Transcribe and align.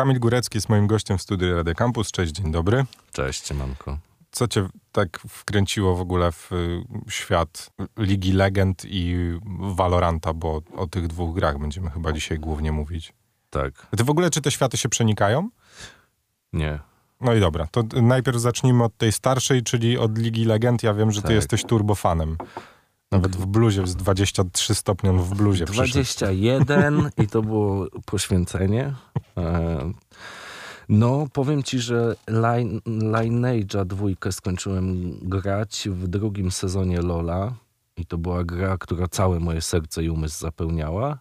Kamil 0.00 0.20
Górecki 0.20 0.56
jest 0.56 0.68
moim 0.68 0.86
gościem 0.86 1.18
w 1.18 1.22
studiu 1.22 1.56
Radio 1.56 1.74
Campus. 1.74 2.10
Cześć, 2.10 2.32
dzień 2.32 2.52
dobry. 2.52 2.84
Cześć, 3.12 3.52
Manko. 3.52 3.98
Co 4.30 4.48
cię 4.48 4.68
tak 4.92 5.20
wkręciło 5.28 5.96
w 5.96 6.00
ogóle 6.00 6.32
w 6.32 6.52
y, 6.52 6.82
świat 7.08 7.70
Ligi 7.98 8.32
Legend 8.32 8.82
i 8.84 9.16
Valoranta, 9.60 10.34
bo 10.34 10.62
o 10.76 10.86
tych 10.86 11.06
dwóch 11.06 11.34
grach 11.34 11.58
będziemy 11.58 11.90
chyba 11.90 12.12
dzisiaj 12.12 12.38
głównie 12.38 12.72
mówić. 12.72 13.12
Tak. 13.50 13.86
Ty 13.96 14.04
w 14.04 14.10
ogóle, 14.10 14.30
czy 14.30 14.40
te 14.40 14.50
światy 14.50 14.76
się 14.76 14.88
przenikają? 14.88 15.48
Nie. 16.52 16.78
No 17.20 17.34
i 17.34 17.40
dobra, 17.40 17.66
to 17.70 17.82
najpierw 18.02 18.38
zacznijmy 18.38 18.84
od 18.84 18.96
tej 18.96 19.12
starszej, 19.12 19.62
czyli 19.62 19.98
od 19.98 20.18
Ligi 20.18 20.44
Legend. 20.44 20.82
Ja 20.82 20.94
wiem, 20.94 21.10
że 21.10 21.20
ty 21.22 21.28
Tak. 21.28 21.34
jesteś 21.36 21.64
turbofanem. 21.64 22.36
Nawet 23.12 23.36
w 23.36 23.46
bluzie, 23.46 23.86
z 23.86 23.96
23 23.96 24.74
stopni 24.74 25.10
w 25.12 25.34
bluzie 25.34 25.64
przyszedł. 25.64 25.88
21 25.88 27.10
i 27.24 27.26
to 27.26 27.42
było 27.42 27.86
poświęcenie. 28.06 28.94
E, 29.36 29.92
No, 30.88 31.26
powiem 31.32 31.62
ci, 31.62 31.78
że 31.78 32.16
Line- 32.28 32.80
Lineage'a 32.86 33.84
dwójkę 33.86 34.32
skończyłem 34.32 35.12
grać 35.22 35.88
w 35.92 36.08
drugim 36.08 36.50
sezonie 36.50 37.02
Lola 37.02 37.54
i 37.96 38.06
to 38.06 38.18
była 38.18 38.44
gra, 38.44 38.78
która 38.78 39.08
całe 39.08 39.40
moje 39.40 39.60
serce 39.60 40.04
i 40.04 40.10
umysł 40.10 40.40
zapełniała. 40.40 41.18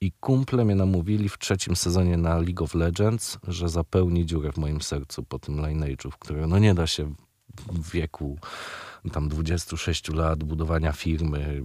I 0.00 0.12
kumple 0.12 0.64
mnie 0.64 0.74
namówili 0.74 1.28
w 1.28 1.38
trzecim 1.38 1.76
sezonie 1.76 2.16
na 2.16 2.38
League 2.38 2.64
of 2.64 2.74
Legends, 2.74 3.38
że 3.48 3.68
zapełni 3.68 4.26
dziurę 4.26 4.52
w 4.52 4.56
moim 4.56 4.80
sercu 4.80 5.22
po 5.22 5.38
tym 5.38 5.56
Lineage'u, 5.56 6.10
w 6.10 6.18
które 6.18 6.46
no 6.46 6.58
nie 6.58 6.74
da 6.74 6.86
się 6.86 7.14
w 7.72 7.90
wieku 7.90 8.38
tam 9.10 9.28
26 9.28 10.08
lat 10.08 10.44
budowania 10.44 10.92
firmy 10.92 11.62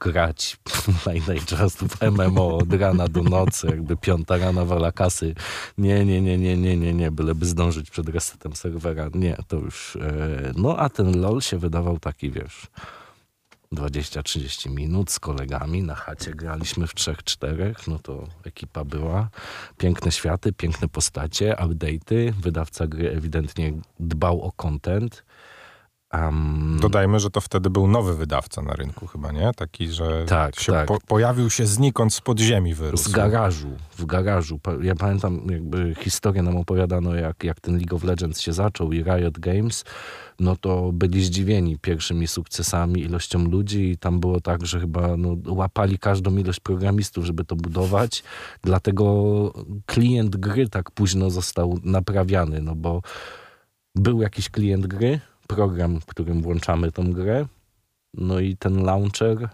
grać 0.00 0.56
Lineage'a 1.06 1.88
w 1.88 2.02
MMO 2.02 2.58
od 2.58 2.72
rana 2.72 3.08
do 3.08 3.22
nocy, 3.22 3.66
jakby 3.66 3.96
piąta 3.96 4.36
rana 4.36 4.64
wala 4.64 4.92
kasy. 4.92 5.34
Nie, 5.78 6.04
nie, 6.04 6.20
nie, 6.20 6.38
nie, 6.38 6.56
nie, 6.56 6.76
nie, 6.76 6.94
nie, 6.94 7.10
byleby 7.10 7.46
zdążyć 7.46 7.90
przed 7.90 8.08
resetem 8.08 8.56
serwera. 8.56 9.08
Nie, 9.14 9.36
to 9.48 9.56
już... 9.56 9.96
E, 9.96 10.52
no 10.56 10.76
a 10.78 10.88
ten 10.88 11.20
LOL 11.20 11.40
się 11.40 11.58
wydawał 11.58 11.98
taki, 11.98 12.30
wiesz... 12.30 12.66
20-30 13.72 14.70
minut 14.70 15.10
z 15.10 15.20
kolegami 15.20 15.82
na 15.82 15.94
chacie 15.94 16.34
graliśmy 16.34 16.86
w 16.86 16.94
trzech, 16.94 17.22
czterech, 17.24 17.86
no 17.88 17.98
to 17.98 18.28
ekipa 18.44 18.84
była. 18.84 19.28
Piękne 19.78 20.12
światy, 20.12 20.52
piękne 20.52 20.88
postacie, 20.88 21.56
update'y. 21.58 22.32
Wydawca 22.32 22.86
gry 22.86 23.10
ewidentnie 23.10 23.72
dbał 24.00 24.42
o 24.42 24.52
content. 24.52 25.24
Um, 26.24 26.78
Dodajmy, 26.80 27.20
że 27.20 27.30
to 27.30 27.40
wtedy 27.40 27.70
był 27.70 27.86
nowy 27.86 28.16
wydawca 28.16 28.62
na 28.62 28.72
rynku 28.72 29.06
chyba, 29.06 29.32
nie? 29.32 29.50
Taki, 29.56 29.88
że 29.88 30.24
Tak, 30.28 30.60
się 30.60 30.72
tak. 30.72 30.86
Po, 30.88 30.98
pojawił 31.06 31.50
się 31.50 31.66
znikąd 31.66 32.14
z 32.14 32.20
podziemi 32.20 32.74
wyrósł. 32.74 33.10
z 33.10 33.12
garażu, 33.12 33.68
w 33.98 34.04
garażu. 34.06 34.60
Ja 34.82 34.94
pamiętam, 34.94 35.46
jakby 35.50 35.94
historię 36.00 36.42
nam 36.42 36.56
opowiadano, 36.56 37.14
jak, 37.14 37.44
jak 37.44 37.60
ten 37.60 37.76
League 37.76 37.96
of 37.96 38.04
Legends 38.04 38.40
się 38.40 38.52
zaczął 38.52 38.92
i 38.92 39.02
Riot 39.02 39.38
Games, 39.38 39.84
no 40.40 40.56
to 40.56 40.90
byli 40.92 41.24
zdziwieni 41.24 41.78
pierwszymi 41.78 42.26
sukcesami, 42.28 43.00
ilością 43.00 43.44
ludzi 43.44 43.90
i 43.90 43.98
tam 43.98 44.20
było 44.20 44.40
tak, 44.40 44.66
że 44.66 44.80
chyba 44.80 45.16
no, 45.16 45.36
łapali 45.46 45.98
każdą 45.98 46.36
ilość 46.36 46.60
programistów, 46.60 47.24
żeby 47.24 47.44
to 47.44 47.56
budować. 47.56 48.22
Dlatego 48.62 49.04
klient 49.86 50.36
gry 50.36 50.68
tak 50.68 50.90
późno 50.90 51.30
został 51.30 51.78
naprawiany, 51.84 52.60
no 52.60 52.74
bo 52.74 53.02
był 53.94 54.22
jakiś 54.22 54.48
klient 54.50 54.86
gry, 54.86 55.20
program, 55.46 56.00
którym 56.06 56.42
włączamy 56.42 56.92
tą 56.92 57.12
grę, 57.12 57.46
no 58.14 58.40
i 58.40 58.56
ten 58.56 58.84
launcher 58.84 59.48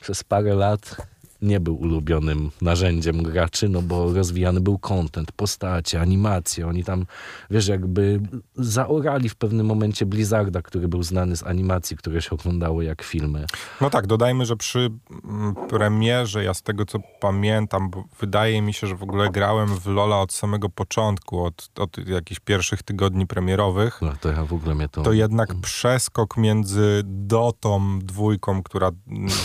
przez 0.00 0.24
parę 0.24 0.54
lat 0.54 0.96
nie 1.42 1.60
był 1.60 1.76
ulubionym 1.76 2.50
narzędziem 2.62 3.22
graczy, 3.22 3.68
no 3.68 3.82
bo 3.82 4.12
rozwijany 4.12 4.60
był 4.60 4.78
content, 4.78 5.32
postacie, 5.32 6.00
animacje. 6.00 6.66
Oni 6.66 6.84
tam, 6.84 7.06
wiesz, 7.50 7.68
jakby 7.68 8.20
zaorali 8.56 9.28
w 9.28 9.36
pewnym 9.36 9.66
momencie 9.66 10.06
Blizzarda, 10.06 10.62
który 10.62 10.88
był 10.88 11.02
znany 11.02 11.36
z 11.36 11.42
animacji, 11.42 11.96
które 11.96 12.22
się 12.22 12.30
oglądało 12.30 12.82
jak 12.82 13.02
filmy. 13.02 13.46
No 13.80 13.90
tak, 13.90 14.06
dodajmy, 14.06 14.46
że 14.46 14.56
przy 14.56 14.90
mm, 15.24 15.54
premierze, 15.68 16.44
ja 16.44 16.54
z 16.54 16.62
tego 16.62 16.86
co 16.86 16.98
pamiętam, 17.20 17.90
bo 17.90 18.04
wydaje 18.20 18.62
mi 18.62 18.72
się, 18.72 18.86
że 18.86 18.96
w 18.96 19.02
ogóle 19.02 19.30
grałem 19.30 19.68
w 19.68 19.86
Lola 19.86 20.20
od 20.20 20.32
samego 20.32 20.68
początku, 20.68 21.44
od, 21.44 21.70
od 21.78 22.08
jakichś 22.08 22.40
pierwszych 22.40 22.82
tygodni 22.82 23.26
premierowych, 23.26 24.02
No 24.02 24.12
to 24.20 24.28
ja 24.28 24.44
w 24.44 24.52
ogóle 24.52 24.74
mnie 24.74 24.88
to... 24.88 25.02
to 25.02 25.12
jednak 25.12 25.54
przeskok 25.62 26.36
między 26.36 27.02
Dotą 27.04 27.98
dwójką, 27.98 28.62
która 28.62 28.90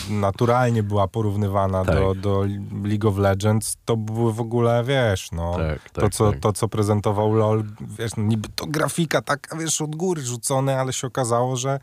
naturalnie 0.10 0.84
była 0.84 1.08
porównywana 1.08 1.85
Tak. 1.86 1.96
do, 1.96 2.16
do 2.16 2.46
League 2.84 3.08
of 3.08 3.18
Legends, 3.18 3.78
to 3.86 3.98
były 3.98 4.34
w 4.34 4.40
ogóle, 4.40 4.84
wiesz, 4.84 5.32
no... 5.32 5.58
tak, 5.58 5.90
tak, 5.90 6.04
to, 6.04 6.10
co, 6.10 6.32
tak. 6.32 6.40
to, 6.40 6.54
co 6.54 6.68
prezentował 6.68 7.34
LOL, 7.34 7.64
wiesz, 7.82 8.12
no 8.18 8.24
niby 8.24 8.50
to 8.56 8.66
grafika 8.66 9.22
taka, 9.22 9.58
wiesz, 9.58 9.82
od 9.82 9.96
góry 9.96 10.22
rzucone, 10.22 10.80
ale 10.80 10.94
się 10.94 11.08
okazało, 11.08 11.56
że 11.56 11.80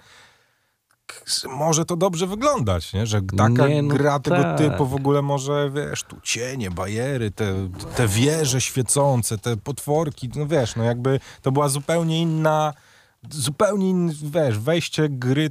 że 1.27 1.49
może 1.49 1.85
to 1.85 1.97
dobrze 1.97 2.27
wyglądać, 2.27 2.93
nie? 2.93 3.07
Że 3.07 3.21
taka 3.37 3.69
Nie, 3.69 3.83
no 3.83 3.95
gra 3.95 4.19
tego 4.19 4.43
tak. 4.43 4.59
typu 4.59 4.87
w 4.87 4.95
ogóle 4.95 5.23
może, 5.23 5.71
wiesz, 5.75 6.03
tu 6.03 6.21
cienie, 6.23 6.71
bajery, 6.71 7.31
te, 7.31 7.69
te 7.97 8.09
wieże 8.09 8.61
świecące, 8.61 9.39
te 9.39 9.57
potworki, 9.57 10.31
no 10.37 10.47
wiesz, 10.47 10.77
no 10.77 10.85
jakby 10.85 11.21
to 11.43 11.53
była 11.53 11.69
zupełnie 11.69 12.23
inna, 12.23 12.75
zupełnie 13.31 13.91
inny, 13.91 14.13
wiesz, 14.23 14.59
wejście 14.59 15.09
gry 15.09 15.51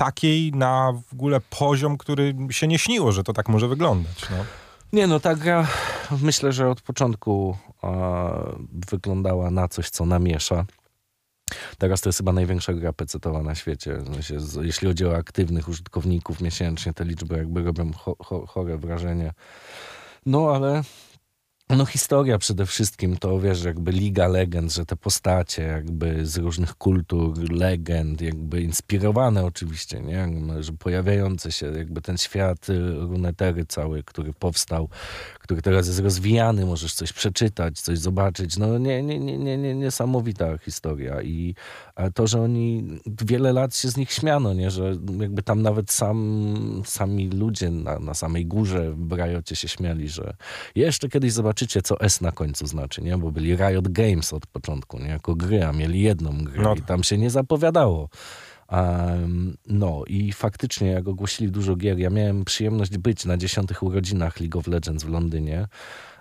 takiej 0.00 0.52
na 0.52 0.92
w 1.08 1.12
ogóle 1.12 1.40
poziom, 1.40 1.98
który 1.98 2.34
się 2.50 2.66
nie 2.66 2.78
śniło, 2.78 3.12
że 3.12 3.24
to 3.24 3.32
tak 3.32 3.48
może 3.48 3.68
wyglądać, 3.68 4.30
no. 4.30 4.36
Nie 4.92 5.06
no, 5.06 5.20
ta 5.20 5.34
gra 5.34 5.66
myślę, 6.22 6.52
że 6.52 6.68
od 6.68 6.80
początku 6.80 7.56
e, 7.84 7.88
wyglądała 8.90 9.50
na 9.50 9.68
coś, 9.68 9.90
co 9.90 10.06
namiesza. 10.06 10.64
Teraz 11.78 12.00
to 12.00 12.08
jest 12.08 12.18
chyba 12.18 12.32
największa 12.32 12.72
gra 12.72 12.92
pecetowa 12.92 13.42
na 13.42 13.54
świecie. 13.54 13.98
Jeśli 14.62 14.88
chodzi 14.88 15.06
o 15.06 15.16
aktywnych 15.16 15.68
użytkowników 15.68 16.40
miesięcznie, 16.40 16.92
te 16.92 17.04
liczby 17.04 17.36
jakby 17.36 17.62
robią 17.62 17.92
cho, 17.92 18.16
cho, 18.24 18.46
chore 18.46 18.78
wrażenie. 18.78 19.32
No 20.26 20.50
ale 20.54 20.82
no 21.76 21.86
historia 21.86 22.38
przede 22.38 22.66
wszystkim 22.66 23.16
to 23.16 23.40
wiesz, 23.40 23.64
jakby 23.64 23.92
Liga 23.92 24.28
Legend, 24.28 24.72
że 24.72 24.86
te 24.86 24.96
postacie 24.96 25.62
jakby 25.62 26.26
z 26.26 26.36
różnych 26.36 26.74
kultur, 26.74 27.52
legend, 27.52 28.20
jakby 28.20 28.62
inspirowane 28.62 29.44
oczywiście, 29.44 30.00
nie? 30.00 30.28
Że 30.60 30.72
pojawiające 30.72 31.52
się 31.52 31.66
jakby 31.66 32.02
ten 32.02 32.18
świat 32.18 32.68
y, 32.68 32.94
runetery 32.94 33.66
cały, 33.66 34.02
który 34.02 34.32
powstał, 34.32 34.88
który 35.50 35.62
teraz 35.62 35.86
jest 35.86 36.00
rozwijany, 36.00 36.66
możesz 36.66 36.94
coś 36.94 37.12
przeczytać, 37.12 37.80
coś 37.80 37.98
zobaczyć. 37.98 38.56
No 38.56 38.78
nie, 38.78 39.02
nie, 39.02 39.18
nie, 39.18 39.38
nie, 39.38 39.58
nie 39.58 39.74
niesamowita 39.74 40.58
historia 40.58 41.22
i 41.22 41.54
a 41.94 42.10
to, 42.10 42.26
że 42.26 42.42
oni 42.42 42.84
wiele 43.24 43.52
lat 43.52 43.76
się 43.76 43.88
z 43.88 43.96
nich 43.96 44.12
śmiano, 44.12 44.54
nie? 44.54 44.70
Że 44.70 44.96
jakby 45.20 45.42
tam 45.42 45.62
nawet 45.62 45.90
sam, 45.90 46.82
sami 46.86 47.28
ludzie 47.30 47.70
na, 47.70 47.98
na 47.98 48.14
samej 48.14 48.46
górze 48.46 48.94
w 48.96 49.12
Riocie 49.12 49.56
się 49.56 49.68
śmiali, 49.68 50.08
że 50.08 50.36
jeszcze 50.74 51.08
kiedyś 51.08 51.32
zobaczycie, 51.32 51.82
co 51.82 52.00
S 52.00 52.20
na 52.20 52.32
końcu 52.32 52.66
znaczy, 52.66 53.02
nie? 53.02 53.18
Bo 53.18 53.32
byli 53.32 53.56
Riot 53.56 53.88
Games 53.88 54.32
od 54.32 54.46
początku, 54.46 54.98
nie? 54.98 55.08
Jako 55.08 55.34
gry, 55.34 55.64
a 55.64 55.72
mieli 55.72 56.00
jedną 56.00 56.44
grę 56.44 56.62
No. 56.62 56.74
i 56.74 56.82
tam 56.82 57.02
się 57.02 57.18
nie 57.18 57.30
zapowiadało. 57.30 58.08
No 59.66 60.02
i 60.06 60.32
faktycznie, 60.32 60.88
jak 60.88 61.08
ogłosili 61.08 61.50
dużo 61.50 61.76
gier, 61.76 61.98
ja 61.98 62.10
miałem 62.10 62.44
przyjemność 62.44 62.98
być 62.98 63.24
na 63.24 63.36
dziesiątych 63.36 63.82
urodzinach 63.82 64.40
League 64.40 64.58
of 64.58 64.66
Legends 64.66 65.04
w 65.04 65.08
Londynie. 65.08 65.68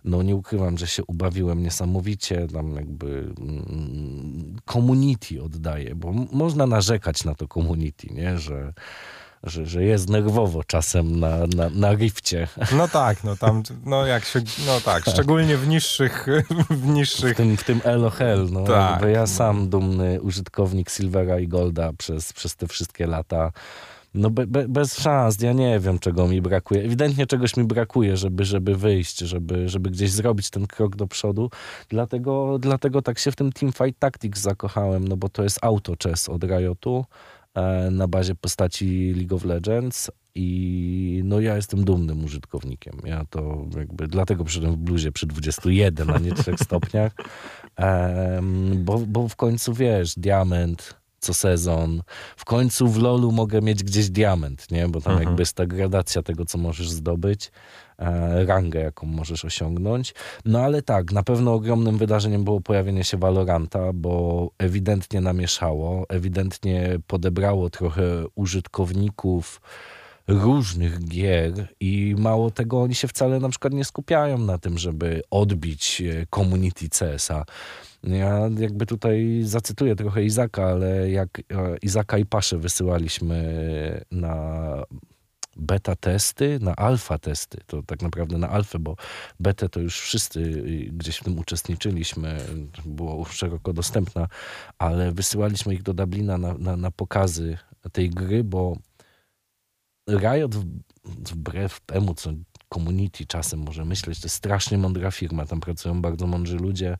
No 0.03 0.23
nie 0.23 0.35
ukrywam, 0.35 0.77
że 0.77 0.87
się 0.87 1.03
ubawiłem 1.05 1.63
niesamowicie, 1.63 2.47
tam 2.47 2.75
jakby 2.75 3.33
mm, 3.39 4.55
community 4.65 5.43
oddaje, 5.43 5.95
bo 5.95 6.11
można 6.31 6.67
narzekać 6.67 7.23
na 7.23 7.35
to 7.35 7.47
community, 7.47 8.07
nie? 8.13 8.37
Że, 8.37 8.73
że, 9.43 9.65
że 9.65 9.83
jest 9.83 10.09
nerwowo 10.09 10.63
czasem 10.63 11.19
na, 11.19 11.37
na, 11.55 11.69
na 11.69 11.93
rifcie. 11.93 12.47
No 12.77 12.87
tak, 12.87 13.23
no 13.23 13.35
tam, 13.35 13.63
no 13.85 14.05
jak 14.05 14.25
się, 14.25 14.41
no 14.65 14.81
tak, 14.81 15.03
szczególnie 15.09 15.57
w 15.57 15.67
niższych, 15.67 16.27
w 16.69 16.75
W 16.75 16.87
niższych, 16.87 17.37
tym, 17.37 17.57
w 17.57 17.63
tym 17.63 17.81
LOL, 17.85 18.51
no, 18.51 18.63
Tak, 18.63 19.01
bo 19.01 19.07
ja 19.07 19.21
no. 19.21 19.27
sam 19.27 19.69
dumny 19.69 20.21
użytkownik 20.21 20.89
Silvera 20.89 21.39
i 21.39 21.47
Golda 21.47 21.93
przez, 21.93 22.33
przez 22.33 22.55
te 22.55 22.67
wszystkie 22.67 23.07
lata. 23.07 23.51
No 24.13 24.29
be, 24.29 24.47
be, 24.47 24.67
bez 24.67 24.97
szans, 24.97 25.41
ja 25.41 25.53
nie 25.53 25.79
wiem 25.79 25.99
czego 25.99 26.27
mi 26.27 26.41
brakuje. 26.41 26.83
Ewidentnie 26.83 27.27
czegoś 27.27 27.57
mi 27.57 27.63
brakuje, 27.63 28.17
żeby, 28.17 28.45
żeby 28.45 28.75
wyjść, 28.75 29.19
żeby, 29.19 29.69
żeby 29.69 29.89
gdzieś 29.89 30.11
zrobić 30.11 30.49
ten 30.49 30.67
krok 30.67 30.95
do 30.95 31.07
przodu. 31.07 31.49
Dlatego, 31.89 32.57
dlatego 32.59 33.01
tak 33.01 33.19
się 33.19 33.31
w 33.31 33.35
tym 33.35 33.51
Teamfight 33.51 33.99
Tactics 33.99 34.41
zakochałem, 34.41 35.07
no 35.07 35.17
bo 35.17 35.29
to 35.29 35.43
jest 35.43 35.59
auto 35.61 35.93
chess 36.03 36.29
od 36.29 36.43
Riotu 36.43 37.05
na 37.91 38.07
bazie 38.07 38.35
postaci 38.35 39.13
League 39.15 39.33
of 39.33 39.45
Legends 39.45 40.11
i 40.35 41.21
no 41.25 41.39
ja 41.39 41.55
jestem 41.55 41.83
dumnym 41.83 42.23
użytkownikiem. 42.25 43.01
Ja 43.05 43.25
to 43.29 43.65
jakby 43.77 44.07
dlatego 44.07 44.43
przyszedłem 44.43 44.73
w 44.73 44.77
bluzie 44.77 45.11
przy 45.11 45.27
21, 45.27 46.09
a 46.09 46.17
nie 46.17 46.31
3 46.31 46.51
stopniach. 46.57 47.11
Bo, 48.75 48.99
bo 48.99 49.27
w 49.27 49.35
końcu 49.35 49.73
wiesz, 49.73 50.13
diament, 50.17 50.98
co 51.19 51.33
sezon. 51.33 52.01
W 52.37 52.45
końcu 52.45 52.87
w 52.87 52.97
LoLu 52.97 53.31
mogę 53.31 53.61
mieć 53.61 53.83
gdzieś 53.83 54.09
diament, 54.09 54.71
nie? 54.71 54.87
Bo 54.87 55.01
tam 55.01 55.11
Mhm. 55.13 55.29
jakby 55.29 55.41
jest 55.41 55.53
ta 55.53 55.65
gradacja 55.65 56.23
tego, 56.23 56.45
co 56.45 56.57
możesz 56.57 56.89
zdobyć, 56.89 57.51
e, 57.97 58.45
rangę, 58.45 58.79
jaką 58.79 59.07
możesz 59.07 59.45
osiągnąć. 59.45 60.13
No 60.45 60.59
ale 60.59 60.81
tak, 60.81 61.11
na 61.11 61.23
pewno 61.23 61.53
ogromnym 61.53 61.97
wydarzeniem 61.97 62.43
było 62.43 62.61
pojawienie 62.61 63.03
się 63.03 63.17
Valoranta, 63.17 63.93
bo 63.93 64.49
ewidentnie 64.57 65.21
namieszało, 65.21 66.05
ewidentnie 66.09 66.99
podebrało 67.07 67.69
trochę 67.69 68.03
użytkowników 68.35 69.61
różnych 70.29 71.05
gier 71.05 71.67
i 71.79 72.15
mało 72.17 72.51
tego, 72.51 72.81
oni 72.81 72.95
się 72.95 73.07
wcale 73.07 73.39
na 73.39 73.49
przykład 73.49 73.73
nie 73.73 73.85
skupiają 73.85 74.37
na 74.37 74.57
tym, 74.57 74.77
żeby 74.77 75.21
odbić 75.31 76.01
e, 76.01 76.25
community 76.35 76.89
CS-a. 76.89 77.45
Ja 78.03 78.49
jakby 78.57 78.85
tutaj 78.85 79.41
zacytuję 79.43 79.95
trochę 79.95 80.23
Izaka, 80.23 80.63
ale 80.63 81.11
jak 81.11 81.39
e, 81.39 81.43
Izaka 81.81 82.17
i 82.17 82.25
Paszę 82.25 82.57
wysyłaliśmy 82.57 84.05
na 84.11 84.65
beta 85.59 85.95
testy, 85.95 86.59
na 86.61 86.75
alfa 86.75 87.17
testy, 87.17 87.57
to 87.67 87.83
tak 87.83 88.01
naprawdę 88.01 88.37
na 88.37 88.49
alfę, 88.49 88.79
bo 88.79 88.95
betę 89.39 89.69
to 89.69 89.79
już 89.79 89.99
wszyscy 89.99 90.39
y, 90.39 90.89
gdzieś 90.91 91.17
w 91.17 91.23
tym 91.23 91.39
uczestniczyliśmy, 91.39 92.37
było 92.85 93.25
szeroko 93.25 93.73
dostępna, 93.73 94.27
ale 94.77 95.11
wysyłaliśmy 95.11 95.73
ich 95.73 95.83
do 95.83 95.93
Dublina 95.93 96.37
na, 96.37 96.53
na, 96.53 96.77
na 96.77 96.91
pokazy 96.91 97.57
tej 97.91 98.09
gry, 98.09 98.43
bo 98.43 98.77
Riot 100.17 100.55
wbrew 101.05 101.79
temu, 101.79 102.13
co 102.13 102.33
community 102.73 103.25
czasem 103.25 103.59
może 103.59 103.85
myśleć, 103.85 104.19
to 104.19 104.25
jest 104.25 104.35
strasznie 104.35 104.77
mądra 104.77 105.11
firma. 105.11 105.45
Tam 105.45 105.59
pracują 105.59 106.01
bardzo 106.01 106.27
mądrzy 106.27 106.57
ludzie, 106.57 106.97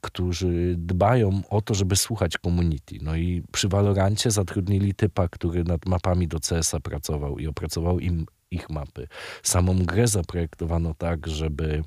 którzy 0.00 0.74
dbają 0.78 1.42
o 1.50 1.62
to, 1.62 1.74
żeby 1.74 1.96
słuchać 1.96 2.32
community. 2.44 2.98
No 3.02 3.16
i 3.16 3.42
przy 3.52 3.68
Valorancie 3.68 4.30
zatrudnili 4.30 4.94
typa, 4.94 5.28
który 5.28 5.64
nad 5.64 5.86
mapami 5.86 6.28
do 6.28 6.40
CS-a 6.40 6.80
pracował 6.80 7.38
i 7.38 7.46
opracował 7.46 8.00
im 8.00 8.26
ich 8.50 8.70
mapy. 8.70 9.08
Samą 9.42 9.84
grę 9.84 10.08
zaprojektowano 10.08 10.94
tak, 10.94 11.26
żeby 11.26 11.82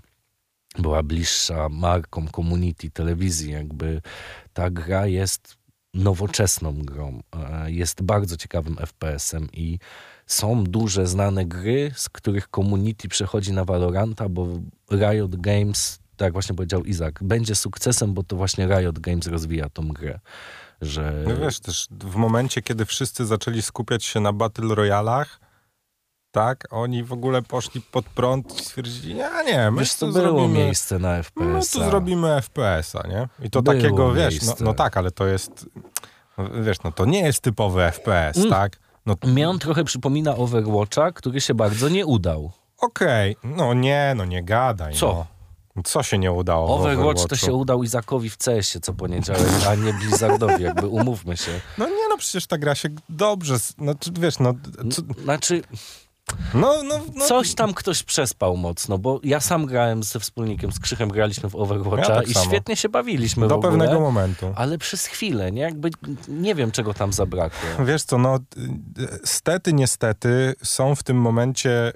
była 0.79 1.03
bliższa 1.03 1.69
markom 1.69 2.27
community 2.27 2.89
telewizji. 2.89 3.51
Jakby 3.51 4.01
ta 4.53 4.69
gra 4.69 5.07
jest 5.07 5.56
nowoczesną 5.97 6.73
grą. 6.73 7.21
e, 7.35 7.71
Jest 7.71 8.01
bardzo 8.01 8.37
ciekawym 8.37 8.75
FPS-em 8.75 9.47
i 9.53 9.79
są 10.25 10.63
duże, 10.63 11.07
znane 11.07 11.45
gry, 11.45 11.91
z 11.95 12.09
których 12.09 12.47
community 12.55 13.07
przechodzi 13.07 13.53
na 13.53 13.65
Valoranta, 13.65 14.29
bo 14.29 14.47
Riot 14.91 15.35
Games, 15.35 15.99
tak 16.17 16.25
jak 16.25 16.33
właśnie 16.33 16.55
powiedział 16.55 16.83
Izak, 16.83 17.19
będzie 17.23 17.55
sukcesem, 17.55 18.13
bo 18.13 18.23
to 18.23 18.35
właśnie 18.35 18.67
Riot 18.67 18.99
Games 18.99 19.27
rozwija 19.27 19.69
tą 19.69 19.87
grę. 19.87 20.19
Że 20.81 21.23
No 21.27 21.37
wiesz, 21.37 21.59
też 21.59 21.87
w 21.91 22.15
momencie, 22.15 22.61
kiedy 22.61 22.85
wszyscy 22.85 23.25
zaczęli 23.25 23.61
skupiać 23.61 24.05
się 24.05 24.19
na 24.19 24.33
Battle 24.33 24.75
Royalach, 24.75 25.39
tak, 26.31 26.63
oni 26.71 27.03
w 27.03 27.13
ogóle 27.13 27.41
poszli 27.41 27.81
pod 27.81 28.05
prąd 28.05 28.59
i 28.59 28.63
stwierdzili, 28.63 29.15
nie, 29.15 29.29
nie, 29.45 29.71
my 29.71 29.79
wiesz, 29.79 29.95
tu 29.95 30.07
było 30.07 30.11
zrobimy, 30.21 30.47
miejsce 30.59 30.99
na 30.99 31.09
my 31.17 31.23
FPS. 31.23 31.71
tu 31.71 31.83
zrobimy 31.83 32.41
FPS-a, 32.41 33.07
nie? 33.07 33.27
I 33.45 33.49
to 33.49 33.61
Było 33.61 33.75
takiego, 33.75 34.13
wiesz, 34.13 34.41
no, 34.45 34.53
no 34.59 34.73
tak, 34.73 34.97
ale 34.97 35.11
to 35.11 35.25
jest, 35.27 35.65
no, 36.37 36.49
wiesz, 36.61 36.77
no 36.83 36.91
to 36.91 37.05
nie 37.05 37.19
jest 37.19 37.39
typowy 37.41 37.81
FPS, 37.91 38.37
Mm. 38.37 38.49
tak? 38.49 38.79
No 39.05 39.15
Mnie 39.23 39.49
on 39.49 39.59
trochę 39.59 39.83
przypomina 39.83 40.35
Overwatcha, 40.35 41.11
który 41.11 41.41
się 41.41 41.53
bardzo 41.53 41.89
nie 41.89 42.05
udał. 42.05 42.51
okej, 42.81 43.35
no 43.43 43.73
nie, 43.73 44.13
no 44.15 44.25
nie 44.25 44.43
gadaj, 44.43 44.93
Co? 44.93 45.07
No. 45.07 45.83
Co 45.83 46.03
się 46.03 46.17
nie 46.17 46.31
udało 46.31 46.75
Overwatch 46.79 47.25
to 47.29 47.35
się 47.35 47.53
udał 47.53 47.83
Izakowi 47.83 48.29
w 48.29 48.37
CS-ie 48.37 48.81
co 48.81 48.93
poniedziałek, 48.93 49.43
a 49.69 49.75
nie 49.75 49.93
Blizzardowi, 49.93 50.63
jakby 50.63 50.87
umówmy 50.87 51.37
się. 51.37 51.51
No 51.77 51.85
nie, 51.89 52.09
no 52.09 52.17
przecież 52.17 52.47
ta 52.47 52.57
gra 52.57 52.75
się 52.75 52.89
dobrze, 53.09 53.55
s- 53.55 53.73
no 53.77 53.95
czy 53.95 54.11
wiesz, 54.19 54.39
no, 54.39 54.53
co, 54.91 55.01
Znaczy, 55.23 55.61
no, 56.53 56.83
no, 56.83 56.99
no 57.15 57.25
coś 57.25 57.55
tam 57.55 57.73
ktoś 57.73 58.03
przespał 58.03 58.57
mocno, 58.57 58.97
bo 58.97 59.19
ja 59.23 59.39
sam 59.39 59.65
grałem 59.65 60.03
ze 60.03 60.19
wspólnikiem, 60.19 60.71
z 60.71 60.79
Krzychem 60.79 61.09
graliśmy 61.09 61.49
w 61.49 61.55
Overwatcha 61.55 62.13
Ja 62.13 62.19
tak 62.19 62.27
i 62.29 62.33
samo. 62.33 62.45
świetnie 62.45 62.75
się 62.75 62.89
bawiliśmy 62.89 63.47
do 63.47 63.55
w 63.55 63.57
ogóle, 63.57 63.71
pewnego 63.71 63.99
momentu. 63.99 64.53
ale 64.55 64.77
przez 64.77 65.05
chwilę, 65.05 65.51
nie? 65.51 65.61
Jakby 65.61 65.89
nie 66.27 66.55
wiem, 66.55 66.71
czego 66.71 66.93
tam 66.93 67.13
zabrakło. 67.13 67.85
Wiesz 67.85 68.03
co, 68.03 68.17
no 68.17 68.39
stety, 69.23 69.73
niestety 69.73 70.53
są 70.63 70.95
w 70.95 71.03
tym 71.03 71.17
momencie 71.21 71.93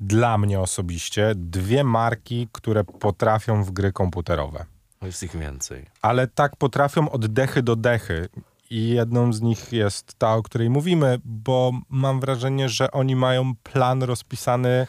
dla 0.00 0.38
mnie 0.38 0.60
osobiście 0.60 1.32
dwie 1.36 1.84
marki, 1.84 2.48
które 2.52 2.84
potrafią 2.84 3.64
w 3.64 3.70
gry 3.70 3.92
komputerowe. 3.92 4.64
Jest 5.02 5.22
ich 5.22 5.36
więcej. 5.36 5.84
Ale 6.02 6.26
tak 6.26 6.56
potrafią 6.56 7.10
od 7.10 7.26
dechy 7.26 7.62
do 7.62 7.76
dechy. 7.76 8.28
I 8.74 8.88
jedną 8.88 9.32
z 9.32 9.40
nich 9.40 9.72
jest 9.72 10.14
ta, 10.18 10.34
o 10.34 10.42
której 10.42 10.70
mówimy, 10.70 11.18
bo 11.24 11.72
mam 11.88 12.20
wrażenie, 12.20 12.68
że 12.68 12.90
oni 12.90 13.16
mają 13.16 13.54
plan 13.62 14.02
rozpisany, 14.02 14.86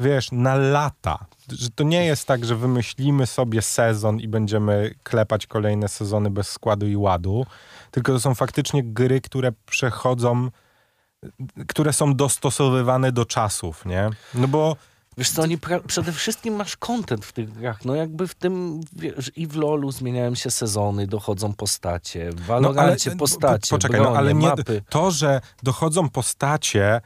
wiesz, 0.00 0.32
na 0.32 0.54
lata. 0.54 1.26
Że 1.52 1.70
to 1.70 1.84
nie 1.84 2.04
jest 2.04 2.26
tak, 2.26 2.44
że 2.44 2.56
wymyślimy 2.56 3.26
sobie 3.26 3.62
sezon 3.62 4.20
i 4.20 4.28
będziemy 4.28 4.94
klepać 5.02 5.46
kolejne 5.46 5.88
sezony 5.88 6.30
bez 6.30 6.48
składu 6.48 6.86
i 6.86 6.96
ładu, 6.96 7.46
tylko 7.90 8.12
to 8.12 8.20
są 8.20 8.34
faktycznie 8.34 8.82
gry, 8.84 9.20
które 9.20 9.52
przechodzą, 9.66 10.50
które 11.68 11.92
są 11.92 12.14
dostosowywane 12.14 13.12
do 13.12 13.24
czasów, 13.24 13.86
nie? 13.86 14.10
No 14.34 14.48
bo 14.48 14.76
Wiesz 15.18 15.30
co, 15.30 15.42
oni 15.42 15.58
przede 15.86 16.12
wszystkim 16.12 16.54
masz 16.54 16.76
content 16.76 17.24
w 17.24 17.32
tych 17.32 17.52
grach. 17.52 17.84
No 17.84 17.94
jakby 17.94 18.28
w 18.28 18.34
tym, 18.34 18.80
wiesz, 18.92 19.32
i 19.36 19.46
w 19.46 19.56
LoLu 19.56 19.92
zmieniają 19.92 20.34
się 20.34 20.50
sezony, 20.50 21.06
dochodzą 21.06 21.52
postacie, 21.52 22.30
w 22.30 22.46
Valorancie 22.46 23.10
po- 23.10 23.16
postacie, 23.16 23.70
poczekaj, 23.70 24.00
bronie, 24.00 24.12
no, 24.12 24.18
ale 24.18 24.34
nie, 24.34 24.48
mapy. 24.48 24.82
to, 24.88 25.10
że 25.10 25.40
dochodzą 25.62 26.08
postacie, 26.08 27.00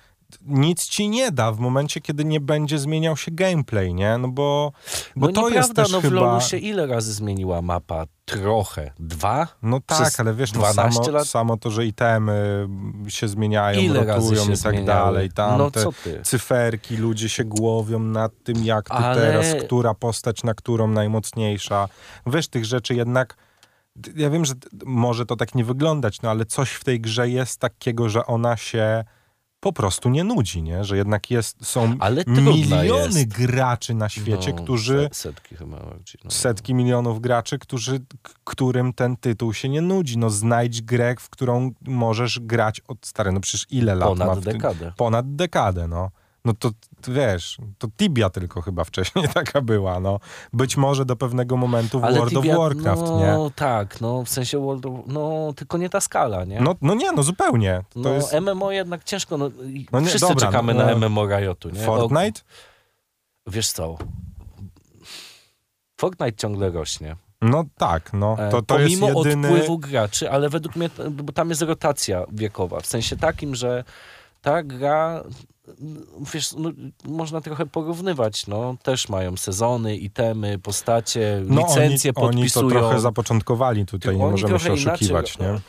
nic 0.47 0.87
ci 0.89 1.09
nie 1.09 1.31
da 1.33 1.53
w 1.53 1.59
momencie, 1.59 2.01
kiedy 2.01 2.25
nie 2.25 2.41
będzie 2.41 2.79
zmieniał 2.79 3.17
się 3.17 3.31
gameplay, 3.31 3.95
nie? 3.95 4.19
No 4.19 4.29
bo, 4.29 4.73
bo 5.17 5.27
no 5.27 5.33
to 5.33 5.49
jest 5.49 5.75
też 5.75 5.93
no 5.93 6.01
w 6.01 6.03
chyba... 6.03 6.17
LoLu 6.21 6.41
się 6.41 6.57
ile 6.57 6.87
razy 6.87 7.13
zmieniła 7.13 7.63
mapa? 7.63 8.05
Trochę. 8.25 8.91
Dwa? 8.99 9.49
No 9.63 9.81
tak, 9.87 10.01
przez 10.03 10.21
ale 10.21 10.35
wiesz, 10.35 10.53
no 10.53 10.61
12 10.61 10.93
samo, 10.93 11.11
lat? 11.11 11.27
samo 11.29 11.57
to, 11.57 11.71
że 11.71 11.87
itemy 11.87 12.69
się 13.09 13.29
zmieniają, 13.29 13.81
Ile 13.81 14.05
rotują 14.05 14.45
się 14.45 14.53
i 14.53 14.57
tak 14.57 14.59
zmieniały? 14.59 14.87
dalej, 14.87 15.31
tam 15.31 15.59
No 15.59 15.71
te 15.71 15.85
cyferki, 16.23 16.97
ludzie 16.97 17.29
się 17.29 17.45
głowią 17.45 17.99
nad 17.99 18.33
tym, 18.45 18.65
jak 18.65 18.89
to 18.89 18.95
Ale- 18.95 19.21
teraz, 19.21 19.55
która 19.65 19.95
postać 19.95 20.43
na 20.45 20.55
którą 20.55 20.89
najmocniejsza. 20.89 21.89
Wiesz, 22.27 22.49
tych 22.49 22.65
rzeczy 22.65 22.95
jednak 22.95 23.37
ja 24.17 24.31
wiem, 24.31 24.45
że 24.45 24.55
może 24.85 25.27
to 25.27 25.37
tak 25.37 25.55
nie 25.55 25.65
wyglądać, 25.65 26.23
no 26.23 26.31
ale 26.31 26.45
coś 26.45 26.73
w 26.73 26.85
tej 26.85 27.01
grze 27.01 27.29
jest 27.29 27.61
takiego, 27.61 28.09
że 28.09 28.27
ona 28.27 28.57
się 28.57 29.05
po 29.63 29.73
prostu 29.73 30.09
nie 30.09 30.25
nudzi, 30.25 30.63
nie? 30.63 30.85
Że 30.85 30.97
jednak 30.97 31.31
jest, 31.31 31.67
są 31.67 31.95
miliony 32.27 33.19
jest. 33.19 33.29
graczy 33.29 33.95
na 33.95 34.09
świecie, 34.09 34.53
No, 34.57 34.63
którzy 34.63 35.09
se- 35.13 35.23
Setki 35.23 35.57
chyba. 35.57 35.77
No. 36.25 36.31
setki 36.31 36.75
milionów 36.75 37.21
graczy, 37.21 37.59
którzy, 37.59 38.01
którym 38.45 38.93
ten 38.93 39.17
tytuł 39.17 39.55
się 39.55 39.69
nie 39.69 39.81
nudzi. 39.83 40.19
No 40.19 40.31
znajdź 40.31 40.83
grę, 40.83 41.15
w 41.21 41.31
którą 41.31 41.71
możesz 41.87 42.41
grać 42.41 42.81
od 42.89 43.07
stary, 43.07 43.33
no 43.33 43.41
przecież 43.41 43.67
ile 43.71 43.95
lat 43.95 44.19
ma 44.19 44.25
Ponad 44.27 44.39
w 44.39 44.45
dekadę. 44.45 44.93
Ponad 44.97 45.37
dekadę, 45.37 45.89
no. 45.89 46.11
No 46.45 46.53
to 46.55 46.71
wiesz, 47.09 47.59
to 47.79 47.89
Tibia 47.97 48.31
tylko 48.31 48.63
chyba 48.63 48.85
wcześniej 48.85 49.29
taka 49.35 49.61
była, 49.61 50.01
no. 50.01 50.21
Być 50.53 50.77
może 50.77 51.05
do 51.05 51.17
pewnego 51.17 51.57
momentu 51.57 52.01
w 52.01 52.03
World 52.03 52.33
Tibia- 52.33 52.53
of 52.53 52.59
Warcraft, 52.59 53.03
no, 53.03 53.19
nie? 53.19 53.27
No 53.27 53.51
tak, 53.51 54.01
no 54.01 54.23
w 54.25 54.29
sensie 54.29 54.59
World 54.59 54.87
of, 54.87 54.93
no 55.07 55.53
tylko 55.57 55.79
nie 55.79 55.89
ta 55.89 56.01
skala, 56.01 56.45
nie? 56.45 56.61
No, 56.61 56.75
no 56.83 56.95
nie, 56.95 57.13
no 57.13 57.23
zupełnie. 57.23 57.83
To 57.95 58.01
no 58.01 58.11
jest 58.11 58.33
MMO 58.41 58.71
jednak 58.71 59.05
ciężko, 59.05 59.39
no, 59.39 59.51
No 59.93 60.01
nie, 60.01 60.07
wszyscy 60.07 60.29
dobra, 60.29 60.47
czekamy 60.47 60.75
no, 60.75 60.87
na 60.87 60.95
no. 60.95 61.09
MMO 61.09 61.27
Riotu, 61.27 61.71
nie? 61.71 61.81
Fortnite? 61.81 62.41
O, 63.47 63.51
wiesz 63.51 63.73
co, 63.73 63.97
Fortnite 66.01 66.33
ciągle 66.33 66.71
rośnie. 66.71 67.17
No 67.41 67.65
tak, 67.79 68.13
no. 68.13 68.37
E, 68.39 68.51
To, 68.51 68.63
to 68.63 68.79
jest 68.79 69.01
pomimo 69.01 69.25
jedyny... 69.25 69.49
odpływu 69.49 69.79
graczy, 69.79 70.31
ale 70.31 70.49
według 70.49 70.77
mnie, 70.77 70.91
bo 71.11 71.33
tam 71.33 71.49
jest 71.49 71.63
rotacja 71.63 72.25
wiekowa, 72.33 72.81
w 72.81 72.87
sensie 72.87 73.17
takim, 73.17 73.55
że 73.55 73.85
ta 74.43 74.63
gra, 74.63 75.25
wiesz, 76.35 76.53
no, 76.53 76.71
można 77.05 77.41
trochę 77.41 77.67
porównywać, 77.67 78.47
no, 78.47 78.77
też 78.83 79.09
mają 79.09 79.37
sezony, 79.37 79.97
itemy, 79.97 80.59
postacie, 80.59 81.43
No 81.47 81.61
licencje 81.61 82.13
oni, 82.15 82.27
oni 82.27 82.37
podpisują. 82.37 82.69
to 82.69 82.75
trochę 82.75 83.01
zapoczątkowali 83.01 83.87
tutaj, 83.87 84.17
nie 84.17 84.25
Oni 84.25 84.31
możemy 84.33 84.61
się 84.61 84.73
oszukiwać, 84.73 85.37
inaczej, 85.37 85.53
nie? 85.53 85.61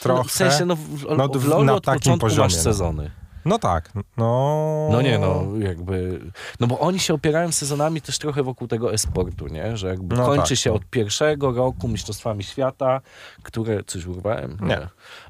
Trochę. 0.00 0.18
No, 0.22 0.24
w 0.24 0.30
sensie, 0.30 0.64
no, 0.64 0.76
w, 0.76 1.04
No, 1.16 1.28
w 1.28 1.64
na 1.64 1.74
od 1.74 1.84
takim 1.84 2.18
poziomie, 2.18 2.42
masz 2.44 2.56
no. 2.56 2.62
sezony. 2.62 3.10
No 3.44 3.58
tak, 3.58 3.92
no... 4.16 4.88
No 4.92 5.02
nie, 5.02 5.18
no 5.18 5.44
jakby... 5.58 6.20
No 6.60 6.66
bo 6.66 6.78
oni 6.78 6.98
się 7.00 7.14
opierają 7.14 7.52
sezonami 7.52 8.00
też 8.00 8.18
trochę 8.18 8.42
wokół 8.42 8.68
tego 8.68 8.92
e-sportu, 8.92 9.46
nie? 9.46 9.76
Że 9.76 9.88
jakby 9.88 10.16
No 10.16 10.26
kończy 10.26 10.48
tak, 10.48 10.58
się 10.58 10.70
no. 10.70 10.76
od 10.76 10.84
pierwszego 10.84 11.52
roku 11.52 11.88
Mistrzostwami 11.88 12.44
Świata, 12.44 13.00
które... 13.42 13.84
Coś 13.84 14.06
urwałem? 14.06 14.58
Nie. 14.62 14.76
E, 14.78 14.78
któ- 14.78 15.25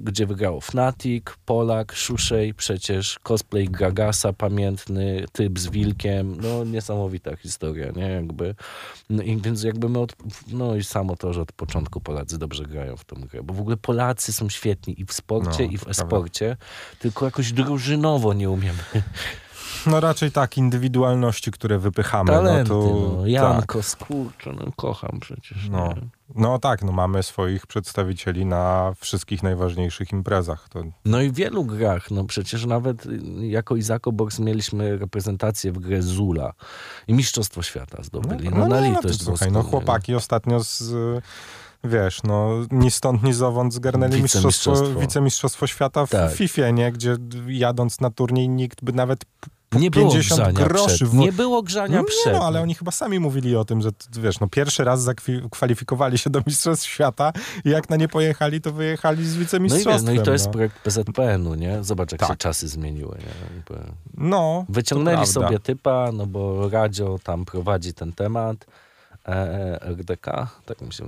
gdzie 0.00 0.26
wygrało 0.26 0.60
Fnatic, 0.60 1.24
Polak, 1.44 1.92
Szuszej, 1.92 2.54
przecież 2.54 3.18
cosplay 3.18 3.68
Gagasa 3.68 4.32
pamiętny, 4.32 5.24
typ 5.32 5.58
z 5.58 5.68
wilkiem, 5.68 6.40
no 6.40 6.64
niesamowita 6.64 7.36
historia, 7.36 7.90
nie? 7.96 8.08
Jakby, 8.08 8.54
no 9.10 9.22
i 9.22 9.36
więc 9.36 9.62
jakby 9.62 9.88
my 9.88 9.98
od, 9.98 10.16
no 10.52 10.76
i 10.76 10.84
samo 10.84 11.16
to, 11.16 11.32
że 11.32 11.40
od 11.40 11.52
początku 11.52 12.00
Polacy 12.00 12.38
dobrze 12.38 12.64
grają 12.64 12.96
w 12.96 13.04
tą 13.04 13.16
grę, 13.20 13.42
bo 13.42 13.54
w 13.54 13.60
ogóle 13.60 13.76
Polacy 13.76 14.32
są 14.32 14.48
świetni 14.48 15.00
i 15.00 15.04
w 15.04 15.12
sporcie, 15.12 15.66
No, 15.66 15.72
i 15.72 15.78
w 15.78 15.88
e-sporcie, 15.88 16.56
tylko 16.98 17.24
jakoś 17.24 17.52
drużynowo 17.52 18.34
nie 18.34 18.50
umiemy. 18.50 18.78
No 19.90 20.00
raczej 20.00 20.32
tak, 20.32 20.56
indywidualności, 20.58 21.50
które 21.50 21.78
wypychamy. 21.78 22.30
Talenty, 22.32 22.70
no, 22.72 22.78
no, 22.78 23.10
to, 23.10 23.16
tak. 23.20 23.28
Janko, 23.30 23.82
skurczę, 23.82 24.52
no 24.52 24.72
kocham 24.76 25.18
przecież. 25.20 25.68
No. 25.70 25.94
No 26.34 26.58
tak, 26.58 26.82
no 26.82 26.92
mamy 26.92 27.22
swoich 27.22 27.66
przedstawicieli 27.66 28.46
na 28.46 28.92
wszystkich 29.00 29.42
najważniejszych 29.42 30.12
imprezach. 30.12 30.68
To, 30.68 30.82
No 31.04 31.20
i 31.20 31.30
w 31.30 31.34
wielu 31.34 31.64
grach, 31.64 32.10
no 32.10 32.24
przecież 32.24 32.66
nawet 32.66 33.04
jako 33.40 33.76
Izako 33.76 34.12
Box 34.12 34.38
mieliśmy 34.38 34.98
reprezentację 34.98 35.72
w 35.72 35.78
grze 35.78 36.02
Zula 36.02 36.52
i 37.08 37.14
Mistrzostwo 37.14 37.62
Świata 37.62 38.02
zdobyli. 38.02 38.48
No, 38.50 38.66
na 38.68 38.80
nie, 38.80 38.90
litość 38.90 39.18
to, 39.18 39.24
słuchaj, 39.24 39.52
no 39.52 39.62
chłopaki 39.62 40.14
ostatnio 40.14 40.60
z... 40.64 40.92
Wiesz, 41.84 42.22
no 42.22 42.50
ni 42.70 42.90
stąd, 42.90 43.22
ni 43.22 43.32
zowąd 43.32 43.74
zgarnęli 43.74 44.22
mistrzostwo, 44.22 44.48
Wicemistrzostwo. 44.70 45.00
wicemistrzostwo 45.00 45.66
świata 45.66 46.06
w 46.06 46.10
Tak. 46.10 46.32
FIFA, 46.32 46.70
nie? 46.70 46.92
Gdzie 46.92 47.16
jadąc 47.46 48.00
na 48.00 48.10
turniej 48.10 48.48
nikt 48.48 48.84
by 48.84 48.92
nawet 48.92 49.24
Nie 49.72 49.90
było 49.90 50.10
50 50.10 50.40
grzania 50.40 50.68
groszy 50.68 51.04
przed. 51.04 51.12
Nie 51.14 51.32
było 51.32 51.62
grzania 51.62 51.96
No 51.98 52.04
przed. 52.04 52.26
nie, 52.26 52.32
no, 52.38 52.46
ale 52.46 52.60
oni 52.60 52.74
chyba 52.74 52.90
sami 52.90 53.18
mówili 53.20 53.56
o 53.56 53.64
tym, 53.64 53.80
że 53.82 53.90
wiesz, 54.12 54.40
no 54.40 54.48
pierwszy 54.48 54.84
raz 54.84 55.02
zakwalifikowali 55.02 56.18
się 56.18 56.30
do 56.30 56.40
Mistrzostw 56.46 56.86
Świata 56.86 57.32
i 57.64 57.70
jak 57.70 57.90
na 57.90 57.96
nie 57.96 58.08
pojechali, 58.08 58.60
to 58.60 58.72
wyjechali 58.72 59.26
z 59.26 59.34
no 59.34 59.36
i, 59.36 59.44
wicemistrzostwem. 59.44 60.14
no 60.16 60.22
i 60.22 60.24
to 60.24 60.32
jest 60.32 60.46
no. 60.46 60.52
projekt 60.52 60.78
PZPN-u, 60.78 61.54
nie? 61.54 61.84
Zobacz, 61.84 62.12
jak 62.12 62.20
Tak. 62.20 62.28
się 62.30 62.36
czasy 62.36 62.68
zmieniły. 62.68 63.18
Nie? 63.18 63.74
No, 64.14 64.64
Wyciągnęli 64.68 65.26
sobie 65.26 65.58
typa, 65.58 66.10
no 66.12 66.26
bo 66.26 66.68
Radio 66.68 67.18
tam 67.24 67.44
prowadzi 67.44 67.94
ten 67.94 68.12
temat. 68.12 68.66
E, 69.28 69.78
RDK, 69.82 70.48
tak 70.64 70.80
mi 70.80 70.92
się 70.92 71.04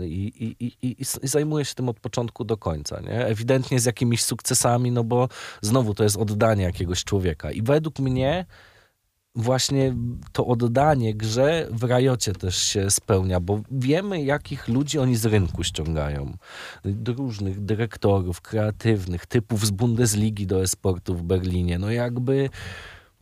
i, 0.00 0.56
i, 0.60 0.72
i, 0.82 0.96
i 1.22 1.28
zajmuje 1.28 1.64
się 1.64 1.74
tym 1.74 1.88
od 1.88 2.00
początku 2.00 2.44
do 2.44 2.56
końca. 2.56 3.00
Nie? 3.00 3.26
Ewidentnie 3.26 3.80
z 3.80 3.84
jakimiś 3.84 4.22
sukcesami, 4.22 4.92
no 4.92 5.04
bo 5.04 5.28
znowu 5.60 5.94
to 5.94 6.04
jest 6.04 6.16
oddanie 6.16 6.64
jakiegoś 6.64 7.04
człowieka. 7.04 7.50
I 7.50 7.62
według 7.62 7.98
mnie 7.98 8.46
właśnie 9.36 9.96
to 10.32 10.46
oddanie 10.46 11.14
grze 11.14 11.68
w 11.70 11.84
Rajocie 11.84 12.32
też 12.32 12.56
się 12.56 12.90
spełnia, 12.90 13.40
bo 13.40 13.60
wiemy, 13.70 14.22
jakich 14.22 14.68
ludzi 14.68 14.98
oni 14.98 15.16
z 15.16 15.26
rynku 15.26 15.64
ściągają. 15.64 16.36
Różnych 17.06 17.60
dyrektorów, 17.64 18.40
kreatywnych, 18.40 19.26
typów 19.26 19.66
z 19.66 19.70
Bundesligi 19.70 20.46
do 20.46 20.62
esportu 20.62 21.14
w 21.14 21.22
Berlinie. 21.22 21.78
No 21.78 21.90
jakby 21.90 22.50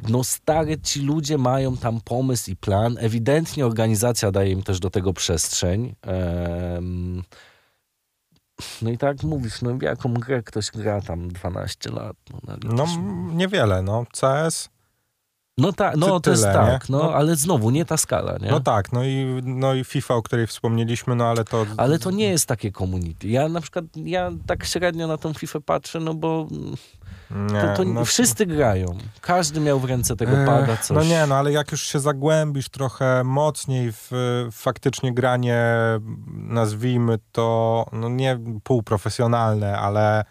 no 0.09 0.25
stare 0.25 0.79
ci 0.79 1.01
ludzie 1.03 1.39
mają 1.39 1.77
tam 1.77 2.01
pomysł 2.01 2.51
i 2.51 2.57
plan. 2.57 2.97
Ewidentnie 3.01 3.67
organizacja 3.67 4.31
daje 4.31 4.51
im 4.51 4.63
też 4.63 4.81
do 4.81 4.91
tego 4.91 5.13
przestrzeń. 5.13 5.95
No 8.83 8.91
i 8.91 8.99
tak 8.99 9.23
mówisz, 9.23 9.63
no 9.63 9.79
jaką 9.83 10.15
grę 10.15 10.43
ktoś 10.43 10.71
gra 10.71 11.01
tam 11.01 11.29
12 11.29 11.91
lat. 11.91 12.17
No, 12.49 12.57
No 12.65 12.85
m, 12.85 13.37
niewiele, 13.37 13.83
no. 13.83 14.05
CS, 14.21 14.69
no 15.59 15.73
tak, 15.73 15.97
no 15.97 16.21
to 16.21 16.31
jest 16.31 16.43
tak, 16.45 16.89
no, 16.89 16.99
No- 16.99 17.15
ale 17.15 17.37
znowu 17.37 17.71
nie 17.71 17.85
ta 17.85 17.97
skala, 17.97 18.39
nie? 18.39 18.51
no 18.51 18.61
tak, 18.61 18.93
no 18.93 19.05
i, 19.05 19.41
no 19.45 19.75
i 19.75 19.85
FIFA, 19.85 20.15
o 20.15 20.23
której 20.23 20.47
wspomnieliśmy, 20.47 21.15
no 21.15 21.25
ale 21.27 21.45
to... 21.45 21.67
Ale 21.77 21.99
to 21.99 22.11
nie 22.11 22.29
jest 22.29 22.47
takie 22.47 22.73
community. 22.73 23.29
Ja 23.29 23.49
na 23.49 23.61
przykład, 23.61 23.85
ja 23.97 24.31
tak 24.47 24.65
średnio 24.65 25.07
na 25.07 25.17
tą 25.19 25.35
FIFA 25.35 25.61
patrzę, 25.61 26.01
no 26.01 26.15
bo 26.15 26.49
nie, 27.37 27.61
to, 27.61 27.75
to 27.77 27.85
no, 27.85 28.05
wszyscy 28.05 28.47
grają. 28.47 28.87
Każdy 29.21 29.61
miał 29.61 29.81
w 29.81 29.85
ręce 29.85 30.17
tego 30.17 30.33
pada, 30.47 30.77
coś. 30.77 30.97
No 30.97 31.05
nie, 31.05 31.27
no 31.27 31.35
ale 31.37 31.53
jak 31.53 31.73
już 31.73 31.83
się 31.83 32.01
zagłębisz 32.01 32.69
trochę 32.69 33.25
mocniej 33.25 33.93
w 33.93 34.09
w 34.11 34.49
faktycznie 34.53 35.15
granie, 35.15 35.65
nazwijmy 36.37 37.19
to, 37.33 37.87
no 37.93 38.09
nie 38.09 38.39
półprofesjonalne, 38.65 39.79
ale, 39.79 40.25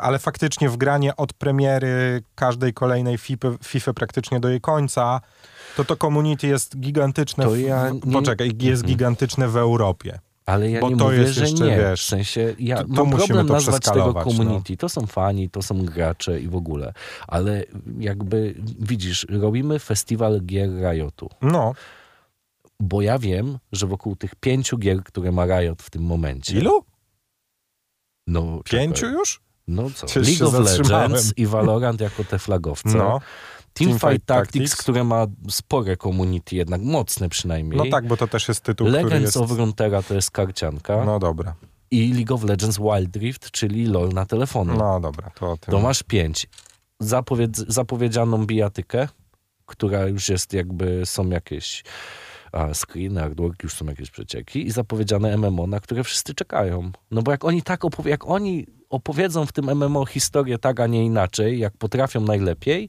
ale 0.00 0.18
faktycznie 0.18 0.68
w 0.68 0.76
granie 0.76 1.16
od 1.16 1.32
premiery 1.32 2.22
każdej 2.34 2.72
kolejnej 2.74 3.18
FIFA, 3.18 3.48
FIFA 3.64 3.92
praktycznie 3.92 4.40
do 4.40 4.48
jej 4.48 4.60
końca, 4.60 5.20
to 5.76 5.84
to 5.84 5.96
community 5.96 6.46
jest 6.46 6.78
gigantyczne. 6.80 7.48
W, 7.48 7.58
ja 7.58 7.90
nie- 7.90 8.12
Poczekaj, 8.12 8.46
jest 8.48 8.82
Mhm. 8.82 8.86
gigantyczne 8.86 9.48
w 9.48 9.56
Europie. 9.56 10.18
Ale 10.48 10.70
ja 10.70 10.80
Bo 10.80 10.90
nie 10.90 10.96
to 10.96 11.04
mówię, 11.04 11.16
jest 11.16 11.32
że 11.32 11.40
jeszcze, 11.44 11.64
nie. 11.64 11.76
wiesz, 11.76 12.02
w 12.02 12.08
sensie, 12.08 12.54
ja 12.58 12.76
to- 12.76 12.84
to 12.84 13.04
mam 13.04 13.16
problem 13.18 13.46
to 13.46 13.52
nazwać 13.52 13.84
tego 13.84 14.12
no. 14.12 14.24
community. 14.24 14.76
To 14.76 14.88
są 14.88 15.06
fani, 15.06 15.50
to 15.50 15.62
są 15.62 15.84
gracze 15.84 16.40
i 16.40 16.48
w 16.48 16.56
ogóle. 16.56 16.92
Ale 17.26 17.64
jakby, 17.98 18.54
widzisz, 18.80 19.26
robimy 19.30 19.78
festiwal 19.78 20.40
gier 20.40 20.70
Riotu. 20.70 21.30
No, 21.42 21.74
Bo 22.80 23.02
ja 23.02 23.18
wiem, 23.18 23.58
że 23.72 23.86
wokół 23.86 24.16
tych 24.16 24.34
pięciu 24.34 24.78
gier, 24.78 25.04
które 25.04 25.32
ma 25.32 25.46
Riot 25.46 25.82
w 25.82 25.90
tym 25.90 26.02
momencie... 26.02 26.58
ilu? 26.58 26.84
No, 28.26 28.60
Pięciu 28.64 28.94
czekaj. 29.00 29.12
już? 29.12 29.40
No 29.68 29.90
co? 29.90 30.06
Przecież 30.06 30.40
League 30.40 30.58
of. 30.58 30.64
Legends 30.90 31.32
i 31.36 31.46
Valorant 31.46 32.00
jako 32.00 32.24
te 32.24 32.38
flagowce. 32.38 32.98
No, 32.98 33.20
Teamfight 33.78 34.00
Teamfight 34.00 34.26
Tactics, 34.26 34.76
które 34.76 35.04
ma 35.04 35.26
spore 35.50 35.96
community, 35.96 36.56
jednak 36.56 36.80
mocne 36.80 37.28
przynajmniej. 37.28 37.78
no 37.78 37.84
tak, 37.90 38.06
bo 38.06 38.16
to 38.16 38.26
też 38.28 38.48
jest 38.48 38.60
tytuł, 38.60 38.86
który 38.86 39.02
Legends 39.02 39.24
jest... 39.24 39.36
of 39.36 39.50
Runeterra 39.58 40.02
to 40.02 40.14
jest 40.14 40.30
karcianka. 40.30 41.04
No 41.04 41.18
dobra, 41.18 41.54
I 41.90 42.12
League 42.12 42.34
of 42.34 42.44
Legends 42.44 42.78
Wild 42.78 43.16
Rift, 43.16 43.50
czyli 43.50 43.86
LOL 43.86 44.08
na 44.08 44.26
telefony. 44.26 44.74
no 44.74 45.00
dobra, 45.00 45.30
to 45.30 45.52
o 45.52 45.56
tym. 45.56 45.72
To 45.72 45.80
masz 45.80 46.02
pięć. 46.02 46.46
Zapowiedz, 47.00 47.64
zapowiedzianą 47.68 48.46
bijatykę, 48.46 49.08
która 49.66 50.06
już 50.06 50.28
jest 50.28 50.52
jakby, 50.52 51.02
są 51.04 51.28
jakieś 51.28 51.84
a, 52.52 52.74
screeny, 52.74 53.22
artwork, 53.22 53.62
już 53.62 53.74
są 53.74 53.86
jakieś 53.86 54.10
przecieki 54.10 54.66
i 54.66 54.70
zapowiedziane 54.70 55.36
MMO, 55.36 55.66
na 55.66 55.80
które 55.80 56.04
wszyscy 56.04 56.34
czekają. 56.34 56.92
No 57.10 57.22
bo 57.22 57.30
jak 57.30 57.44
oni 57.44 57.62
tak 57.62 57.80
opowie- 57.84 58.10
jak 58.10 58.28
oni 58.28 58.66
opowiedzą 58.90 59.46
w 59.46 59.52
tym 59.52 59.70
MMO 59.74 60.06
historię 60.06 60.58
tak, 60.58 60.80
a 60.80 60.86
nie 60.86 61.04
inaczej, 61.04 61.58
jak 61.58 61.76
potrafią 61.76 62.20
najlepiej, 62.20 62.88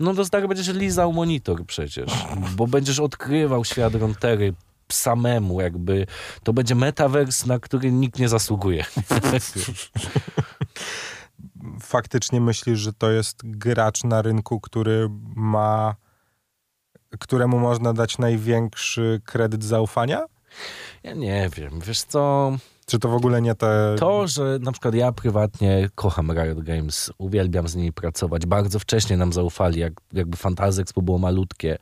no 0.00 0.14
to 0.14 0.24
stary 0.24 0.48
będziesz 0.48 0.68
lizał 0.68 1.12
monitor 1.12 1.66
przecież, 1.66 2.12
bo 2.56 2.66
będziesz 2.66 2.98
odkrywał 2.98 3.64
świat 3.64 3.94
Rontery 3.94 4.54
samemu, 4.92 5.60
jakby 5.60 6.06
to 6.42 6.52
będzie 6.52 6.74
metavers, 6.74 7.46
na 7.46 7.58
który 7.58 7.92
nikt 7.92 8.18
nie 8.18 8.28
zasługuje. 8.28 8.84
faktycznie 11.80 12.40
myślisz, 12.40 12.78
że 12.78 12.92
to 12.92 13.10
jest 13.10 13.40
gracz 13.44 14.04
na 14.04 14.22
rynku, 14.22 14.60
który 14.60 15.08
ma, 15.36 15.94
któremu 17.18 17.58
można 17.58 17.92
dać 17.92 18.18
największy 18.18 19.20
kredyt 19.24 19.64
zaufania? 19.64 20.24
Ja 21.02 21.14
nie 21.14 21.50
wiem, 21.56 21.80
wiesz 21.80 22.02
co... 22.02 22.52
Czy 22.90 22.98
to 22.98 23.08
w 23.08 23.14
ogóle 23.14 23.42
nie 23.42 23.54
te... 23.54 23.96
To, 23.98 24.26
że 24.26 24.58
na 24.60 24.72
przykład 24.72 24.94
ja 24.94 25.12
prywatnie 25.12 25.88
kocham 25.94 26.32
Riot 26.32 26.60
Games, 26.60 27.12
uwielbiam 27.18 27.68
z 27.68 27.76
nimi 27.76 27.92
pracować. 27.92 28.46
Bardzo 28.46 28.78
wcześnie 28.78 29.16
nam 29.16 29.32
zaufali, 29.32 29.80
jak, 29.80 29.92
jakby 30.12 30.36
Fantasy 30.36 30.82
Expo 30.82 31.02
było 31.02 31.18
malutkie, 31.18 31.78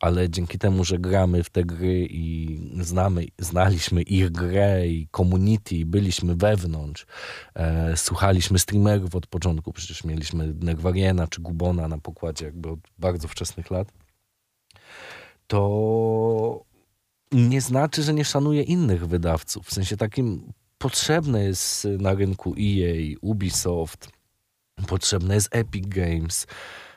ale 0.00 0.30
dzięki 0.30 0.58
temu, 0.58 0.84
że 0.84 0.98
gramy 0.98 1.44
w 1.44 1.50
te 1.50 1.64
gry 1.64 2.06
i 2.10 2.58
znamy, 2.80 3.24
znaliśmy 3.38 4.02
ich 4.02 4.30
grę 4.30 4.88
i 4.88 5.08
community, 5.16 5.86
byliśmy 5.86 6.34
wewnątrz, 6.34 7.06
e, 7.54 7.96
słuchaliśmy 7.96 8.58
streamerów 8.58 9.14
od 9.14 9.26
początku, 9.26 9.72
przecież 9.72 10.04
mieliśmy 10.04 10.54
Nerwariena 10.60 11.26
czy 11.26 11.40
Gubona 11.40 11.88
na 11.88 11.98
pokładzie 11.98 12.44
jakby 12.44 12.70
od 12.70 12.80
bardzo 12.98 13.28
wczesnych 13.28 13.70
lat, 13.70 13.92
to 15.46 16.71
nie 17.32 17.60
znaczy, 17.60 18.02
że 18.02 18.14
nie 18.14 18.24
szanuje 18.24 18.62
innych 18.62 19.06
wydawców. 19.06 19.66
W 19.66 19.74
sensie 19.74 19.96
takim 19.96 20.52
potrzebne 20.78 21.44
jest 21.44 21.88
na 21.98 22.14
rynku 22.14 22.54
EA, 22.58 23.16
Ubisoft, 23.20 24.08
potrzebne 24.86 25.34
jest 25.34 25.48
Epic 25.50 25.86
Games. 25.88 26.46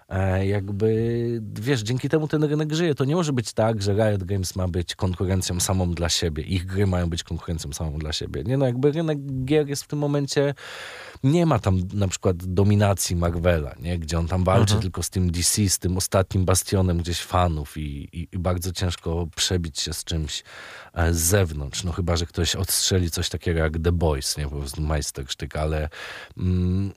E, 0.09 0.47
jakby, 0.47 1.41
wiesz, 1.61 1.81
dzięki 1.81 2.09
temu 2.09 2.27
ten 2.27 2.43
rynek 2.43 2.73
żyje. 2.73 2.95
To 2.95 3.05
nie 3.05 3.15
może 3.15 3.33
być 3.33 3.53
tak, 3.53 3.81
że 3.81 3.93
Riot 3.93 4.23
Games 4.23 4.55
ma 4.55 4.67
być 4.67 4.95
konkurencją 4.95 5.59
samą 5.59 5.91
dla 5.91 6.09
siebie. 6.09 6.43
Ich 6.43 6.65
gry 6.65 6.87
mają 6.87 7.09
być 7.09 7.23
konkurencją 7.23 7.73
samą 7.73 7.99
dla 7.99 8.13
siebie. 8.13 8.43
Nie 8.43 8.57
no, 8.57 8.65
jakby 8.65 8.91
rynek 8.91 9.45
gier 9.45 9.67
jest 9.67 9.83
w 9.83 9.87
tym 9.87 9.99
momencie, 9.99 10.53
nie 11.23 11.45
ma 11.45 11.59
tam 11.59 11.79
na 11.93 12.07
przykład 12.07 12.37
dominacji 12.37 13.15
Marvela, 13.15 13.75
nie? 13.79 13.99
Gdzie 13.99 14.19
on 14.19 14.27
tam 14.27 14.43
walczy 14.43 14.63
Mhm. 14.63 14.81
tylko 14.81 15.03
z 15.03 15.09
tym 15.09 15.31
DC, 15.31 15.69
z 15.69 15.79
tym 15.79 15.97
ostatnim 15.97 16.45
bastionem 16.45 16.97
gdzieś 16.97 17.21
fanów 17.21 17.77
i, 17.77 18.09
i, 18.13 18.27
i 18.31 18.39
bardzo 18.39 18.71
ciężko 18.71 19.27
przebić 19.35 19.79
się 19.79 19.93
z 19.93 20.03
czymś 20.03 20.43
e, 20.93 21.13
z 21.13 21.17
zewnątrz. 21.17 21.83
No 21.83 21.91
chyba, 21.91 22.15
że 22.15 22.25
ktoś 22.25 22.55
odstrzeli 22.55 23.11
coś 23.11 23.29
takiego 23.29 23.59
jak 23.59 23.79
The 23.79 23.91
Boys, 23.91 24.37
nie? 24.37 24.43
Po 24.43 24.55
prostu 24.55 24.81
majstersztyk, 24.81 25.55
ale 25.55 25.89
mm, 26.37 26.91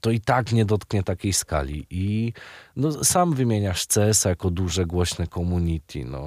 to 0.00 0.10
i 0.10 0.20
tak 0.20 0.52
nie 0.52 0.64
dotknie 0.64 1.02
takiej 1.02 1.32
skali. 1.32 1.86
I 1.90 2.32
no, 2.76 3.04
sam 3.04 3.34
wymieniasz 3.34 3.86
CS 3.86 4.24
jako 4.24 4.50
duże, 4.50 4.86
głośne 4.86 5.26
community. 5.26 6.04
No, 6.04 6.26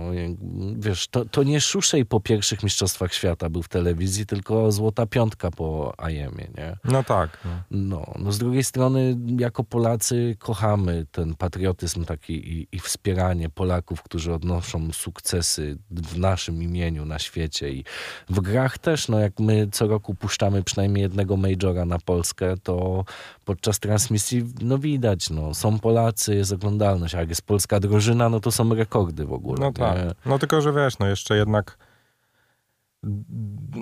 wiesz, 0.75 1.07
to, 1.07 1.25
to 1.25 1.43
nie 1.43 1.62
Szuszej 1.62 2.05
po 2.05 2.19
pierwszych 2.19 2.63
Mistrzostwach 2.63 3.13
Świata 3.13 3.50
był 3.50 3.63
w 3.63 3.69
telewizji, 3.69 4.25
tylko 4.25 4.71
Złota 4.71 5.05
Piątka 5.05 5.51
po 5.51 5.93
IEM-ie, 6.09 6.47
nie? 6.57 6.77
No 6.83 7.03
tak. 7.03 7.38
No. 7.45 7.51
No, 7.71 8.13
no 8.19 8.31
z 8.31 8.38
drugiej 8.38 8.63
strony 8.63 9.17
jako 9.39 9.63
Polacy 9.63 10.35
kochamy 10.39 11.05
ten 11.12 11.35
patriotyzm 11.35 12.05
taki 12.05 12.33
i, 12.33 12.67
i 12.71 12.79
wspieranie 12.79 13.50
Polaków, 13.50 14.03
którzy 14.03 14.33
odnoszą 14.33 14.91
sukcesy 14.91 15.77
w 15.91 16.17
naszym 16.17 16.63
imieniu 16.63 17.05
na 17.05 17.19
świecie 17.19 17.69
i 17.69 17.83
w 18.29 18.39
grach 18.39 18.77
też, 18.77 19.07
no 19.07 19.19
jak 19.19 19.39
my 19.39 19.67
co 19.71 19.88
roku 19.88 20.15
puszczamy 20.15 20.63
przynajmniej 20.63 21.01
jednego 21.01 21.38
majora 21.38 21.85
na 21.85 22.00
Polskę, 22.00 22.55
to 22.63 23.05
podczas 23.45 23.79
transmisji 23.79 24.43
no 24.62 24.77
widać, 24.77 25.29
no 25.29 25.53
są 25.53 25.79
Polacy, 25.79 26.32
jest 26.35 26.51
oglądalność, 26.51 27.15
a 27.15 27.19
jak 27.19 27.29
jest 27.29 27.41
polska 27.41 27.79
drużyna, 27.79 28.29
no 28.29 28.39
to 28.39 28.51
są 28.51 28.75
rekordy 28.75 29.25
w 29.25 29.33
ogóle. 29.33 29.57
No 29.59 29.67
nie? 29.67 29.73
tak. 29.73 29.97
No 30.25 30.39
tylko, 30.39 30.61
że 30.61 30.73
wiesz, 30.73 30.99
no 30.99 31.07
jeszcze 31.07 31.37
jednak 31.37 31.77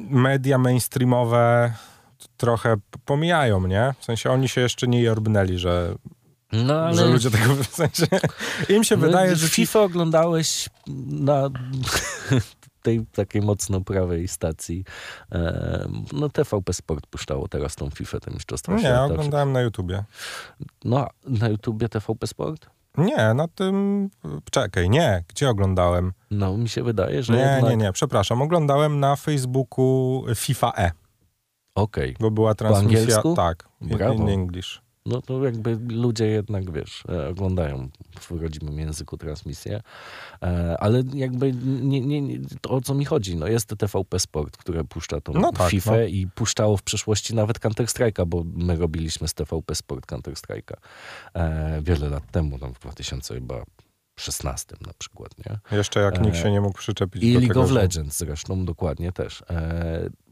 media 0.10 0.58
mainstreamowe 0.58 1.74
trochę 2.38 2.76
pomijają, 3.06 3.68
nie? 3.68 3.94
W 4.00 4.06
sensie 4.06 4.32
oni 4.32 4.50
się 4.50 4.62
jeszcze 4.62 4.88
nie 4.88 5.02
jorbnęli, 5.02 5.58
że, 5.58 5.96
No 6.52 6.74
ale... 6.74 6.96
że 6.96 7.06
ludzie 7.08 7.32
tego 7.32 7.56
w 7.56 7.68
sensie... 7.68 8.08
Im 8.70 8.84
się 8.84 8.98
No, 8.98 9.02
wydaje, 9.02 9.36
że 9.36 9.48
FIFA 9.48 9.80
oglądałeś 9.80 10.70
na 11.08 11.50
tej 12.82 13.06
takiej 13.06 13.42
mocno 13.42 13.82
prawej 13.82 14.28
stacji. 14.28 14.84
E, 15.32 15.88
No 16.14 16.30
TVP 16.30 16.74
Sport 16.74 17.08
puszczało 17.08 17.48
teraz 17.48 17.76
tą 17.76 17.90
FIFA, 17.90 18.20
te 18.20 18.32
mistrzostwa 18.32 18.74
Nie, 18.74 18.80
świata. 18.80 19.06
oglądałem 19.06 19.52
na 19.52 19.62
YouTubie. 19.62 20.04
No, 20.86 21.08
na 21.28 21.50
YouTubie 21.50 21.90
TVP 21.90 22.28
Sport? 22.28 22.70
Nie, 22.98 23.34
na 23.34 23.48
tym... 23.48 24.10
Czekaj, 24.52 24.90
nie. 24.90 25.24
Gdzie 25.28 25.50
oglądałem? 25.50 26.14
No, 26.32 26.58
mi 26.58 26.70
się 26.70 26.84
wydaje, 26.84 27.24
że 27.24 27.34
Nie, 27.34 27.40
jednak... 27.40 27.64
nie, 27.72 27.78
nie, 27.78 27.92
przepraszam. 27.92 28.42
Oglądałem 28.42 29.00
na 29.00 29.16
Facebooku 29.16 30.24
FIFA 30.36 30.72
E, 30.78 30.92
Okej, 31.76 32.16
bo 32.20 32.32
była 32.32 32.56
transmisja... 32.56 33.00
angielsku? 33.00 33.36
Tak, 33.36 33.68
Brawo. 33.82 34.14
in 34.14 34.30
English. 34.30 34.82
No 35.06 35.22
to 35.22 35.46
jakby 35.46 35.78
ludzie 35.90 36.26
jednak, 36.28 36.72
wiesz, 36.72 37.04
e, 37.10 37.30
oglądają 37.30 37.90
w 38.20 38.32
rodzimym 38.32 38.80
języku 38.80 39.18
transmisję, 39.18 39.82
E, 40.44 40.78
ale 40.80 41.04
jakby 41.14 41.52
nie, 41.82 42.02
nie, 42.02 42.22
nie, 42.22 42.40
to 42.62 42.70
o 42.70 42.82
co 42.82 42.94
mi 42.94 43.06
chodzi, 43.06 43.36
no 43.36 43.48
jest 43.48 43.76
TVP 43.78 44.20
Sport, 44.20 44.58
które 44.58 44.84
puszcza 44.84 45.22
tą 45.22 45.34
No 45.34 45.52
tak, 45.52 45.70
FIFA 45.72 45.92
no. 45.92 46.02
i 46.04 46.28
puszczało 46.36 46.78
w 46.78 46.84
przeszłości 46.84 47.36
nawet 47.36 47.60
Counter-Strike'a, 47.60 48.26
bo 48.26 48.44
my 48.54 48.76
robiliśmy 48.76 49.28
z 49.28 49.34
TVP 49.34 49.76
Sport 49.76 50.06
Counter-Strike'a 50.12 50.74
e, 51.34 51.82
wiele 51.82 52.10
lat 52.10 52.32
temu, 52.32 52.60
tam 52.60 52.74
w 52.74 52.80
2016 52.80 54.76
na 54.88 54.94
przykład, 54.98 55.32
nie? 55.38 55.78
Jeszcze 55.78 56.00
jak 56.00 56.22
nikt 56.22 56.38
się 56.38 56.52
nie 56.52 56.62
mógł 56.62 56.78
przyczepić 56.78 57.24
I 57.24 57.34
do 57.34 57.40
League 57.40 57.54
tego, 57.54 57.62
of 57.62 57.70
że- 57.70 57.76
Legends 57.76 58.18
zresztą 58.18 58.66
dokładnie 58.66 59.12
też. 59.12 59.44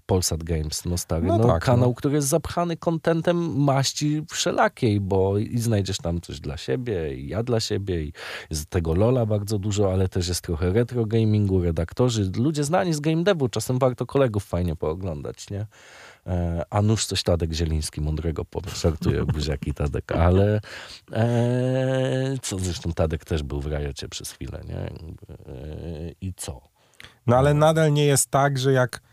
Polsat 0.10 0.44
Games, 0.44 0.86
no 0.86 0.98
stary, 0.98 1.28
No 1.28 1.38
no, 1.38 1.48
tak, 1.48 1.64
kanał, 1.64 1.90
no. 1.90 1.96
który 1.96 2.16
jest 2.16 2.28
zapchany 2.28 2.78
kontentem 2.78 3.64
maści 3.64 4.26
wszelakiej, 4.30 5.00
bo 5.00 5.38
i 5.38 5.58
znajdziesz 5.58 5.98
tam 5.98 6.22
coś 6.22 6.40
dla 6.40 6.58
siebie, 6.58 7.16
i 7.16 7.28
ja 7.28 7.44
dla 7.44 7.60
siebie, 7.60 8.04
i 8.04 8.14
jest 8.50 8.70
tego 8.70 8.94
Lola 8.96 9.26
bardzo 9.26 9.60
dużo, 9.60 9.94
ale 9.94 10.10
też 10.10 10.28
jest 10.28 10.42
trochę 10.42 10.74
retro 10.74 11.06
gamingu, 11.06 11.62
redaktorzy, 11.62 12.32
ludzie 12.38 12.64
znani 12.64 12.94
z 12.94 13.00
game 13.00 13.24
devu, 13.24 13.50
czasem 13.50 13.80
warto 13.80 14.06
kolegów 14.06 14.46
fajnie 14.46 14.76
pooglądać, 14.76 15.50
nie? 15.50 15.66
E, 16.28 16.66
a 16.70 16.82
nuż 16.82 17.06
coś 17.06 17.24
Tadek 17.24 17.54
Zieliński 17.54 18.02
mądrego 18.02 18.46
powie, 18.46 18.72
żartuję, 18.76 19.26
buziaki 19.26 19.74
Tadek, 19.74 20.12
ale 20.12 20.62
e, 21.12 22.38
co 22.42 22.60
zresztą 22.60 22.94
Tadek 22.94 23.26
też 23.26 23.44
był 23.44 23.62
w 23.62 23.66
Rajocie 23.66 24.10
przez 24.10 24.32
chwilę, 24.32 24.62
nie? 24.68 24.76
E, 24.76 24.92
I 26.22 26.34
co? 26.34 26.62
No 27.28 27.38
ale 27.38 27.54
nadal 27.54 27.94
nie 27.94 28.06
jest 28.06 28.30
tak, 28.30 28.60
że 28.60 28.74
jak 28.74 29.09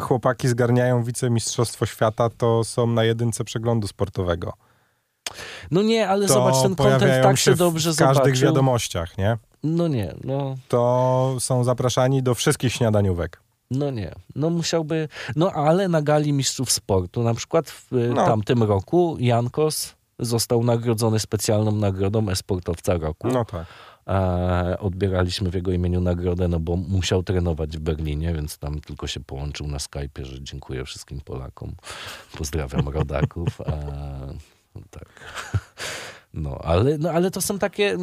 chłopaki 0.00 0.48
zgarniają 0.48 1.04
wicemistrzostwo 1.04 1.86
świata, 1.86 2.28
to 2.38 2.64
są 2.64 2.86
na 2.86 3.04
jedynce 3.04 3.44
przeglądu 3.44 3.86
sportowego. 3.88 4.52
No 5.70 5.82
nie, 5.82 6.08
ale 6.08 6.26
To 6.26 6.32
zobacz, 6.34 6.62
ten 6.62 6.74
content 6.76 7.22
tak 7.22 7.38
się 7.38 7.52
w 7.54 7.58
dobrze 7.58 7.90
każdych 7.98 8.14
zobaczył. 8.24 8.48
wiadomościach, 8.48 9.18
nie? 9.18 9.38
No 9.62 9.88
nie, 9.88 10.14
no, 10.24 10.54
To 10.68 11.36
są 11.38 11.64
zapraszani 11.64 12.22
do 12.22 12.34
wszystkich 12.34 12.72
śniadaniówek. 12.72 13.40
no 13.70 13.90
nie. 13.90 14.12
No 14.34 14.50
musiałby, 14.50 15.08
no 15.36 15.52
ale 15.52 15.88
na 15.88 16.02
gali 16.02 16.32
mistrzów 16.32 16.72
sportu, 16.72 17.22
na 17.22 17.34
przykład 17.34 17.70
w 17.70 17.92
y, 17.92 18.08
No. 18.14 18.26
tamtym 18.26 18.62
roku 18.62 19.16
Jankos 19.20 19.94
został 20.18 20.64
nagrodzony 20.64 21.18
specjalną 21.18 21.72
nagrodą 21.72 22.28
e-sportowca 22.28 22.94
roku. 22.98 23.28
No 23.28 23.44
tak. 23.44 23.66
Odbieraliśmy 24.78 25.50
w 25.50 25.54
jego 25.54 25.72
imieniu 25.72 26.00
nagrodę, 26.00 26.48
no 26.48 26.60
bo 26.60 26.76
musiał 26.76 27.22
trenować 27.22 27.76
w 27.76 27.80
Berlinie, 27.80 28.34
więc 28.34 28.58
tam 28.58 28.80
tylko 28.80 29.06
się 29.06 29.20
połączył 29.20 29.66
na 29.66 29.78
Skype'ie, 29.78 30.24
że 30.24 30.42
dziękuję 30.42 30.84
wszystkim 30.84 31.20
Polakom. 31.20 31.74
Pozdrawiam 32.38 32.88
rodaków. 32.88 33.60
E, 33.60 34.34
tak. 34.90 35.08
No 36.34 36.58
ale, 36.64 36.98
no, 36.98 37.10
ale 37.10 37.30
to 37.30 37.42
są 37.42 37.58
takie 37.58 37.96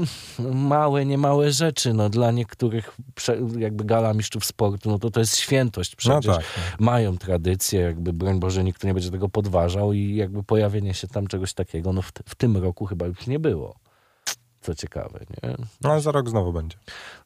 małe, 0.54 1.06
niemałe 1.06 1.52
rzeczy. 1.52 1.94
No, 1.94 2.10
dla 2.10 2.32
niektórych 2.32 2.98
jakby 3.58 3.84
gala 3.86 4.14
mistrzów 4.14 4.46
sportu, 4.46 4.90
no 4.90 5.00
to 5.00 5.12
to 5.12 5.20
jest 5.20 5.38
świętość 5.38 5.92
No 5.92 5.98
przecież. 5.98 6.36
tak. 6.38 6.46
Mają 6.80 7.18
tradycję, 7.18 7.80
jakby 7.82 8.14
broń 8.14 8.40
Boże 8.40 8.64
nikt 8.64 8.84
nie 8.84 8.94
będzie 8.94 9.12
tego 9.12 9.30
podważał 9.30 9.94
i 9.94 10.16
jakby 10.16 10.44
pojawienie 10.44 10.94
się 10.94 11.08
tam 11.08 11.28
czegoś 11.28 11.54
takiego, 11.54 11.94
no 11.94 12.02
w, 12.02 12.12
w 12.26 12.36
tym 12.36 12.58
roku 12.58 12.86
chyba 12.86 13.06
już 13.06 13.28
nie 13.28 13.40
było. 13.40 13.76
Co 14.62 14.76
ciekawe, 14.76 15.20
nie? 15.30 15.56
No 15.82 15.92
ale 15.92 16.02
za 16.02 16.12
rok 16.12 16.30
znowu 16.30 16.54
będzie. 16.54 16.78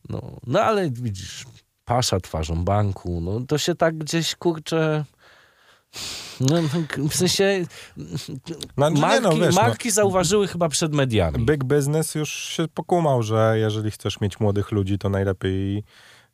No, 0.09 0.21
no 0.47 0.61
ale 0.61 0.89
widzisz, 0.89 1.45
pasza 1.85 2.19
twarzą 2.19 2.63
banku, 2.63 3.21
no 3.21 3.39
to 3.47 3.57
się 3.57 3.75
tak 3.75 3.97
gdzieś 3.97 4.35
kurczę. 4.35 5.05
No, 6.39 6.55
w 7.09 7.15
sensie 7.15 7.65
No, 8.77 8.89
nie, 8.89 9.01
marki, 9.01 9.23
no, 9.23 9.35
wiesz, 9.35 9.55
no. 9.55 9.61
marki 9.61 9.91
zauważyły 9.91 10.47
chyba 10.47 10.69
przed 10.69 10.93
mediami. 10.93 11.45
Big 11.45 11.63
Business 11.63 12.15
już 12.15 12.29
się 12.29 12.67
pokumał, 12.67 13.23
że 13.23 13.55
jeżeli 13.59 13.91
chcesz 13.91 14.21
mieć 14.21 14.39
młodych 14.39 14.71
ludzi, 14.71 14.97
to 14.97 15.09
najlepiej, 15.09 15.83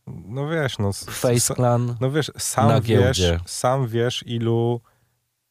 no 0.08 0.50
wiesz, 0.50 0.80
no... 0.80 0.94
Face 0.94 1.56
Clan. 1.56 1.96
No 2.02 2.12
wiesz, 2.12 2.32
sam 2.38 2.82
wiesz, 2.82 3.22
sam 3.46 3.88
wiesz, 3.88 4.24
ilu, 4.28 4.82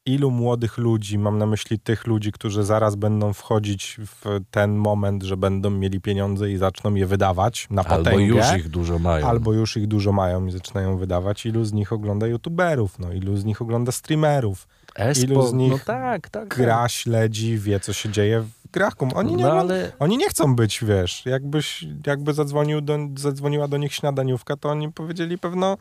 ilu 0.06 0.30
młodych 0.30 0.78
ludzi, 0.78 1.18
mam 1.18 1.38
na 1.38 1.46
myśli 1.46 1.78
tych 1.78 2.06
ludzi, 2.06 2.32
którzy 2.32 2.64
zaraz 2.64 2.96
będą 2.96 3.32
wchodzić 3.32 3.96
w 4.00 4.40
ten 4.50 4.74
moment, 4.74 5.22
że 5.22 5.36
będą 5.36 5.70
mieli 5.70 6.00
pieniądze 6.00 6.50
i 6.50 6.56
zaczną 6.56 6.94
je 6.94 7.06
wydawać 7.06 7.66
na 7.70 7.84
potęgę. 7.84 8.10
Albo 8.10 8.20
już 8.20 8.56
ich 8.56 8.68
dużo 8.68 8.98
mają. 8.98 9.26
Albo 9.26 9.52
już 9.52 9.76
ich 9.76 9.86
dużo 9.86 10.12
mają 10.12 10.46
i 10.46 10.50
zaczynają 10.50 10.96
wydawać. 10.96 11.46
Ilu 11.46 11.64
z 11.64 11.72
nich 11.72 11.92
ogląda 11.92 12.26
youtuberów, 12.26 12.98
no, 12.98 13.12
ilu 13.12 13.36
z 13.36 13.44
nich 13.44 13.62
ogląda 13.62 13.92
streamerów, 13.92 14.68
Esport, 14.94 15.30
ilu 15.30 15.46
z 15.46 15.52
nich 15.52 15.72
no 15.72 15.78
tak, 15.84 16.28
tak. 16.28 16.48
gra, 16.48 16.88
śledzi, 16.88 17.58
wie 17.58 17.80
co 17.80 17.92
się 17.92 18.08
dzieje 18.08 18.40
w 18.40 18.70
grach. 18.72 18.94
Oni 19.14 19.36
nie, 19.36 19.44
no, 19.44 19.52
ale 19.52 19.92
oni 19.98 20.16
nie 20.16 20.28
chcą 20.28 20.56
być, 20.56 20.84
wiesz, 20.84 21.26
jakbyś, 21.26 21.86
jakby 22.06 22.32
zadzwonił 22.32 22.80
do, 22.80 22.98
zadzwoniła 23.16 23.68
do 23.68 23.76
nich 23.76 23.94
śniadaniówka, 23.94 24.56
to 24.56 24.68
oni 24.68 24.92
powiedzieli 24.92 25.38
pewno, 25.38 25.76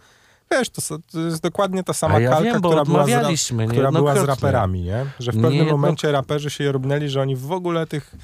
wiesz, 0.51 0.69
to, 0.69 0.81
to 1.11 1.19
jest 1.19 1.41
dokładnie 1.41 1.83
ta 1.83 1.93
sama 1.93 2.19
ja 2.19 2.29
kalka, 2.29 2.43
wiem, 2.43 2.61
która, 2.61 2.85
była 2.85 3.05
z, 3.35 3.53
która 3.69 3.91
była 3.91 4.15
z 4.15 4.23
raperami, 4.23 4.81
nie? 4.81 5.05
Że 5.19 5.31
w 5.31 5.35
pewnym 5.35 5.51
Niejednok- 5.51 5.71
momencie 5.71 6.11
raperzy 6.11 6.49
się 6.49 6.71
robnęli, 6.71 7.09
że 7.09 7.21
oni 7.21 7.35
w 7.35 7.51
ogóle 7.51 7.87
tych, 7.87 8.15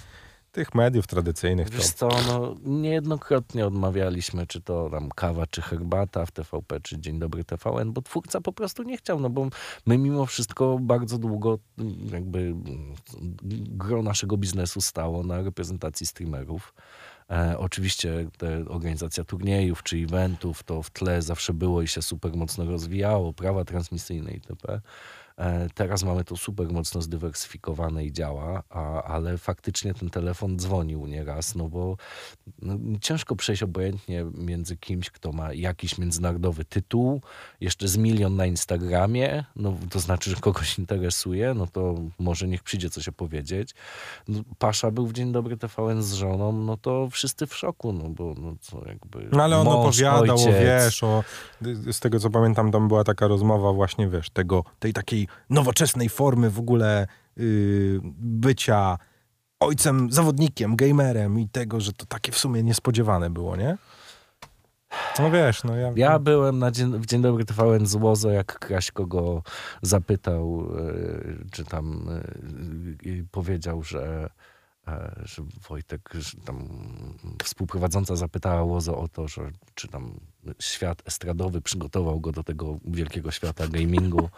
tych 0.52 0.76
mediów 0.76 1.08
tradycyjnych 1.08 1.70
to... 1.70 1.78
Wiesz 1.78 1.90
co, 1.90 2.10
no, 2.28 2.56
niejednokrotnie 2.64 3.68
odmawialiśmy, 3.68 4.48
czy 4.48 4.62
to 4.62 4.90
tam 4.90 5.10
kawa, 5.10 5.48
czy 5.48 5.62
herbata 5.62 6.26
w 6.26 6.32
TVP, 6.32 6.80
czy 6.80 7.00
Dzień 7.00 7.20
Dobry 7.20 7.44
TVN, 7.44 7.94
bo 7.94 8.02
twórca 8.02 8.42
po 8.42 8.54
prostu 8.54 8.84
nie 8.84 8.98
chciał, 8.98 9.20
no 9.20 9.30
bo 9.30 9.48
my 9.86 9.98
mimo 9.98 10.26
wszystko 10.26 10.78
bardzo 10.82 11.18
długo 11.18 11.60
jakby 12.12 12.40
mm, 12.40 12.96
gro 13.68 14.04
naszego 14.04 14.38
biznesu 14.38 14.82
stało 14.82 15.24
na 15.24 15.42
reprezentacji 15.42 16.06
streamerów. 16.06 16.74
E, 17.32 17.58
oczywiście 17.58 18.30
te 18.38 18.66
organizacja 18.68 19.24
turniejów 19.24 19.84
czy 19.84 19.98
eventów 19.98 20.64
to 20.64 20.84
w 20.84 20.90
tle 20.92 21.22
zawsze 21.22 21.54
było 21.54 21.82
i 21.82 21.88
się 21.88 22.02
super 22.02 22.34
mocno 22.36 22.66
rozwijało, 22.66 23.34
prawa 23.34 23.66
transmisyjne 23.66 24.32
itp. 24.32 24.82
E, 25.38 25.68
Teraz 25.74 26.04
mamy 26.04 26.24
to 26.24 26.38
super 26.38 26.72
mocno 26.72 27.02
zdywersyfikowane 27.02 28.06
i 28.06 28.12
działa, 28.12 28.64
a, 28.70 29.04
ale 29.04 29.38
faktycznie 29.38 29.94
ten 29.94 30.10
telefon 30.10 30.58
dzwonił 30.60 31.06
nieraz, 31.08 31.56
no 31.56 31.70
bo 31.70 31.98
no, 32.62 32.78
ciężko 33.02 33.36
przejść 33.36 33.64
obojętnie 33.64 34.26
między 34.34 34.78
kimś, 34.78 35.10
kto 35.10 35.32
ma 35.32 35.54
jakiś 35.54 35.98
międzynarodowy 35.98 36.66
tytuł, 36.66 37.22
jeszcze 37.62 37.88
z 37.88 37.98
milion 37.98 38.36
na 38.36 38.46
Instagramie, 38.46 39.44
no 39.56 39.74
to 39.90 40.00
znaczy, 40.00 40.30
że 40.30 40.36
kogoś 40.36 40.80
interesuje, 40.80 41.54
no 41.54 41.68
to 41.68 41.96
może 42.20 42.48
niech 42.48 42.64
przyjdzie 42.64 42.90
coś 42.90 43.08
opowiedzieć. 43.08 43.76
No, 44.28 44.40
Pasza 44.60 44.92
był 44.92 45.08
w 45.08 45.14
Dzień 45.14 45.32
Dobry 45.32 45.58
TVN 45.58 46.04
z 46.04 46.14
żoną, 46.14 46.52
no 46.52 46.78
to 46.78 47.10
wszyscy 47.10 47.48
w 47.48 47.56
szoku, 47.56 47.94
no 47.94 48.10
bo 48.10 48.34
no 48.38 48.56
co 48.62 48.88
jakby 48.88 49.30
No 49.32 49.44
ale 49.44 49.58
on 49.58 49.66
mąż, 49.66 49.76
opowiadał, 49.78 50.36
ojciec. 50.38 50.56
wiesz, 50.62 51.04
o, 51.04 51.24
z 51.92 52.00
tego 52.00 52.20
co 52.20 52.30
pamiętam, 52.30 52.72
tam 52.72 52.88
była 52.88 53.04
taka 53.04 53.28
rozmowa 53.28 53.74
właśnie, 53.74 54.10
wiesz, 54.10 54.30
tego, 54.30 54.64
tej 54.80 54.94
takiej 54.94 55.25
nowoczesnej 55.50 56.10
formy 56.10 56.50
w 56.50 56.60
ogóle 56.60 57.08
yy, 57.38 58.02
bycia 58.20 58.98
ojcem, 59.60 60.12
zawodnikiem, 60.12 60.76
gamerem 60.76 61.40
i 61.40 61.50
tego, 61.50 61.82
że 61.82 61.94
to 61.94 62.06
takie 62.06 62.32
w 62.32 62.38
sumie 62.38 62.64
niespodziewane 62.64 63.30
było, 63.30 63.56
nie? 63.56 63.78
No 65.20 65.32
wiesz, 65.32 65.64
no 65.64 65.76
ja... 65.76 65.92
Ja 65.96 66.20
byłem 66.20 66.60
na 66.60 66.72
dzień, 66.72 67.00
w 67.00 67.06
Dzień 67.06 67.22
Dobry 67.22 67.46
TVN 67.46 67.86
z 67.86 67.96
Łozo, 67.96 68.32
jak 68.32 68.60
Kraśko 68.60 69.06
go 69.06 69.44
zapytał, 69.82 70.68
e, 70.78 71.52
czy 71.52 71.66
tam 71.66 72.10
i 73.02 73.24
powiedział, 73.32 73.84
że, 73.84 74.30
że 75.24 75.44
Wojtek, 75.70 76.10
że 76.14 76.38
tam 76.46 76.68
współprowadząca 77.44 78.16
zapytała 78.16 78.64
Łozo 78.64 78.98
o 78.98 79.08
to, 79.08 79.28
że 79.28 79.52
czy 79.76 79.88
tam 79.88 80.20
świat 80.60 81.02
estradowy 81.06 81.62
przygotował 81.62 82.20
go 82.20 82.32
do 82.32 82.44
tego 82.44 82.78
wielkiego 82.86 83.32
świata 83.32 83.68
gamingu. 83.68 84.30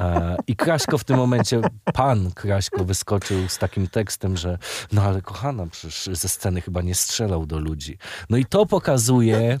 E, 0.00 0.36
I 0.46 0.56
Kraśko 0.56 0.98
w 0.98 1.04
tym 1.04 1.16
momencie, 1.16 1.60
pan 1.94 2.30
Kraśko 2.32 2.84
wyskoczył 2.84 3.48
z 3.48 3.58
takim 3.58 3.88
tekstem, 3.88 4.36
że 4.36 4.58
no 4.92 5.02
ale 5.02 5.22
kochana, 5.22 5.66
przecież 5.66 6.18
ze 6.18 6.28
sceny 6.28 6.60
chyba 6.60 6.82
nie 6.82 6.94
strzelał 6.94 7.46
do 7.46 7.58
ludzi. 7.58 7.98
No 8.30 8.36
i 8.36 8.44
to 8.44 8.66
pokazuje... 8.66 9.58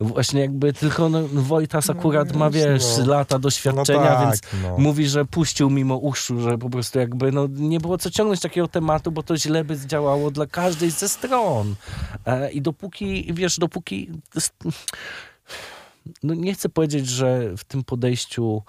Właśnie 0.00 0.40
jakby 0.40 0.72
tylko 0.72 1.08
no, 1.08 1.22
Wojtas 1.32 1.90
akurat 1.90 2.36
ma, 2.36 2.50
wiesz, 2.50 2.84
no. 2.98 3.06
lata 3.06 3.38
doświadczenia, 3.38 4.00
no 4.00 4.06
tak, 4.06 4.20
więc 4.26 4.40
no. 4.62 4.78
mówi, 4.78 5.08
że 5.08 5.24
puścił 5.24 5.70
mimo 5.70 5.96
uszu, 5.96 6.40
że 6.40 6.58
po 6.58 6.70
prostu 6.70 6.98
jakby 6.98 7.32
no, 7.32 7.46
nie 7.50 7.80
było 7.80 7.98
co 7.98 8.10
ciągnąć 8.10 8.40
takiego 8.40 8.68
tematu, 8.68 9.12
bo 9.12 9.22
to 9.22 9.36
źle 9.36 9.64
by 9.64 9.76
zdziałało 9.76 10.30
dla 10.30 10.46
każdej 10.46 10.90
ze 10.90 11.08
stron. 11.08 11.74
E, 12.26 12.50
I 12.50 12.62
dopóki, 12.62 13.34
wiesz, 13.34 13.58
dopóki... 13.58 14.10
No 16.22 16.34
nie 16.34 16.54
chcę 16.54 16.68
powiedzieć, 16.68 17.08
że 17.08 17.56
w 17.56 17.64
tym 17.64 17.84
podejściu 17.84 18.62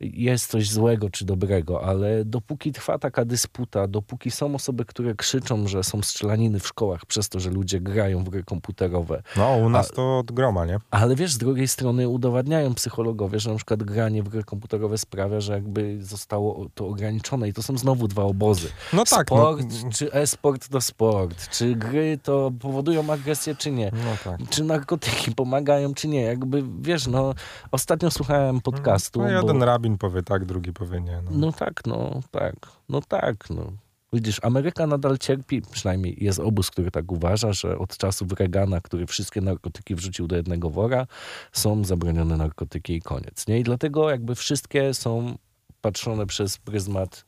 jest 0.00 0.50
coś 0.50 0.70
złego 0.70 1.10
czy 1.10 1.24
dobrego, 1.24 1.84
ale 1.84 2.24
dopóki 2.24 2.72
trwa 2.72 2.98
taka 2.98 3.24
dysputa, 3.24 3.86
dopóki 3.88 4.30
są 4.30 4.54
osoby, 4.54 4.84
które 4.84 5.14
krzyczą, 5.14 5.68
że 5.68 5.84
są 5.84 6.02
strzelaniny 6.02 6.60
w 6.60 6.66
szkołach 6.66 7.06
przez 7.06 7.28
to, 7.28 7.40
że 7.40 7.50
ludzie 7.50 7.80
grają 7.80 8.24
w 8.24 8.28
gry 8.28 8.44
komputerowe, 8.44 9.22
No, 9.36 9.56
u 9.56 9.68
nas 9.68 9.90
to 9.90 10.18
od 10.18 10.32
groma, 10.32 10.66
nie? 10.66 10.78
ale 10.90 11.16
wiesz, 11.16 11.32
z 11.32 11.38
drugiej 11.38 11.68
strony 11.68 12.08
udowadniają 12.08 12.74
psychologowie, 12.74 13.40
że 13.40 13.50
na 13.50 13.56
przykład 13.56 13.82
granie 13.82 14.22
w 14.22 14.28
gry 14.28 14.44
komputerowe 14.44 14.98
sprawia, 14.98 15.40
że 15.40 15.52
jakby 15.52 16.04
zostało 16.04 16.66
to 16.74 16.86
ograniczone 16.88 17.48
i 17.48 17.52
to 17.52 17.62
są 17.62 17.78
znowu 17.78 18.08
dwa 18.08 18.22
obozy. 18.22 18.68
No 18.92 19.04
tak, 19.04 19.30
no, 19.30 19.36
sport 19.36 19.66
czy 19.94 20.12
e-sport 20.12 20.68
to 20.68 20.80
sport, 20.80 21.48
czy 21.50 21.74
gry 21.74 22.18
to 22.22 22.52
powodują 22.60 23.10
agresję 23.12 23.54
czy 23.54 23.70
nie. 23.70 23.90
no 23.94 24.10
tak. 24.24 24.48
Czy 24.50 24.64
narkotyki 24.64 25.32
pomagają, 25.32 25.94
czy 25.94 26.08
nie? 26.08 26.22
Jakby, 26.22 26.64
wiesz, 26.80 27.06
no, 27.06 27.34
ostatnio 27.72 28.10
słuchałem 28.10 28.60
podcastu. 28.60 29.20
No, 29.22 29.30
jeden 29.30 29.58
bo, 29.58 29.64
rabin 29.64 29.89
powie 29.98 30.22
tak, 30.22 30.44
drugi 30.44 30.72
powie 30.72 31.00
nie. 31.00 31.22
No. 31.22 31.30
no 31.30 31.52
tak, 31.52 31.86
no, 31.86 32.20
tak, 32.30 32.54
no 32.88 33.00
tak, 33.00 33.50
no. 33.50 33.72
Widzisz, 34.12 34.40
Ameryka 34.42 34.86
nadal 34.86 35.18
cierpi, 35.18 35.62
przynajmniej 35.72 36.16
jest 36.20 36.40
obóz, 36.40 36.70
który 36.70 36.90
tak 36.90 37.12
uważa, 37.12 37.52
że 37.52 37.78
od 37.78 37.96
czasów 37.96 38.32
Reagana, 38.32 38.80
który 38.80 39.06
wszystkie 39.06 39.40
narkotyki 39.40 39.94
wrzucił 39.94 40.26
do 40.26 40.36
jednego 40.36 40.70
wora, 40.70 41.06
są 41.52 41.84
zabronione 41.84 42.36
narkotyki 42.36 42.94
i 42.94 43.02
koniec. 43.02 43.46
Nie? 43.46 43.58
I 43.58 43.62
dlatego 43.62 44.10
jakby 44.10 44.34
wszystkie 44.34 44.94
są 44.94 45.38
patrzone 45.80 46.26
przez 46.26 46.58
pryzmat 46.58 47.24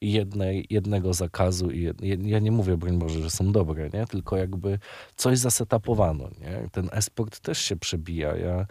jednej, 0.00 0.66
jednego 0.70 1.14
zakazu. 1.14 1.70
I 1.70 1.82
jed, 1.82 2.00
ja 2.22 2.38
nie 2.38 2.50
mówię, 2.52 2.76
broń 2.76 2.98
Boże, 2.98 3.22
że 3.22 3.30
są 3.30 3.52
dobre, 3.52 3.90
nie? 3.94 4.06
tylko 4.06 4.36
jakby 4.36 4.78
coś 5.16 5.38
zasetapowano. 5.38 6.28
Nie? 6.40 6.68
Ten 6.72 6.88
esport 6.92 7.40
też 7.40 7.58
się 7.58 7.76
przebija. 7.76 8.36
Ja, 8.36 8.66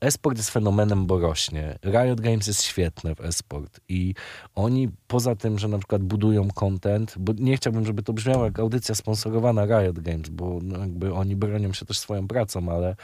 e-sport 0.00 0.36
jest 0.36 0.50
fenomenem, 0.50 1.06
bo 1.06 1.18
rośnie. 1.18 1.78
Riot 1.84 2.20
Games 2.20 2.46
jest 2.46 2.62
świetne 2.62 3.14
w 3.14 3.20
e-sport 3.20 3.80
i 3.88 4.14
oni 4.54 4.88
poza 5.06 5.36
tym, 5.36 5.58
że 5.58 5.68
na 5.68 5.78
przykład 5.78 6.02
budują 6.02 6.50
content, 6.50 7.14
bo 7.18 7.32
nie 7.38 7.56
chciałbym, 7.56 7.86
żeby 7.86 8.02
to 8.02 8.12
brzmiało 8.12 8.44
jak 8.44 8.58
audycja 8.58 8.94
sponsorowana 8.94 9.66
Riot 9.66 10.00
Games, 10.00 10.28
bo 10.28 10.58
no 10.62 10.78
jakby 10.78 11.14
oni 11.14 11.36
bronią 11.36 11.72
się 11.72 11.86
też 11.86 11.98
swoją 11.98 12.28
pracą, 12.28 12.72
ale 12.72 12.96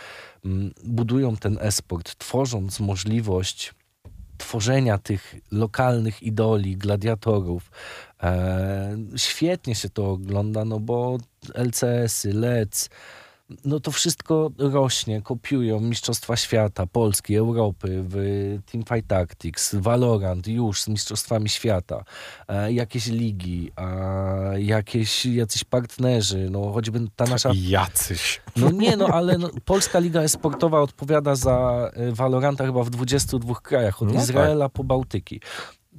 mm, 0.45 0.73
budują 0.85 1.37
ten 1.37 1.59
e-sport, 1.61 2.19
tworząc 2.19 2.81
możliwość 2.81 3.75
tworzenia 4.43 4.99
tych 4.99 5.35
lokalnych 5.51 6.23
idoli, 6.23 6.77
gladiatorów. 6.77 7.71
E, 8.23 8.97
świetnie 9.17 9.75
się 9.75 9.89
to 9.89 10.11
ogląda, 10.11 10.65
no 10.65 10.81
bo 10.81 11.19
LCS-y, 11.55 12.33
LEDs, 12.33 12.91
no 13.65 13.81
to 13.81 13.91
wszystko 13.91 14.51
rośnie, 14.59 15.23
kopiują 15.23 15.81
Mistrzostwa 15.81 16.37
Świata, 16.37 16.87
Polski, 16.87 17.37
Europy, 17.37 18.05
w 18.09 18.17
Teamfight 18.73 19.07
Tactics, 19.07 19.75
Valorant 19.75 20.47
już 20.47 20.83
z 20.83 20.89
Mistrzostwami 20.89 21.49
Świata, 21.49 22.05
e, 22.49 22.73
jakieś 22.73 23.07
ligi, 23.07 23.73
jakieś, 24.57 25.27
jacyś 25.27 25.65
partnerzy, 25.65 26.49
no 26.51 26.73
choćby 26.73 27.01
ta 27.17 27.25
nasza... 27.25 27.51
Jacyś. 27.55 28.41
No 28.57 28.71
nie, 28.71 28.97
no 28.97 29.07
ale 29.07 29.39
no, 29.39 29.51
Polska 29.65 29.99
Liga 29.99 30.21
Esportowa 30.21 30.81
odpowiada 30.81 31.35
za 31.35 31.91
e, 31.95 32.13
Valoranta 32.13 32.67
chyba 32.67 32.85
w 32.85 32.91
22 32.91 33.55
krajach, 33.55 34.03
od 34.03 34.09
No 34.09 34.15
tak. 34.15 34.23
Izraela 34.23 34.69
po 34.69 34.85
Bałtyki 34.85 35.41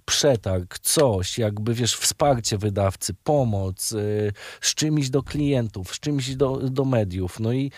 przetarg, 0.06 0.80
coś, 0.80 1.38
jakby 1.38 1.74
wiesz, 1.74 1.96
wsparcie 1.96 2.58
wydawcy, 2.58 3.14
pomoc, 3.24 3.92
y, 3.92 4.32
z 4.62 4.76
czymś 4.76 5.10
do 5.10 5.24
klientów, 5.24 5.96
z 5.96 6.00
czymś 6.00 6.36
do, 6.36 6.58
do 6.58 6.86
mediów. 6.86 7.40
No 7.40 7.54
i 7.54 7.72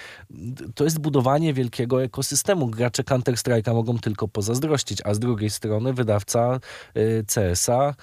to 0.76 0.84
jest 0.84 1.00
budowanie 1.00 1.54
wielkiego 1.54 2.04
ekosystemu. 2.04 2.68
Gracze 2.68 3.04
Counter-Strike'a 3.04 3.74
mogą 3.74 4.00
tylko 4.00 4.28
pozazdrościć, 4.28 5.02
a 5.04 5.14
z 5.14 5.20
drugiej 5.20 5.50
strony 5.50 5.94
wydawca 5.94 6.60
y, 6.98 7.26
CS-a 7.28 7.96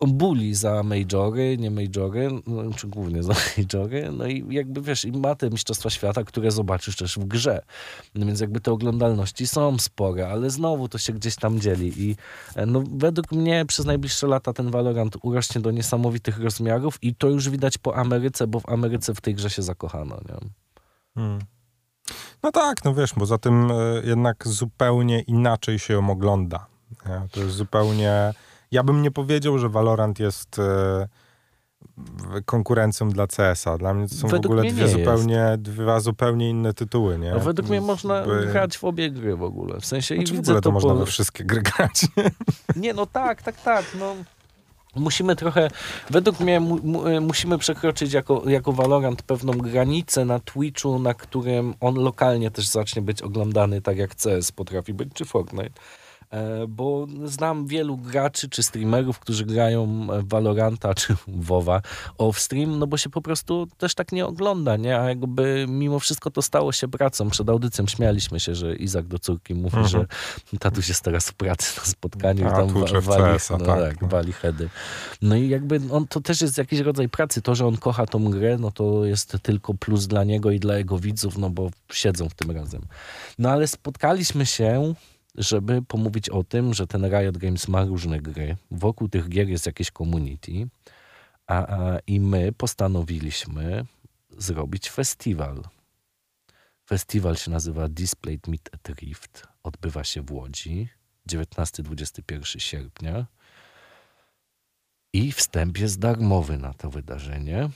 buli 0.00 0.54
za 0.54 0.82
majory, 0.82 1.56
nie 1.58 1.70
majory, 1.70 2.30
no, 2.46 2.72
czy 2.76 2.86
głównie 2.86 3.22
za 3.22 3.34
majory, 3.56 4.12
no 4.12 4.26
i 4.26 4.46
jakby 4.50 4.80
wiesz, 4.82 5.04
i 5.04 5.12
ma 5.12 5.34
te 5.34 5.50
Mistrzostwa 5.50 5.90
Świata, 5.90 6.24
które 6.24 6.50
zobaczysz 6.50 6.96
też 6.96 7.18
w 7.18 7.24
grze. 7.24 7.62
No 8.14 8.26
więc 8.26 8.40
jakby 8.40 8.60
te 8.60 8.72
oglądalności 8.72 9.46
są 9.46 9.78
spore, 9.78 10.28
ale 10.28 10.50
znowu 10.50 10.88
to 10.88 10.98
się 10.98 11.12
gdzieś 11.12 11.36
tam 11.36 11.60
dzieli 11.60 12.02
i 12.10 12.16
e, 12.54 12.66
no, 12.66 12.82
według 12.92 13.32
mnie 13.32 13.64
przez 13.66 13.86
najbliższe 13.86 14.26
lata 14.26 14.52
ten 14.52 14.70
Valorant 14.70 15.16
urośnie 15.22 15.60
do 15.60 15.70
niesamowitych 15.70 16.38
rozmiarów 16.38 16.98
i 17.02 17.14
to 17.14 17.28
już 17.28 17.50
widać 17.50 17.78
po 17.78 17.96
Ameryce, 17.96 18.46
bo 18.46 18.60
w 18.60 18.68
Ameryce 18.68 19.14
w 19.14 19.20
tej 19.20 19.34
grze 19.34 19.50
się 19.50 19.62
zakochano, 19.62 20.16
nie? 20.28 20.48
Hmm. 21.14 21.40
No 22.42 22.52
tak, 22.52 22.84
no 22.84 22.94
wiesz, 22.94 23.14
bo 23.16 23.26
za 23.26 23.38
tym 23.38 23.70
e, 23.70 23.74
jednak 24.04 24.48
zupełnie 24.48 25.20
inaczej 25.20 25.78
się 25.78 25.94
ją 25.94 26.10
ogląda. 26.10 26.66
Nie? 27.06 27.28
To 27.30 27.40
jest 27.40 27.54
zupełnie... 27.54 28.34
Ja 28.70 28.82
bym 28.82 29.02
nie 29.02 29.10
powiedział, 29.10 29.58
że 29.58 29.68
Valorant 29.68 30.18
jest 30.20 30.58
e, 30.58 31.08
w- 31.96 32.44
konkurencją 32.44 33.08
dla 33.10 33.26
CS-a. 33.26 33.78
Dla 33.78 33.94
mnie 33.94 34.08
to 34.08 34.14
są 34.14 34.28
Według 34.28 34.42
w 34.42 34.58
ogóle 34.58 34.72
dwie 34.72 34.82
nie 34.82 34.88
zupełnie, 34.88 35.54
dwa 35.58 36.00
zupełnie 36.00 36.50
inne 36.50 36.74
tytuły, 36.74 37.18
nie? 37.18 37.34
A 37.34 37.38
według 37.38 37.68
mnie 37.68 37.80
można 37.80 38.22
By- 38.22 38.46
grać 38.46 38.78
w 38.78 38.84
obie 38.84 39.10
gry 39.10 39.36
w 39.36 39.42
ogóle. 39.42 39.80
W 39.80 39.86
sensie 39.86 40.14
Znaczy 40.14 40.30
i 40.32 40.34
w 40.34 40.36
widzę 40.38 40.52
ogóle 40.52 40.60
to 40.60 40.68
to 40.68 40.72
można 40.72 40.90
po... 40.90 40.96
we 40.96 41.06
wszystkie 41.06 41.44
gry 41.44 41.62
grać. 41.62 42.06
Nie, 42.76 42.94
no 42.94 43.06
tak, 43.06 43.42
tak, 43.42 43.60
tak. 43.62 43.84
No. 43.98 44.14
Musimy 44.96 45.36
trochę, 45.36 45.68
według 46.10 46.40
mnie 46.40 46.60
mu, 46.60 46.78
mu, 46.82 47.06
e, 47.06 47.20
musimy 47.20 47.58
przekroczyć 47.58 48.12
jako, 48.12 48.42
jako 48.50 48.72
Valorant 48.72 49.22
pewną 49.22 49.52
granicę 49.52 50.24
na 50.24 50.38
Twitchu, 50.40 50.98
na 50.98 51.14
którym 51.14 51.74
on 51.80 51.94
lokalnie 51.94 52.50
też 52.50 52.66
zacznie 52.68 53.02
być 53.02 53.22
oglądany 53.22 53.82
tak 53.82 53.96
jak 53.96 54.14
CS 54.14 54.52
potrafi 54.52 54.94
być, 54.94 55.08
czy 55.14 55.24
Fortnite. 55.24 55.70
E, 56.30 56.66
Bo 56.68 57.06
znam 57.24 57.66
wielu 57.66 57.96
graczy 57.96 58.48
czy 58.48 58.62
streamerów, 58.62 59.18
którzy 59.18 59.44
grają 59.44 60.06
Valoranta 60.22 60.94
czy 60.94 61.16
WoWa 61.28 61.80
off-stream, 62.18 62.66
no 62.78 62.86
bo 62.86 62.96
się 62.96 63.10
po 63.10 63.22
prostu 63.22 63.68
też 63.78 63.94
tak 63.94 64.12
nie 64.12 64.26
ogląda, 64.26 64.76
nie? 64.76 64.98
A 65.00 65.08
jakby 65.08 65.66
mimo 65.68 65.98
wszystko 65.98 66.30
to 66.30 66.42
stało 66.42 66.72
się 66.72 66.88
pracą. 66.88 67.30
Przed 67.30 67.48
audycją 67.50 67.86
śmialiśmy 67.86 68.40
się, 68.40 68.54
że 68.54 68.76
Izak 68.76 69.06
do 69.06 69.18
córki 69.18 69.54
mówi, 69.54 69.76
Mhm. 69.76 69.86
że 69.88 70.06
tatuś 70.58 70.88
jest 70.88 71.02
teraz 71.04 71.28
w 71.30 71.34
pracy 71.34 71.80
na 71.80 71.84
spotkaniu 71.84 72.44
i 72.44 72.46
A, 72.46 72.50
tam 72.50 72.68
wa- 72.68 73.00
wali, 73.00 73.32
CS-a, 73.38 73.58
no, 73.58 73.64
tak, 73.66 73.80
tak, 73.80 74.02
no. 74.02 74.08
wali 74.08 74.32
heady. 74.32 74.68
No 75.22 75.36
i 75.36 75.48
jakby 75.48 75.80
on, 75.90 76.06
to 76.06 76.20
też 76.20 76.40
jest 76.40 76.58
jakiś 76.58 76.80
rodzaj 76.80 77.08
pracy. 77.08 77.42
To, 77.42 77.54
że 77.54 77.66
on 77.66 77.76
kocha 77.76 78.06
tą 78.06 78.30
grę, 78.30 78.56
no 78.58 78.70
to 78.70 79.04
jest 79.04 79.36
tylko 79.42 79.74
plus 79.74 80.06
dla 80.06 80.24
niego 80.24 80.50
i 80.50 80.60
dla 80.60 80.78
jego 80.78 80.98
widzów, 80.98 81.38
no 81.38 81.50
bo 81.50 81.70
siedzą 81.92 82.28
w 82.28 82.34
tym 82.34 82.50
razem. 82.50 82.82
No 83.38 83.50
ale 83.50 83.68
spotkaliśmy 83.68 84.46
się 84.46 84.94
żeby 85.36 85.82
pomówić 85.82 86.28
o 86.28 86.44
tym, 86.44 86.74
że 86.74 86.86
ten 86.86 87.04
Riot 87.04 87.38
Games 87.38 87.68
ma 87.68 87.84
różne 87.84 88.20
gry. 88.20 88.56
Wokół 88.70 89.08
tych 89.08 89.28
gier 89.28 89.48
jest 89.48 89.66
jakieś 89.66 89.90
community, 89.90 90.68
a, 91.46 91.66
a, 91.66 91.98
i 91.98 92.20
my 92.20 92.52
postanowiliśmy 92.52 93.86
zrobić 94.38 94.90
festiwal. 94.90 95.62
Festiwal 96.88 97.36
się 97.36 97.50
nazywa 97.50 97.88
Displayed 97.88 98.48
Meet 98.48 98.70
at 98.72 98.88
Rift. 98.88 99.46
Odbywa 99.62 100.04
się 100.04 100.22
w 100.22 100.32
Łodzi 100.32 100.88
19-21 101.30 102.58
sierpnia. 102.58 103.26
I 105.12 105.32
wstęp 105.32 105.78
jest 105.78 105.98
darmowy 105.98 106.58
na 106.58 106.74
to 106.74 106.90
wydarzenie. 106.90 107.70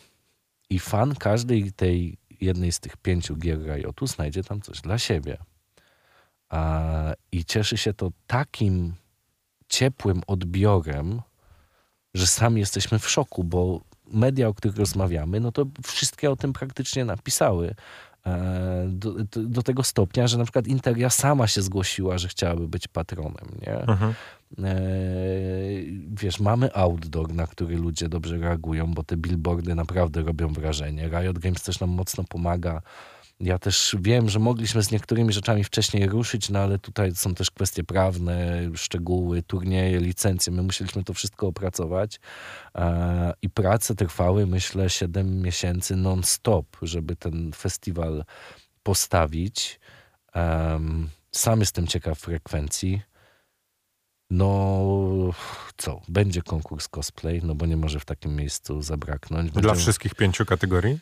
I 0.70 0.78
fan 0.78 1.14
każdej 1.14 1.72
tej 1.72 2.18
jednej 2.40 2.72
z 2.72 2.80
tych 2.80 2.96
pięciu 2.96 3.36
gier 3.36 3.58
Riotu 3.58 4.06
znajdzie 4.06 4.44
tam 4.44 4.60
coś 4.60 4.80
dla 4.80 4.98
siebie. 4.98 5.38
I 7.32 7.44
cieszy 7.44 7.76
się 7.76 7.94
to 7.94 8.10
takim 8.26 8.94
ciepłym 9.68 10.22
odbiorem, 10.26 11.20
że 12.14 12.26
sami 12.26 12.60
jesteśmy 12.60 12.98
w 12.98 13.10
szoku, 13.10 13.44
bo 13.44 13.80
media, 14.12 14.48
o 14.48 14.54
których 14.54 14.76
rozmawiamy, 14.76 15.40
no 15.40 15.52
to 15.52 15.66
wszystkie 15.84 16.30
o 16.30 16.36
tym 16.36 16.52
praktycznie 16.52 17.04
napisały. 17.04 17.74
E, 18.26 18.86
do, 18.88 19.12
do, 19.12 19.42
do, 19.42 19.62
tego 19.62 19.82
stopnia, 19.82 20.28
że 20.28 20.38
na 20.38 20.44
przykład 20.44 20.66
Interia 20.66 21.10
sama 21.10 21.46
się 21.46 21.62
zgłosiła, 21.62 22.18
że 22.18 22.28
chciałaby 22.28 22.68
być 22.68 22.88
patronem, 22.88 23.48
nie? 23.66 23.80
Mhm. 23.80 24.14
E, 24.58 24.74
wiesz, 26.08 26.40
mamy 26.40 26.74
outdoor, 26.74 27.34
na 27.34 27.46
który 27.46 27.76
ludzie 27.76 28.08
dobrze 28.08 28.38
reagują, 28.38 28.94
bo 28.94 29.02
te 29.02 29.16
billboardy 29.16 29.74
naprawdę 29.74 30.22
robią 30.22 30.52
wrażenie. 30.52 31.08
Riot 31.08 31.38
Games 31.38 31.62
też 31.62 31.80
nam 31.80 31.90
mocno 31.90 32.24
pomaga 32.24 32.82
ja 33.40 33.58
też 33.58 33.96
wiem, 34.00 34.28
że 34.28 34.38
mogliśmy 34.38 34.82
z 34.82 34.90
niektórymi 34.90 35.32
rzeczami 35.32 35.64
wcześniej 35.64 36.06
ruszyć, 36.06 36.50
no 36.50 36.58
ale 36.58 36.78
tutaj 36.78 37.14
są 37.14 37.34
też 37.34 37.50
kwestie 37.50 37.84
prawne, 37.84 38.62
szczegóły, 38.74 39.42
turnieje, 39.42 40.00
licencje. 40.00 40.52
My 40.52 40.62
musieliśmy 40.62 41.04
to 41.04 41.14
wszystko 41.14 41.46
opracować 41.46 42.20
i 43.42 43.50
prace 43.50 43.94
trwały, 43.94 44.46
myślę, 44.46 44.90
7 44.90 45.42
miesięcy 45.42 45.96
non-stop, 45.96 46.76
żeby 46.82 47.16
ten 47.16 47.52
festiwal 47.52 48.24
postawić. 48.82 49.80
sam 51.32 51.60
jestem 51.60 51.86
ciekaw 51.86 52.18
frekwencji. 52.18 53.02
No, 54.30 54.80
co? 55.76 56.00
Będzie 56.08 56.42
konkurs 56.42 56.88
cosplay, 56.88 57.40
no 57.44 57.54
bo 57.54 57.66
nie 57.66 57.76
może 57.76 58.00
w 58.00 58.04
takim 58.04 58.36
miejscu 58.36 58.82
zabraknąć. 58.82 59.52
Dla 59.52 59.74
wszystkich 59.74 60.14
pięciu 60.14 60.46
kategorii? 60.46 60.98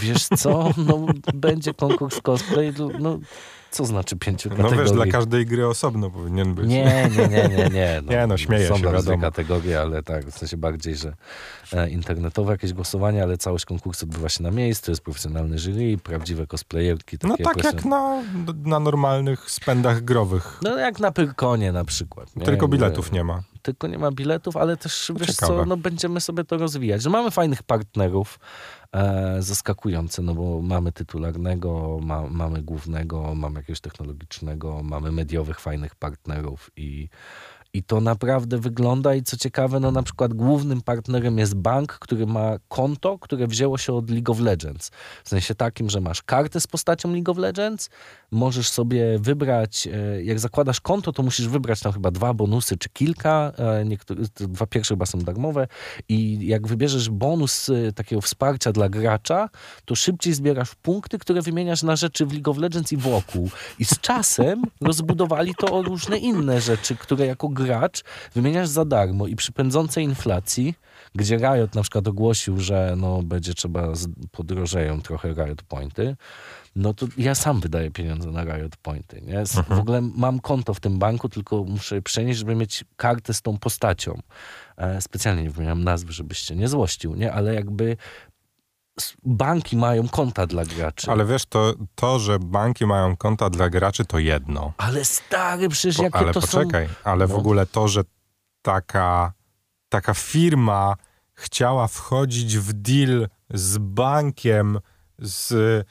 Wiesz 0.00 0.26
co? 0.36 0.70
No, 0.76 1.06
będzie 1.34 1.74
konkurs 1.74 2.20
cosplay. 2.20 2.72
No, 3.00 3.18
co 3.78 3.84
znaczy 3.84 4.16
pięciu 4.16 4.50
kategorii? 4.50 4.76
No 4.76 4.82
wiesz, 4.82 4.92
dla 4.92 5.06
każdej 5.06 5.46
gry 5.46 5.66
osobno 5.66 6.10
powinien 6.10 6.54
być. 6.54 6.68
Nie, 6.68 7.10
nie, 7.16 7.28
nie, 7.28 7.48
nie. 7.48 7.70
Nie, 7.70 8.00
no, 8.04 8.12
nie, 8.12 8.26
no 8.26 8.36
śmieję 8.36 8.68
są 8.68 8.76
się, 8.76 8.82
wiadomo. 8.82 9.22
kategorie, 9.22 9.80
ale 9.80 10.02
tak, 10.02 10.26
w 10.26 10.38
sensie 10.38 10.56
bardziej, 10.56 10.96
że 10.96 11.14
e, 11.72 11.90
internetowe 11.90 12.52
jakieś 12.52 12.72
głosowanie, 12.72 13.22
ale 13.22 13.38
całość 13.38 13.64
konkursu 13.64 14.06
odbywa 14.06 14.28
się 14.28 14.42
na 14.42 14.50
miejscu, 14.50 14.90
jest 14.90 15.00
profesjonalny 15.00 15.58
jury, 15.58 15.98
prawdziwe 15.98 16.46
cosplayerki. 16.46 17.16
No 17.22 17.36
tak 17.36 17.64
jak 17.64 17.84
na, 17.84 18.22
na 18.64 18.80
normalnych 18.80 19.50
spędach 19.50 20.00
growych. 20.04 20.58
No 20.62 20.78
jak 20.78 21.00
na 21.00 21.12
Pyrkonie 21.12 21.72
na 21.72 21.84
przykład. 21.84 22.36
Nie? 22.36 22.44
Tylko 22.44 22.68
biletów 22.68 23.12
nie 23.12 23.24
ma 23.24 23.42
tylko 23.62 23.86
nie 23.86 23.98
ma 23.98 24.10
biletów, 24.10 24.56
ale 24.56 24.76
też 24.76 25.12
wiesz 25.16 25.36
co, 25.36 25.64
no 25.64 25.76
będziemy 25.76 26.20
sobie 26.20 26.44
to 26.44 26.56
rozwijać. 26.58 27.02
Że 27.02 27.10
mamy 27.10 27.30
fajnych 27.30 27.62
partnerów, 27.62 28.38
zaskakujące, 29.38 30.22
no 30.22 30.34
bo 30.34 30.62
mamy 30.62 30.92
tytularnego, 30.92 31.98
ma, 32.02 32.22
mamy 32.28 32.62
głównego, 32.62 33.34
mamy 33.34 33.60
jakiegoś 33.60 33.80
technologicznego, 33.80 34.82
mamy 34.82 35.12
mediowych 35.12 35.60
fajnych 35.60 35.94
partnerów 35.94 36.70
i 36.76 37.08
i 37.72 37.82
to 37.82 38.00
naprawdę 38.00 38.58
wygląda 38.58 39.14
i 39.14 39.22
co 39.22 39.36
ciekawe, 39.36 39.80
no 39.80 39.90
na 39.90 40.02
przykład 40.02 40.34
głównym 40.34 40.80
partnerem 40.80 41.38
jest 41.38 41.54
bank, 41.54 41.92
który 41.92 42.26
ma 42.26 42.56
konto, 42.68 43.18
które 43.18 43.46
wzięło 43.46 43.78
się 43.78 43.92
od 43.92 44.10
League 44.10 44.32
of 44.32 44.40
Legends. 44.40 44.90
W 45.24 45.28
sensie 45.28 45.54
takim, 45.54 45.90
że 45.90 46.00
masz 46.00 46.22
kartę 46.22 46.60
z 46.60 46.66
postacią 46.66 47.12
League 47.12 47.30
of 47.30 47.38
Legends, 47.38 47.90
możesz 48.30 48.68
sobie 48.68 49.18
wybrać, 49.18 49.86
e, 49.92 50.22
jak 50.22 50.38
zakładasz 50.38 50.80
konto, 50.80 51.12
to 51.12 51.22
musisz 51.22 51.48
wybrać 51.48 51.80
tam 51.80 51.92
chyba 51.92 52.10
dwa 52.10 52.34
bonusy 52.34 52.76
czy 52.76 52.88
kilka, 52.88 53.52
e, 53.58 53.84
niektóre, 53.84 54.22
dwa 54.40 54.66
pierwsze 54.66 54.94
chyba 54.94 55.06
są 55.06 55.18
darmowe 55.18 55.66
i 56.08 56.46
jak 56.46 56.66
wybierzesz 56.66 57.10
bonus 57.10 57.68
e, 57.68 57.92
takiego 57.92 58.22
wsparcia 58.22 58.72
dla 58.72 58.88
gracza, 58.88 59.48
to 59.84 59.94
szybciej 59.94 60.34
zbierasz 60.34 60.74
punkty, 60.74 61.18
które 61.18 61.42
wymieniasz 61.42 61.82
na 61.82 61.96
rzeczy 61.96 62.26
w 62.26 62.32
League 62.32 62.50
of 62.50 62.58
Legends 62.58 62.92
i 62.92 62.96
wokół. 62.96 63.50
I 63.78 63.84
z 63.84 64.00
czasem 64.00 64.62
rozbudowali 64.80 65.54
to 65.54 65.72
o 65.72 65.82
różne 65.82 66.18
inne 66.18 66.60
rzeczy, 66.60 66.96
które 66.96 67.26
jako 67.26 67.48
gracz 67.48 68.04
wymieniasz 68.34 68.68
za 68.68 68.84
darmo 68.84 69.26
i 69.26 69.36
przy 69.36 69.52
pędzącej 69.52 70.04
inflacji, 70.04 70.74
gdzie 71.14 71.36
Riot 71.36 71.74
na 71.74 71.82
przykład 71.82 72.08
ogłosił, 72.08 72.60
że 72.60 72.94
no, 72.96 73.22
będzie 73.22 73.54
trzeba, 73.54 73.92
podrożeją 74.32 75.02
trochę 75.02 75.34
Riot 75.34 75.62
Pointy, 75.62 76.16
no 76.76 76.94
to 76.94 77.06
ja 77.16 77.34
sam 77.34 77.60
wydaję 77.60 77.90
pieniądze 77.90 78.30
na 78.30 78.44
Riot 78.44 78.76
Pointy. 78.76 79.20
Nie? 79.20 79.38
Mhm. 79.38 79.64
W 79.76 79.80
ogóle 79.80 80.00
mam 80.00 80.40
konto 80.40 80.74
w 80.74 80.80
tym 80.80 80.98
banku, 80.98 81.28
tylko 81.28 81.64
muszę 81.64 81.94
je 81.94 82.02
przenieść, 82.02 82.38
żeby 82.38 82.54
mieć 82.54 82.84
kartę 82.96 83.34
z 83.34 83.42
tą 83.42 83.58
postacią. 83.58 84.18
E, 84.76 85.00
specjalnie 85.00 85.42
nie 85.42 85.50
wymieniam 85.50 85.84
nazwy, 85.84 86.12
żebyście 86.12 86.56
nie 86.56 86.68
złościł, 86.68 87.14
nie? 87.14 87.32
ale 87.32 87.54
jakby 87.54 87.96
banki 89.24 89.76
mają 89.76 90.08
konta 90.08 90.46
dla 90.46 90.64
graczy. 90.64 91.10
Ale 91.10 91.26
wiesz, 91.26 91.46
to, 91.46 91.74
to, 91.94 92.18
że 92.18 92.38
banki 92.38 92.86
mają 92.86 93.16
konta 93.16 93.50
dla 93.50 93.70
graczy, 93.70 94.04
to 94.04 94.18
jedno. 94.18 94.72
Ale 94.76 95.04
stary, 95.04 95.68
przecież 95.68 95.98
jakie 95.98 96.16
ale 96.16 96.32
to 96.32 96.40
poczekaj, 96.40 96.86
są... 96.86 96.92
ale 97.04 97.26
no. 97.26 97.34
w 97.34 97.38
ogóle 97.38 97.66
to, 97.66 97.88
że 97.88 98.02
taka, 98.62 99.32
taka 99.88 100.14
firma 100.14 100.94
chciała 101.34 101.88
wchodzić 101.88 102.58
w 102.58 102.72
deal 102.72 103.28
z 103.50 103.78
bankiem, 103.78 104.78
z 105.18 105.86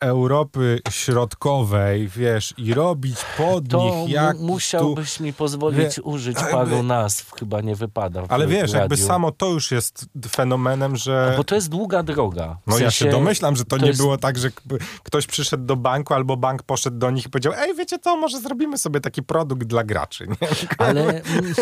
Europy 0.00 0.80
Środkowej, 0.90 2.08
wiesz, 2.08 2.54
i 2.58 2.74
robić 2.74 3.16
pod 3.38 3.68
to 3.68 3.78
nich 3.78 4.10
jak 4.10 4.38
musiałbyś 4.38 5.14
tu... 5.14 5.22
mi 5.24 5.32
pozwolić 5.32 5.96
Wie... 5.96 6.02
użyć 6.02 6.36
paru 6.50 6.82
nazw, 6.82 7.32
chyba 7.38 7.60
nie 7.60 7.76
wypada. 7.76 8.22
Ale 8.28 8.46
wiesz, 8.46 8.72
jakby 8.72 8.96
samo 8.96 9.32
to 9.32 9.46
już 9.46 9.70
jest 9.70 10.06
fenomenem, 10.28 10.96
że... 10.96 11.34
bo 11.36 11.44
to 11.44 11.54
jest 11.54 11.68
długa 11.68 12.02
droga. 12.02 12.56
W 12.66 12.66
no 12.66 12.72
sensie... 12.72 12.84
ja 12.84 12.90
się 12.90 13.10
domyślam, 13.10 13.56
że 13.56 13.64
to, 13.64 13.76
to 13.76 13.82
nie 13.82 13.88
jest... 13.88 14.00
było 14.00 14.18
tak, 14.18 14.38
że 14.38 14.50
ktoś 15.02 15.26
przyszedł 15.26 15.64
do 15.64 15.76
banku 15.76 16.14
albo 16.14 16.36
bank 16.36 16.62
poszedł 16.62 16.98
do 16.98 17.10
nich 17.10 17.26
i 17.26 17.30
powiedział, 17.30 17.52
ej, 17.56 17.74
wiecie 17.74 17.98
co, 17.98 18.16
może 18.16 18.40
zrobimy 18.40 18.78
sobie 18.78 19.00
taki 19.00 19.22
produkt 19.22 19.66
dla 19.66 19.84
graczy, 19.84 20.26
nie? 20.28 20.48
Ale 20.86 21.22
mm, 21.22 21.54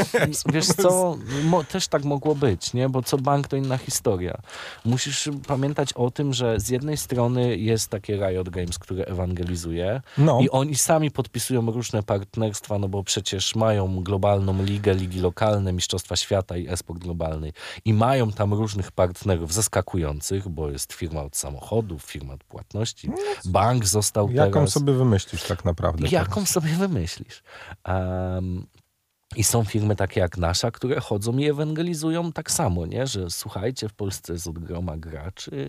wiesz 0.47 0.67
co, 0.67 1.19
mo, 1.45 1.65
też 1.65 1.89
tak 1.89 2.05
mogło 2.05 2.35
być, 2.35 2.73
nie? 2.73 2.89
Bo 2.89 3.03
co 3.03 3.19
bank 3.19 3.49
to 3.49 3.57
inna 3.57 3.79
historia. 3.79 4.39
Musisz 4.85 5.29
pamiętać 5.47 5.93
o 5.93 6.11
tym, 6.11 6.35
że 6.35 6.61
z 6.61 6.69
jednej 6.69 6.97
strony 6.97 7.57
jest 7.57 7.89
takie 7.89 8.19
Riot 8.29 8.49
Games, 8.49 8.79
które 8.79 9.05
ewangelizuje. 9.05 10.01
No. 10.19 10.41
I 10.41 10.51
oni 10.51 10.75
sami 10.75 11.11
podpisują 11.11 11.71
różne 11.71 12.03
partnerstwa, 12.03 12.79
no 12.79 12.89
bo 12.89 13.05
przecież 13.05 13.55
mają 13.55 14.03
globalną 14.03 14.65
ligę, 14.65 14.95
ligi 14.95 15.21
lokalne, 15.21 15.73
Mistrzostwa 15.73 16.17
Świata 16.17 16.57
i 16.57 16.69
esport 16.69 16.99
globalny. 16.99 17.53
I 17.85 17.95
mają 17.95 18.33
tam 18.33 18.55
różnych 18.55 18.93
partnerów 18.93 19.53
zaskakujących, 19.53 20.49
bo 20.49 20.71
jest 20.71 20.93
firma 20.93 21.23
od 21.23 21.37
samochodów, 21.37 22.03
firma 22.03 22.35
od 22.35 22.45
płatności. 22.45 23.09
No, 23.09 23.17
Bank 23.45 23.87
został 23.87 24.31
Jaką 24.31 24.53
teraz... 24.53 24.71
sobie 24.71 24.93
wymyślisz 24.93 25.43
tak 25.43 25.65
naprawdę? 25.65 26.09
Jaką 26.09 26.35
teraz? 26.35 26.51
sobie 26.51 26.71
wymyślisz? 26.71 27.43
Um, 27.89 28.67
i 29.37 29.45
są 29.45 29.65
firmy 29.65 29.97
takie 29.97 30.21
jak 30.21 30.39
nasza, 30.39 30.71
które 30.71 31.01
chodzą 31.01 31.37
i 31.37 31.49
ewangelizują 31.49 32.33
tak 32.33 32.51
samo, 32.51 32.87
nie? 32.87 33.07
że 33.07 33.31
słuchajcie, 33.31 33.89
w 33.89 33.95
Polsce 33.95 34.33
jest 34.33 34.47
od 34.47 34.59
groma 34.59 34.97
graczy, 34.97 35.69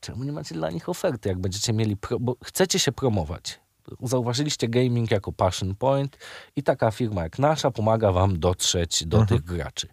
czemu 0.00 0.24
nie 0.24 0.32
macie 0.32 0.54
dla 0.54 0.70
nich 0.70 0.88
oferty, 0.88 1.28
jak 1.28 1.38
będziecie 1.38 1.72
mieli, 1.72 1.96
pro... 1.96 2.18
bo 2.20 2.36
chcecie 2.44 2.78
się 2.78 2.92
promować. 2.92 3.60
Zauważyliście 4.02 4.68
gaming 4.68 5.10
jako 5.10 5.32
passion 5.32 5.74
point 5.74 6.18
i 6.56 6.62
taka 6.62 6.90
firma 6.90 7.22
jak 7.22 7.38
nasza 7.38 7.70
pomaga 7.70 8.12
wam 8.12 8.40
dotrzeć 8.40 9.04
do 9.06 9.18
mhm. 9.18 9.38
tych 9.40 9.56
graczy. 9.56 9.88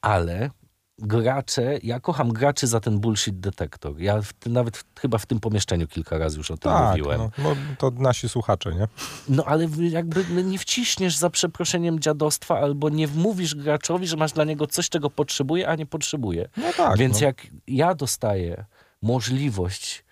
Ale 0.00 0.50
gracze, 0.98 1.78
ja 1.82 2.00
kocham 2.00 2.32
graczy 2.32 2.66
za 2.66 2.80
ten 2.80 2.98
bullshit 2.98 3.40
detektor. 3.40 4.00
Ja 4.00 4.22
w, 4.22 4.32
nawet 4.46 4.76
w, 4.76 4.84
chyba 5.00 5.18
w 5.18 5.26
tym 5.26 5.40
pomieszczeniu 5.40 5.88
kilka 5.88 6.18
razy 6.18 6.38
już 6.38 6.50
o 6.50 6.56
tym 6.56 6.72
tak, 6.72 6.90
mówiłem. 6.90 7.20
No, 7.20 7.30
no, 7.38 7.56
to 7.78 7.90
nasi 7.90 8.28
słuchacze, 8.28 8.74
nie? 8.74 8.88
No 9.28 9.44
ale 9.44 9.68
jakby 9.78 10.24
no, 10.30 10.40
nie 10.40 10.58
wciśniesz 10.58 11.16
za 11.16 11.30
przeproszeniem 11.30 12.00
dziadostwa 12.00 12.58
albo 12.58 12.88
nie 12.88 13.06
wmówisz 13.06 13.54
graczowi, 13.54 14.06
że 14.06 14.16
masz 14.16 14.32
dla 14.32 14.44
niego 14.44 14.66
coś, 14.66 14.88
czego 14.88 15.10
potrzebuje, 15.10 15.68
a 15.68 15.74
nie 15.74 15.86
potrzebuje. 15.86 16.48
No 16.56 16.72
tak. 16.76 16.98
Więc 16.98 17.20
no. 17.20 17.26
jak 17.26 17.46
ja 17.66 17.94
dostaję 17.94 18.64
możliwość 19.02 20.04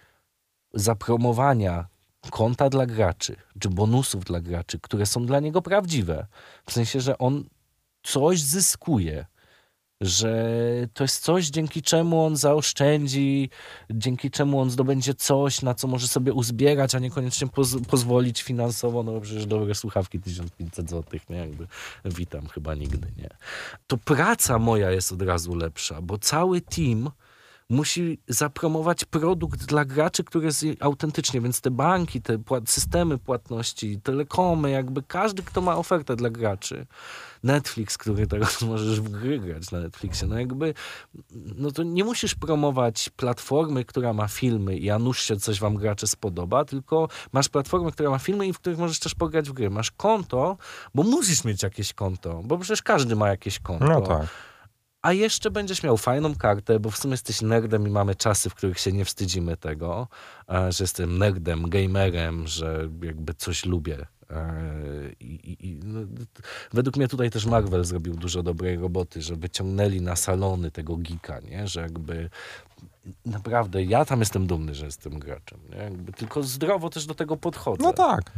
zapromowania 0.74 1.86
konta 2.30 2.68
dla 2.68 2.86
graczy, 2.86 3.36
czy 3.58 3.68
bonusów 3.68 4.24
dla 4.24 4.40
graczy, 4.40 4.78
które 4.80 5.06
są 5.06 5.26
dla 5.26 5.40
niego 5.40 5.62
prawdziwe, 5.62 6.26
w 6.66 6.72
sensie, 6.72 7.00
że 7.00 7.18
on 7.18 7.44
coś 8.02 8.40
zyskuje, 8.40 9.26
że 10.00 10.54
to 10.94 11.04
jest 11.04 11.22
coś, 11.22 11.46
dzięki 11.46 11.82
czemu 11.82 12.24
on 12.24 12.36
zaoszczędzi, 12.36 13.50
dzięki 13.90 14.30
czemu 14.30 14.60
on 14.60 14.70
zdobędzie 14.70 15.14
coś, 15.14 15.62
na 15.62 15.74
co 15.74 15.88
może 15.88 16.08
sobie 16.08 16.32
uzbierać, 16.32 16.94
a 16.94 16.98
niekoniecznie 16.98 17.48
poz 17.48 17.76
pozwolić 17.88 18.42
finansowo, 18.42 19.02
no 19.02 19.20
przecież 19.20 19.46
dobre 19.46 19.74
słuchawki 19.74 20.20
1500 20.20 20.90
zł, 20.90 21.20
nie? 21.30 21.36
Jakby 21.36 21.66
witam 22.04 22.46
chyba 22.46 22.74
nigdy, 22.74 23.12
nie? 23.16 23.28
To 23.86 23.96
praca 23.96 24.58
moja 24.58 24.90
jest 24.90 25.12
od 25.12 25.22
razu 25.22 25.54
lepsza, 25.54 26.02
bo 26.02 26.18
cały 26.18 26.60
team 26.60 27.10
musi 27.70 28.18
zapromować 28.28 29.04
produkt 29.04 29.64
dla 29.64 29.84
graczy, 29.84 30.24
który 30.24 30.46
jest 30.46 30.64
autentycznie, 30.80 31.40
więc 31.40 31.60
te 31.60 31.70
banki, 31.70 32.22
te 32.22 32.38
systemy 32.66 33.18
płatności, 33.18 34.00
telekomy, 34.00 34.70
jakby 34.70 35.02
każdy, 35.02 35.42
kto 35.42 35.60
ma 35.60 35.76
ofertę 35.76 36.16
dla 36.16 36.30
graczy, 36.30 36.86
Netflix, 37.42 37.98
który 37.98 38.26
teraz 38.26 38.62
możesz 38.62 39.00
w 39.00 39.08
gry 39.08 39.38
grać 39.38 39.70
na 39.70 39.80
Netflixie, 39.80 40.28
no 40.28 40.38
jakby, 40.38 40.74
no 41.56 41.70
to 41.70 41.82
nie 41.82 42.04
musisz 42.04 42.34
promować 42.34 43.10
platformy, 43.16 43.84
która 43.84 44.12
ma 44.12 44.28
filmy 44.28 44.76
i 44.76 44.90
a 44.90 44.98
nuż 44.98 45.22
się 45.22 45.36
coś 45.36 45.60
wam 45.60 45.74
gracze 45.74 46.06
spodoba, 46.06 46.64
tylko 46.64 47.08
masz 47.32 47.48
platformę, 47.48 47.92
która 47.92 48.10
ma 48.10 48.18
filmy 48.18 48.46
i 48.46 48.52
w 48.52 48.58
których 48.58 48.78
możesz 48.78 48.98
też 48.98 49.14
pograć 49.14 49.50
w 49.50 49.52
gry. 49.52 49.70
Masz 49.70 49.90
konto, 49.90 50.56
bo 50.94 51.02
musisz 51.02 51.44
mieć 51.44 51.62
jakieś 51.62 51.92
konto, 51.92 52.42
bo 52.44 52.58
przecież 52.58 52.82
każdy 52.82 53.16
ma 53.16 53.28
jakieś 53.28 53.58
konto. 53.58 53.86
No 53.86 54.00
tak. 54.00 54.26
A 55.06 55.12
jeszcze 55.12 55.50
będziesz 55.50 55.82
miał 55.82 55.96
fajną 55.96 56.34
kartę, 56.34 56.80
bo 56.80 56.90
w 56.90 56.96
sumie 56.96 57.12
jesteś 57.12 57.42
nerdem 57.42 57.86
i 57.86 57.90
mamy 57.90 58.14
czasy, 58.14 58.50
w 58.50 58.54
których 58.54 58.78
się 58.78 58.92
nie 58.92 59.04
wstydzimy 59.04 59.56
tego, 59.56 60.08
e, 60.48 60.72
że 60.72 60.84
jestem 60.84 61.18
nerdem, 61.18 61.68
gamerem, 61.68 62.46
że 62.46 62.88
jakby 63.02 63.34
coś 63.34 63.64
lubię. 63.64 64.06
E, 64.30 64.62
I, 65.20 65.68
i, 65.68 65.80
no, 65.84 66.00
według 66.72 66.96
mnie 66.96 67.08
tutaj 67.08 67.30
też 67.30 67.46
Marvel 67.46 67.84
zrobił 67.84 68.14
dużo 68.14 68.42
dobrej 68.42 68.76
roboty, 68.76 69.22
że 69.22 69.36
wyciągnęli 69.36 70.00
na 70.00 70.16
salony 70.16 70.70
tego 70.70 70.96
geeka, 70.96 71.40
nie? 71.40 71.68
że 71.68 71.80
jakby 71.80 72.30
naprawdę 73.26 73.84
ja 73.84 74.04
tam 74.04 74.20
jestem 74.20 74.46
dumny, 74.46 74.74
że 74.74 74.86
jestem 74.86 75.18
graczem. 75.18 75.58
Nie? 75.70 75.76
Jakby 75.76 76.12
tylko 76.12 76.42
zdrowo 76.42 76.90
też 76.90 77.06
do 77.06 77.14
tego 77.14 77.36
podchodzę. 77.36 77.82
No 77.82 77.92
tak. 77.92 78.32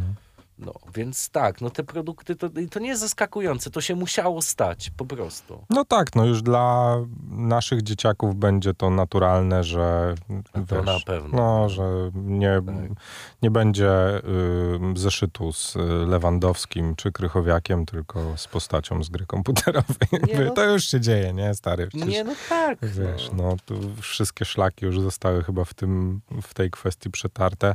No. 0.58 0.72
Więc 0.94 1.30
tak, 1.30 1.60
no 1.60 1.70
te 1.70 1.84
produkty, 1.84 2.36
to, 2.36 2.48
to 2.70 2.78
nie 2.78 2.88
jest 2.88 3.00
zaskakujące, 3.00 3.70
to 3.70 3.80
się 3.80 3.94
musiało 3.94 4.42
stać, 4.42 4.90
po 4.96 5.04
prostu. 5.06 5.64
No 5.70 5.84
tak, 5.84 6.14
no 6.14 6.24
już 6.26 6.42
dla 6.42 6.96
naszych 7.30 7.82
dzieciaków 7.82 8.36
będzie 8.36 8.74
to 8.74 8.90
naturalne, 8.90 9.64
że 9.64 10.14
A 10.52 10.60
to 10.60 10.76
wiesz, 10.76 10.86
na 10.86 10.98
pewno. 11.06 11.36
No, 11.36 11.68
że 11.68 12.10
nie, 12.14 12.62
Tak. 12.66 12.74
nie 13.42 13.50
będzie 13.50 14.16
y, 14.16 14.20
zeszytu 14.94 15.52
z 15.52 15.76
y, 15.76 15.78
Lewandowskim 16.08 16.96
czy 16.96 17.12
Krychowiakiem, 17.12 17.86
tylko 17.86 18.36
z 18.36 18.48
postacią 18.48 19.02
z 19.04 19.08
gry 19.08 19.26
komputerowej. 19.26 20.08
Jakby 20.12 20.44
no- 20.44 20.50
To 20.54 20.64
już 20.64 20.84
się 20.84 21.00
dzieje, 21.00 21.32
nie, 21.32 21.54
stary? 21.54 21.86
Przecież, 21.86 22.08
Nie, 22.08 22.24
no 22.24 22.32
tak. 22.48 22.78
Wiesz, 22.82 23.30
no. 23.36 23.56
no 23.70 23.76
wszystkie 24.02 24.44
szlaki 24.44 24.84
już 24.86 25.00
zostały 25.00 25.44
chyba 25.44 25.64
w, 25.64 25.74
tym, 25.74 26.20
w 26.42 26.54
tej 26.54 26.70
kwestii 26.70 27.10
przetarte. 27.10 27.74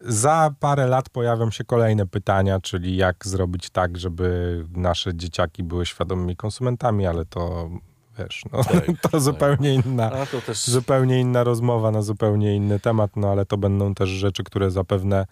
Za 0.00 0.54
parę 0.60 0.86
lat 0.86 1.08
pojawią 1.08 1.50
się 1.50 1.64
kolejne 1.64 2.06
pytania, 2.06 2.60
czyli 2.60 2.96
jak 2.96 3.26
zrobić 3.26 3.70
tak, 3.70 3.98
żeby 3.98 4.64
nasze 4.76 5.14
dzieciaki 5.14 5.62
były 5.62 5.86
świadomymi 5.86 6.36
konsumentami, 6.36 7.06
ale 7.06 7.24
to 7.24 7.70
wiesz, 8.18 8.42
no, 8.52 8.64
Tak, 8.64 8.86
to 9.02 9.08
tak. 9.08 9.20
zupełnie 9.20 9.74
inna, 9.74 10.26
to 10.26 10.40
też 10.40 10.64
zupełnie 10.64 11.20
inna 11.20 11.44
rozmowa 11.44 11.90
na 11.90 12.02
zupełnie 12.02 12.56
inny 12.56 12.80
temat, 12.80 13.16
no 13.16 13.30
ale 13.30 13.46
to 13.46 13.56
będą 13.56 13.94
też 13.94 14.08
rzeczy, 14.08 14.44
które 14.44 14.70
zapewne 14.70 15.26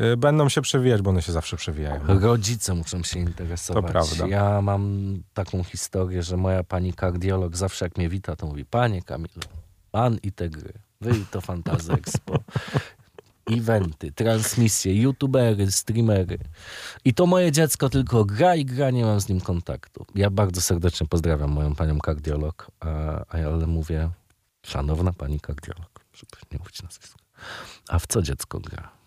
y, 0.00 0.16
będą 0.16 0.48
się 0.48 0.60
przewijać, 0.60 1.02
bo 1.02 1.10
one 1.10 1.22
się 1.22 1.32
zawsze 1.32 1.56
przewijają. 1.56 2.00
rodzice 2.20 2.74
muszą 2.74 3.02
się 3.02 3.18
interesować. 3.18 3.84
To 3.84 3.90
prawda. 3.92 4.26
Ja 4.26 4.62
mam 4.62 5.14
taką 5.34 5.64
historię, 5.64 6.22
że 6.22 6.36
moja 6.36 6.64
pani 6.64 6.92
kardiolog 6.92 7.56
zawsze 7.56 7.84
jak 7.84 7.96
mnie 7.96 8.08
wita, 8.08 8.36
to 8.36 8.46
mówi, 8.46 8.64
panie 8.64 9.02
Kamilu, 9.02 9.42
pan 9.90 10.18
i 10.22 10.32
te 10.32 10.48
gry, 10.50 10.72
wy 11.00 11.10
i 11.10 11.24
to 11.30 11.40
Fantazy 11.40 11.92
Expo. 11.92 12.38
Eventy, 13.50 14.12
transmisje, 14.12 14.94
youtubery, 14.94 15.72
streamery. 15.72 16.38
I 17.04 17.14
to 17.14 17.26
moje 17.26 17.52
dziecko 17.52 17.88
tylko 17.88 18.24
gra 18.24 18.54
i 18.54 18.64
gra, 18.64 18.90
nie 18.90 19.04
mam 19.04 19.20
z 19.20 19.28
nim 19.28 19.40
kontaktu. 19.40 20.06
Ja 20.14 20.30
bardzo 20.30 20.60
serdecznie 20.60 21.06
pozdrawiam 21.06 21.50
moją 21.50 21.74
panią 21.74 21.98
kardiolog, 21.98 22.70
a, 22.80 22.88
a 23.28 23.38
ja 23.38 23.48
ale 23.48 23.66
mówię, 23.66 24.10
szanowna 24.66 25.12
pani 25.12 25.40
kardiolog, 25.40 26.04
żeby 26.12 26.32
nie 26.52 26.58
mówić 26.58 26.82
nazwiska. 26.82 27.18
A 27.88 27.98
w 27.98 28.06
co 28.06 28.22
dziecko 28.22 28.60
gra? 28.60 28.97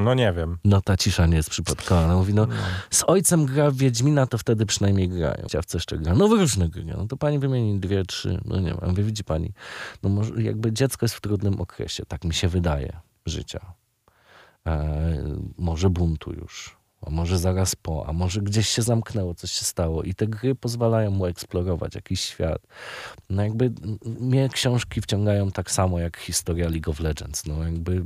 No 0.00 0.14
nie 0.14 0.32
wiem. 0.32 0.58
No 0.64 0.80
ta 0.80 0.96
cisza 0.96 1.26
nie 1.26 1.36
jest 1.36 1.50
przypadkowa. 1.50 2.14
Mówi, 2.14 2.34
no 2.34 2.46
z 2.90 3.04
ojcem 3.06 3.46
gra 3.46 3.70
Wiedźmina, 3.70 4.26
to 4.26 4.38
wtedy 4.38 4.66
przynajmniej 4.66 5.08
grają. 5.08 5.46
A 5.58 5.62
w 5.62 5.66
co 5.66 5.78
jeszcze 5.78 5.98
gra? 5.98 6.14
No 6.14 6.28
w 6.28 6.32
różne 6.32 6.68
gry. 6.68 6.84
No 6.84 7.06
to 7.06 7.16
pani 7.16 7.38
wymieni 7.38 7.80
dwie, 7.80 8.04
trzy, 8.04 8.40
no 8.44 8.60
nie 8.60 8.68
wiem. 8.68 8.78
Ja 8.82 8.88
Mówię, 8.88 9.02
widzi 9.02 9.24
pani, 9.24 9.52
no 10.02 10.10
może 10.10 10.42
jakby 10.42 10.72
dziecko 10.72 11.04
jest 11.04 11.14
w 11.14 11.20
trudnym 11.20 11.60
okresie, 11.60 12.06
tak 12.06 12.24
mi 12.24 12.34
się 12.34 12.48
wydaje, 12.48 12.96
życia. 13.26 13.60
E, 14.66 15.24
może 15.58 15.90
buntu 15.90 16.32
już, 16.32 16.76
a 17.06 17.10
może 17.10 17.38
zaraz 17.38 17.76
po, 17.76 18.04
a 18.06 18.12
może 18.12 18.40
gdzieś 18.40 18.68
się 18.68 18.82
zamknęło, 18.82 19.34
coś 19.34 19.50
się 19.52 19.64
stało 19.64 20.02
i 20.02 20.14
te 20.14 20.26
gry 20.26 20.54
pozwalają 20.54 21.10
mu 21.10 21.26
eksplorować 21.26 21.94
jakiś 21.94 22.20
świat. 22.20 22.62
No 23.30 23.42
jakby 23.42 23.72
mnie 24.04 24.48
książki 24.48 25.00
wciągają 25.00 25.50
tak 25.50 25.70
samo 25.70 25.98
jak 25.98 26.16
historia 26.16 26.68
League 26.68 26.90
of 26.90 27.00
Legends. 27.00 27.46
No 27.46 27.64
jakby, 27.64 28.04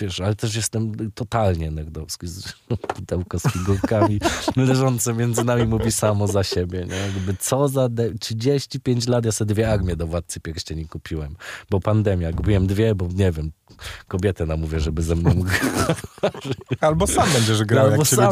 wiesz, 0.00 0.20
ale 0.20 0.34
też 0.34 0.56
jestem 0.56 1.10
totalnie 1.14 1.70
nerdowski. 1.70 2.26
Z- 2.26 2.52
Pudełko 2.94 3.38
z 3.38 3.42
figurkami 3.42 4.20
leżące 4.56 5.14
między 5.14 5.44
nami 5.44 5.64
mówi 5.66 5.92
samo 5.92 6.26
za 6.28 6.44
siebie. 6.44 6.86
Nie? 6.90 6.96
Jakby 6.96 7.36
co 7.38 7.68
za 7.68 7.88
de- 7.88 8.14
35 8.18 9.08
lat 9.08 9.24
ja 9.24 9.32
sobie 9.32 9.54
dwie 9.54 9.72
armie 9.72 9.96
do 9.96 10.06
Władcy 10.06 10.40
Pierścieni 10.40 10.88
kupiłem, 10.88 11.36
bo 11.70 11.80
pandemia. 11.80 12.32
Kupiłem 12.32 12.66
dwie, 12.66 12.94
bo 12.94 13.08
nie 13.14 13.32
wiem, 13.32 13.52
kobietę 14.08 14.46
namówię, 14.46 14.80
żeby 14.80 15.02
ze 15.02 15.16
mną 15.16 15.30
grała. 15.42 15.94
Albo 16.80 17.06
sam 17.06 17.28
będziesz 17.32 17.64
grał, 17.64 17.84
Albo 17.84 17.96
jak 17.96 18.06
sam 18.06 18.25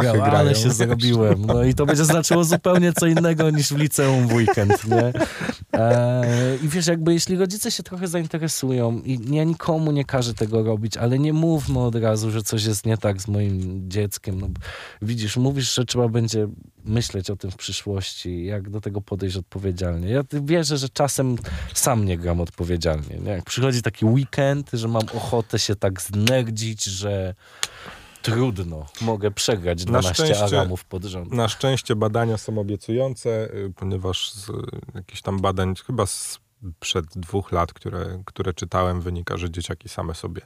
grał, 0.00 0.14
grają. 0.14 0.22
ale 0.22 0.54
się 0.54 0.70
zrobiłem. 0.70 1.46
No 1.46 1.64
i 1.64 1.74
to 1.74 1.86
będzie 1.86 2.04
znaczyło 2.04 2.44
zupełnie 2.44 2.92
co 2.92 3.06
innego 3.06 3.50
niż 3.50 3.68
w 3.68 3.76
liceum 3.76 4.28
w 4.28 4.32
weekend, 4.32 4.86
nie? 4.86 5.12
E, 5.72 6.56
I 6.62 6.68
wiesz, 6.68 6.86
jakby 6.86 7.12
jeśli 7.12 7.36
rodzice 7.36 7.70
się 7.70 7.82
trochę 7.82 8.08
zainteresują 8.08 9.00
i 9.04 9.34
ja 9.36 9.44
nikomu 9.44 9.92
nie 9.92 10.04
każę 10.04 10.34
tego 10.34 10.62
robić, 10.62 10.96
ale 10.96 11.18
nie 11.18 11.32
mówmy 11.32 11.78
od 11.78 11.94
razu, 11.94 12.30
że 12.30 12.42
coś 12.42 12.64
jest 12.64 12.86
nie 12.86 12.98
tak 12.98 13.22
z 13.22 13.28
moim 13.28 13.82
dzieckiem. 13.90 14.40
No, 14.40 14.48
widzisz, 15.02 15.36
mówisz, 15.36 15.74
że 15.74 15.84
trzeba 15.84 16.08
będzie 16.08 16.48
myśleć 16.84 17.30
o 17.30 17.36
tym 17.36 17.50
w 17.50 17.56
przyszłości, 17.56 18.44
jak 18.44 18.70
do 18.70 18.80
tego 18.80 19.00
podejść 19.00 19.36
odpowiedzialnie. 19.36 20.08
Ja 20.10 20.22
wierzę, 20.32 20.76
że 20.76 20.88
czasem 20.88 21.36
sam 21.74 22.04
nie 22.04 22.18
gram 22.18 22.40
odpowiedzialnie. 22.40 23.18
Nie? 23.24 23.30
Jak 23.30 23.44
przychodzi 23.44 23.82
taki 23.82 24.04
weekend, 24.04 24.70
że 24.72 24.88
mam 24.88 25.02
ochotę 25.14 25.58
się 25.58 25.76
tak 25.76 26.00
znerdzić, 26.00 26.84
że 26.84 27.34
trudno, 28.30 28.86
mogę 29.00 29.30
przegrać 29.30 29.84
12 29.84 30.14
szczęście- 30.14 30.44
aramów 30.44 30.84
pod 30.84 31.04
rząd. 31.04 31.32
Na 31.32 31.48
szczęście 31.48 31.96
badania 31.96 32.36
są 32.36 32.58
obiecujące, 32.58 33.54
y, 33.54 33.72
ponieważ 33.76 34.32
z 34.32 34.48
y, 34.48 34.52
jakichś 34.94 35.22
tam 35.22 35.40
badań, 35.40 35.74
chyba 35.86 36.06
z 36.06 36.40
przed 36.80 37.06
dwóch 37.06 37.52
lat, 37.52 37.72
które, 37.72 38.22
które 38.24 38.54
czytałem, 38.54 39.00
wynika, 39.00 39.36
że 39.36 39.50
dzieciaki 39.50 39.88
same 39.88 40.14
sobie 40.14 40.42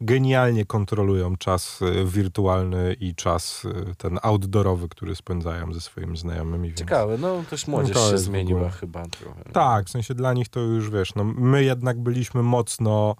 genialnie 0.00 0.66
kontrolują 0.66 1.36
czas 1.36 1.82
y, 1.82 2.04
wirtualny 2.04 2.96
i 3.00 3.14
czas 3.14 3.66
ten 3.98 4.18
outdoorowy, 4.22 4.88
który 4.88 5.16
spędzają 5.16 5.72
ze 5.72 5.80
swoimi 5.80 6.16
znajomymi. 6.16 6.68
Więc... 6.68 6.78
Ciekawe, 6.78 7.18
no 7.18 7.44
też 7.50 7.66
młodzież 7.66 7.96
No 7.96 8.02
to 8.02 8.10
się 8.10 8.18
zmieniła 8.18 8.70
chyba 8.70 9.06
trochę. 9.06 9.44
Tak, 9.52 9.86
w 9.86 9.90
sensie 9.90 10.14
dla 10.14 10.32
nich 10.32 10.48
to 10.48 10.60
już 10.60 10.90
wiesz, 10.90 11.14
no 11.14 11.24
my 11.24 11.64
jednak 11.64 12.00
byliśmy 12.00 12.42
mocno 12.42 13.16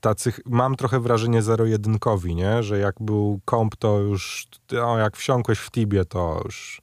tacy, 0.00 0.32
mam 0.46 0.76
trochę 0.76 1.00
wrażenie 1.00 1.42
zero-jedynkowi, 1.42 2.34
nie? 2.34 2.62
Że 2.62 2.78
jak 2.78 2.94
był 3.00 3.40
komp, 3.44 3.76
to 3.76 3.98
już, 3.98 4.48
o, 4.82 4.98
jak 4.98 5.16
wsiąkłeś 5.16 5.58
w 5.58 5.70
Tibie, 5.70 6.04
to 6.04 6.40
już 6.44 6.82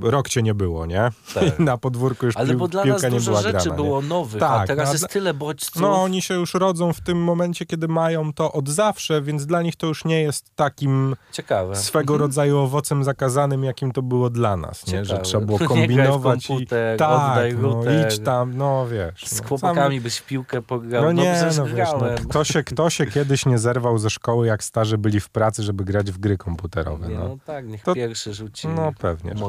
rok 0.00 0.28
cię 0.28 0.42
nie 0.42 0.54
było, 0.54 0.86
nie? 0.86 1.10
Tak. 1.34 1.58
I 1.58 1.62
na 1.72 1.78
podwórku 1.78 2.26
już 2.26 2.36
Ale 2.36 2.48
pił, 2.48 2.58
bo 2.58 2.68
dla 2.68 2.82
piłka 2.82 3.10
nas 3.10 3.24
dużo 3.24 3.42
rzeczy 3.42 3.52
grana, 3.52 3.74
było 3.76 4.02
nowych, 4.02 4.42
a 4.42 4.48
Tak, 4.58 4.66
teraz 4.66 4.86
no, 4.88 4.92
jest 4.92 5.08
tyle 5.08 5.34
bodźców. 5.34 5.82
No 5.82 6.02
oni 6.02 6.22
się 6.22 6.34
już 6.34 6.54
rodzą 6.54 6.92
w 6.92 7.00
tym 7.00 7.24
momencie, 7.24 7.66
kiedy 7.66 7.88
mają 7.88 8.32
to 8.32 8.52
od 8.52 8.68
zawsze, 8.68 9.22
więc 9.22 9.46
dla 9.46 9.62
nich 9.62 9.76
to 9.76 9.86
już 9.86 10.04
nie 10.04 10.22
jest 10.22 10.50
takim 10.56 11.16
Ciekawe. 11.32 11.76
swego 11.76 12.18
rodzaju 12.18 12.58
owocem 12.58 13.04
zakazanym, 13.04 13.64
jakim 13.64 13.92
to 13.92 14.02
było 14.02 14.30
dla 14.30 14.56
nas, 14.56 14.86
nie? 14.86 15.04
Że 15.04 15.18
trzeba 15.18 15.46
było 15.46 15.58
kombinować 15.68 16.44
i 16.44 16.48
komputer, 16.48 16.98
tak, 16.98 17.10
oddaj 17.10 17.56
no, 17.56 17.80
idź 18.06 18.18
tam, 18.18 18.56
no 18.56 18.86
wiesz. 18.86 19.26
Z 19.26 19.42
no, 19.42 19.48
chłopakami 19.48 20.00
byś 20.00 20.16
w 20.16 20.26
piłkę 20.26 20.62
pograł. 20.62 21.02
No 21.02 21.12
No, 21.12 21.22
nie, 21.22 21.42
no 21.56 21.66
wiesz, 21.66 21.88
no, 22.00 22.06
kto, 22.28 22.44
się, 22.44 22.64
kto 22.64 22.90
się 22.90 23.06
kiedyś 23.06 23.46
nie 23.46 23.58
zerwał 23.58 23.98
ze 23.98 24.10
szkoły, 24.10 24.46
jak 24.46 24.64
starzy 24.64 24.98
byli 24.98 25.20
w 25.20 25.28
pracy, 25.28 25.62
żeby 25.62 25.84
grać 25.84 26.10
w 26.12 26.18
gry 26.18 26.38
komputerowe, 26.38 27.08
Nie, 27.08 27.14
no. 27.14 27.28
no 27.28 27.36
tak, 27.46 27.66
niech 27.68 27.82
To- 27.82 27.94
pierwszy 27.94 28.34
rzuci 28.34 28.68
No 28.68 28.92
pewnie. 28.98 29.30
że- 29.36 29.44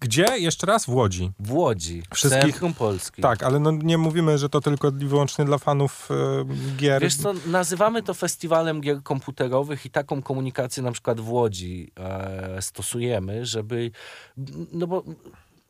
Gdzie? 0.00 0.26
Jeszcze 0.38 0.66
raz? 0.66 0.84
W 0.84 0.88
Łodzi. 0.88 1.32
W 1.38 1.52
Łodzi, 1.52 2.02
Wszystkich- 2.14 2.42
centrum 2.42 2.74
Polski. 2.74 3.22
Tak, 3.22 3.42
ale 3.42 3.60
no 3.60 3.70
nie 3.70 3.98
mówimy, 3.98 4.38
że 4.38 4.48
to 4.48 4.60
tylko 4.60 4.88
i 4.88 5.06
wyłącznie 5.06 5.44
dla 5.44 5.58
fanów 5.58 6.08
e, 6.10 6.44
gier. 6.76 7.02
Wiesz 7.02 7.16
co, 7.16 7.32
nazywamy 7.46 8.02
to 8.02 8.14
festiwalem 8.14 8.80
gier 8.80 9.02
komputerowych 9.02 9.86
i 9.86 9.90
taką 9.90 10.22
komunikację 10.22 10.82
na 10.82 10.92
przykład 10.92 11.20
w 11.20 11.28
Łodzi 11.30 11.92
e, 11.98 12.62
stosujemy, 12.62 13.46
żeby, 13.46 13.90
no 14.72 14.86
bo 14.86 15.04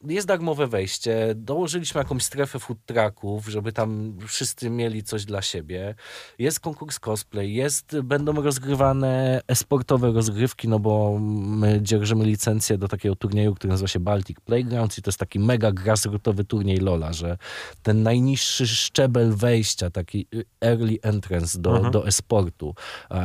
jest 0.08 0.26
darmowe 0.28 0.66
wejście, 0.66 1.34
dołożyliśmy 1.36 1.98
jakąś 1.98 2.22
strefę 2.22 2.58
food 2.58 2.78
trucków, 2.86 3.48
żeby 3.48 3.72
tam 3.72 4.18
wszyscy 4.26 4.70
mieli 4.70 5.02
coś 5.02 5.24
dla 5.24 5.42
siebie. 5.42 5.94
Jest 6.38 6.60
konkurs 6.60 6.98
cosplay, 6.98 7.54
jest, 7.54 8.00
będą 8.00 8.32
rozgrywane 8.32 9.40
esportowe 9.48 10.12
rozgrywki, 10.12 10.68
no 10.68 10.78
bo 10.78 11.18
my 11.20 11.78
dzierżymy 11.82 12.24
licencję 12.24 12.78
do 12.78 12.88
takiego 12.88 13.16
turnieju, 13.16 13.54
który 13.54 13.70
nazywa 13.70 13.88
się 13.88 14.00
Baltic 14.00 14.40
Playgrounds 14.40 14.98
i 14.98 15.02
to 15.02 15.08
jest 15.08 15.18
taki 15.18 15.38
mega 15.38 15.72
grassrootowy 15.72 16.44
turniej 16.44 16.76
Lola, 16.76 17.12
że 17.12 17.38
ten 17.82 18.02
najniższy 18.02 18.66
szczebel 18.66 19.34
wejścia, 19.34 19.90
taki 19.90 20.26
early 20.60 20.98
entrance 21.02 21.58
do, 21.60 21.70
Mhm. 21.72 21.92
do 21.92 22.06
esportu. 22.06 22.74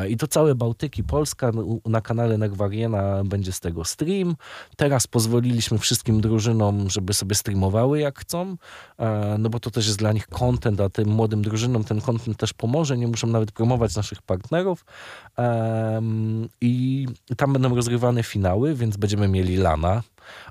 I 0.09 0.17
to 0.17 0.27
całe 0.27 0.55
Bałtyki, 0.55 1.03
Polska, 1.03 1.51
na 1.85 2.01
kanale 2.01 2.37
Negwariena 2.37 3.23
będzie 3.25 3.51
z 3.51 3.59
tego 3.59 3.85
stream. 3.85 4.35
Teraz 4.77 5.07
pozwoliliśmy 5.07 5.77
wszystkim 5.77 6.21
drużynom, 6.21 6.66
żeby 6.87 7.13
sobie 7.13 7.35
streamowały 7.35 7.99
jak 7.99 8.19
chcą, 8.19 8.55
e, 8.99 9.35
no 9.39 9.49
bo 9.49 9.59
to 9.59 9.71
też 9.71 9.87
jest 9.87 9.99
dla 9.99 10.11
nich 10.11 10.27
content, 10.27 10.81
a 10.81 10.89
tym 10.89 11.09
młodym 11.09 11.41
drużynom 11.41 11.83
ten 11.83 12.01
content 12.01 12.37
też 12.37 12.53
pomoże, 12.53 12.97
nie 12.97 13.07
muszą 13.07 13.27
nawet 13.27 13.51
promować 13.51 13.95
naszych 13.95 14.21
partnerów. 14.21 14.85
I 16.61 17.07
tam 17.37 17.53
będą 17.53 17.75
rozgrywane 17.75 18.23
finały, 18.23 18.75
więc 18.75 18.97
będziemy 18.97 19.27
mieli 19.27 19.57
lana, 19.57 20.03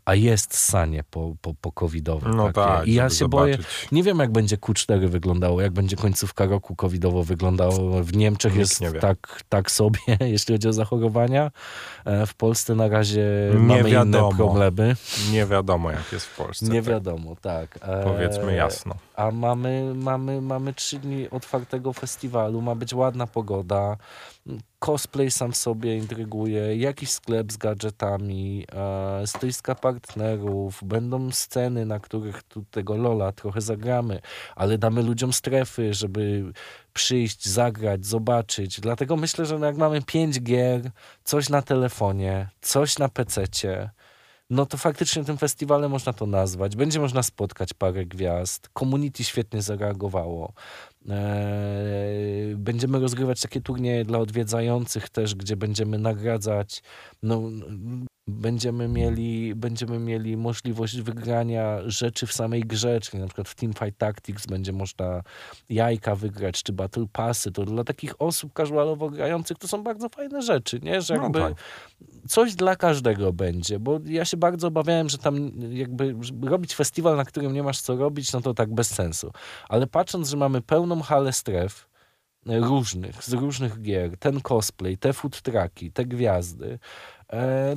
a 0.05 0.15
jest 0.15 0.57
sanie 0.57 1.05
po, 1.11 1.35
po, 1.43 1.55
po 1.55 1.73
covidowe. 1.73 2.31
No 2.35 2.53
tak, 2.53 2.87
I 2.87 2.95
ja 2.95 3.11
się 3.11 3.29
boję, 3.29 3.53
zobaczyć. 3.55 3.89
nie 3.93 4.03
wiem 4.03 4.19
jak 4.19 4.33
będzie 4.33 4.57
Q4 4.57 5.09
wyglądało, 5.09 5.61
jak 5.61 5.73
będzie 5.73 5.97
końcówka 5.97 6.47
roku 6.47 6.77
covidowo 6.77 7.23
wyglądało. 7.25 8.03
W 8.05 8.17
Niemczech 8.17 8.53
Nikt 8.53 8.61
jest 8.61 8.81
nie 8.81 8.93
tak, 8.93 9.43
tak 9.49 9.71
sobie, 9.71 9.99
jeśli 10.21 10.55
chodzi 10.55 10.69
o 10.69 10.73
zachorowania. 10.73 11.51
E, 12.05 12.27
W 12.27 12.35
Polsce 12.35 12.75
na 12.75 12.89
razie 12.89 13.27
Nie 13.53 13.59
mamy 13.59 13.81
inne 13.81 13.91
wiadomo. 13.91 14.37
problemy. 14.37 14.97
Nie 15.33 15.47
wiadomo, 15.47 15.91
jak 15.91 16.13
jest 16.13 16.27
w 16.27 16.37
Polsce. 16.37 16.67
Nie 16.67 16.83
tak 16.83 16.91
wiadomo, 16.91 17.37
tak. 17.41 17.79
E, 17.83 18.05
Powiedzmy 18.05 18.55
jasno. 18.55 18.95
A 19.17 19.31
mamy, 19.31 19.95
mamy, 19.95 20.41
mamy 20.41 20.75
trzy 20.75 20.99
dni 20.99 21.31
otwartego 21.31 21.93
festiwalu, 21.93 22.63
ma 22.63 22.75
być 22.75 22.95
ładna 22.95 23.27
pogoda. 23.27 23.97
Cosplay 24.79 25.31
sam 25.31 25.55
sobie 25.55 25.97
intryguje, 25.97 26.77
jakiś 26.77 27.11
sklep 27.11 27.53
z 27.53 27.57
gadżetami, 27.57 28.67
e, 28.73 29.27
stoiska 29.27 29.75
partnerów, 29.75 30.85
będą 30.85 31.31
sceny, 31.31 31.87
na 31.87 32.01
których 32.01 32.43
tu 32.43 32.65
tego 32.71 32.97
Lola 32.97 33.33
trochę 33.33 33.61
zagramy, 33.61 34.21
ale 34.57 34.79
damy 34.79 35.03
ludziom 35.03 35.33
strefy, 35.33 35.95
żeby 35.95 36.53
przyjść, 36.93 37.49
zagrać, 37.49 38.07
zobaczyć. 38.07 38.81
Dlatego 38.81 39.17
myślę, 39.17 39.47
że 39.47 39.59
no 39.59 39.67
jak 39.67 39.77
mamy 39.77 40.03
pięć 40.03 40.41
gier, 40.41 40.91
coś 41.25 41.49
na 41.49 41.63
telefonie, 41.63 42.49
coś 42.61 42.99
na 42.99 43.09
pececie, 43.09 43.91
no 44.51 44.67
to 44.67 44.77
faktycznie 44.77 45.25
tym 45.25 45.39
festiwalem 45.39 45.91
można 45.91 46.13
to 46.13 46.27
nazwać. 46.27 46.77
Będzie 46.77 47.01
można 47.01 47.23
spotkać 47.23 47.75
parę 47.75 48.07
gwiazd. 48.07 48.69
Community 48.79 49.25
świetnie 49.25 49.63
zareagowało. 49.63 50.53
Eee, 51.09 52.57
będziemy 52.57 53.01
rozgrywać 53.01 53.41
takie 53.41 53.61
turnieje 53.61 54.05
dla 54.05 54.19
odwiedzających 54.19 55.09
też, 55.09 55.35
gdzie 55.35 55.57
będziemy 55.57 55.99
nagradzać. 55.99 56.83
No, 57.23 57.43
będziemy 58.29 58.89
mieli, 58.89 59.55
będziemy 59.55 59.99
mieli 59.99 60.37
możliwość 60.37 61.01
wygrania 61.01 61.79
rzeczy 61.87 62.27
w 62.27 62.33
samej 62.33 62.61
grze, 62.61 63.01
czyli 63.01 63.21
na 63.21 63.27
przykład 63.27 63.49
w 63.49 63.55
Teamfight 63.55 63.99
Tactics 63.99 64.47
będzie 64.47 64.73
można 64.73 65.23
jajka 65.69 66.15
wygrać, 66.15 66.63
czy 66.63 66.73
Battle 66.73 67.07
Passy. 67.13 67.53
To 67.53 67.65
dla 67.65 67.85
takich 67.85 68.23
osób 68.23 68.53
casualowo 68.57 69.11
grających 69.11 69.59
to 69.59 69.69
są 69.69 69.83
bardzo 69.83 70.09
fajne 70.09 70.43
rzeczy, 70.43 70.81
nie? 70.83 71.01
Że 71.01 71.17
No 71.17 71.23
jakby 71.23 71.39
tak. 71.39 71.55
Coś 72.27 72.55
dla 72.55 72.77
każdego 72.77 73.33
będzie, 73.33 73.79
bo 73.79 74.01
ja 74.05 74.25
się 74.25 74.37
bardzo 74.37 74.69
obawiałem, 74.69 75.09
że 75.09 75.19
tam 75.19 75.51
jakby 75.71 76.15
robić 76.43 76.75
festiwal, 76.75 77.17
na 77.17 77.25
którym 77.25 77.53
nie 77.53 77.63
masz 77.63 77.81
co 77.81 77.97
robić, 77.97 78.33
no 78.33 78.41
to 78.41 78.55
tak 78.55 78.75
bez 78.75 78.89
sensu. 78.89 79.33
Ale 79.69 79.87
patrząc, 79.87 80.29
że 80.29 80.37
mamy 80.37 80.61
pełną 80.61 81.03
halę 81.03 81.33
stref 81.33 81.89
e, 82.47 82.61
różnych, 82.61 83.25
z 83.25 83.33
różnych 83.33 83.83
gier, 83.83 84.19
ten 84.19 84.41
cosplay, 84.41 84.99
te 84.99 85.13
food 85.13 85.43
trucki, 85.43 85.93
te 85.93 86.05
gwiazdy, 86.05 86.79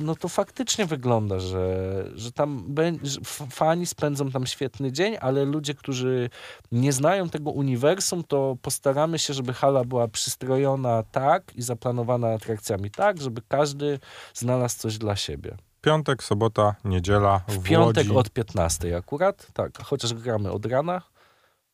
no 0.00 0.16
to 0.16 0.28
faktycznie 0.28 0.86
wygląda, 0.86 1.40
że, 1.40 2.04
że 2.14 2.32
tam 2.32 2.74
że 3.02 3.20
fani 3.50 3.86
spędzą 3.86 4.30
tam 4.30 4.46
świetny 4.46 4.92
dzień, 4.92 5.16
ale 5.20 5.44
ludzie, 5.44 5.74
którzy 5.74 6.30
nie 6.72 6.92
znają 6.92 7.28
tego 7.28 7.50
uniwersum, 7.50 8.24
to 8.24 8.56
postaramy 8.62 9.18
się, 9.18 9.34
żeby 9.34 9.52
hala 9.52 9.84
była 9.84 10.08
przystrojona 10.08 11.02
tak 11.02 11.56
i 11.56 11.62
zaplanowana 11.62 12.28
atrakcjami 12.28 12.90
tak, 12.90 13.20
żeby 13.20 13.42
każdy 13.48 13.98
znalazł 14.34 14.78
coś 14.78 14.98
dla 14.98 15.16
siebie. 15.16 15.56
Piątek, 15.80 16.22
sobota, 16.22 16.74
niedziela 16.84 17.40
w, 17.48 17.58
W 17.58 17.62
piątek 17.62 18.06
Łodzi. 18.06 18.18
od 18.18 18.30
15 18.30 18.96
akurat, 18.96 19.46
tak, 19.52 19.78
chociaż 19.82 20.14
gramy 20.14 20.50
od 20.50 20.66
rana. 20.66 21.02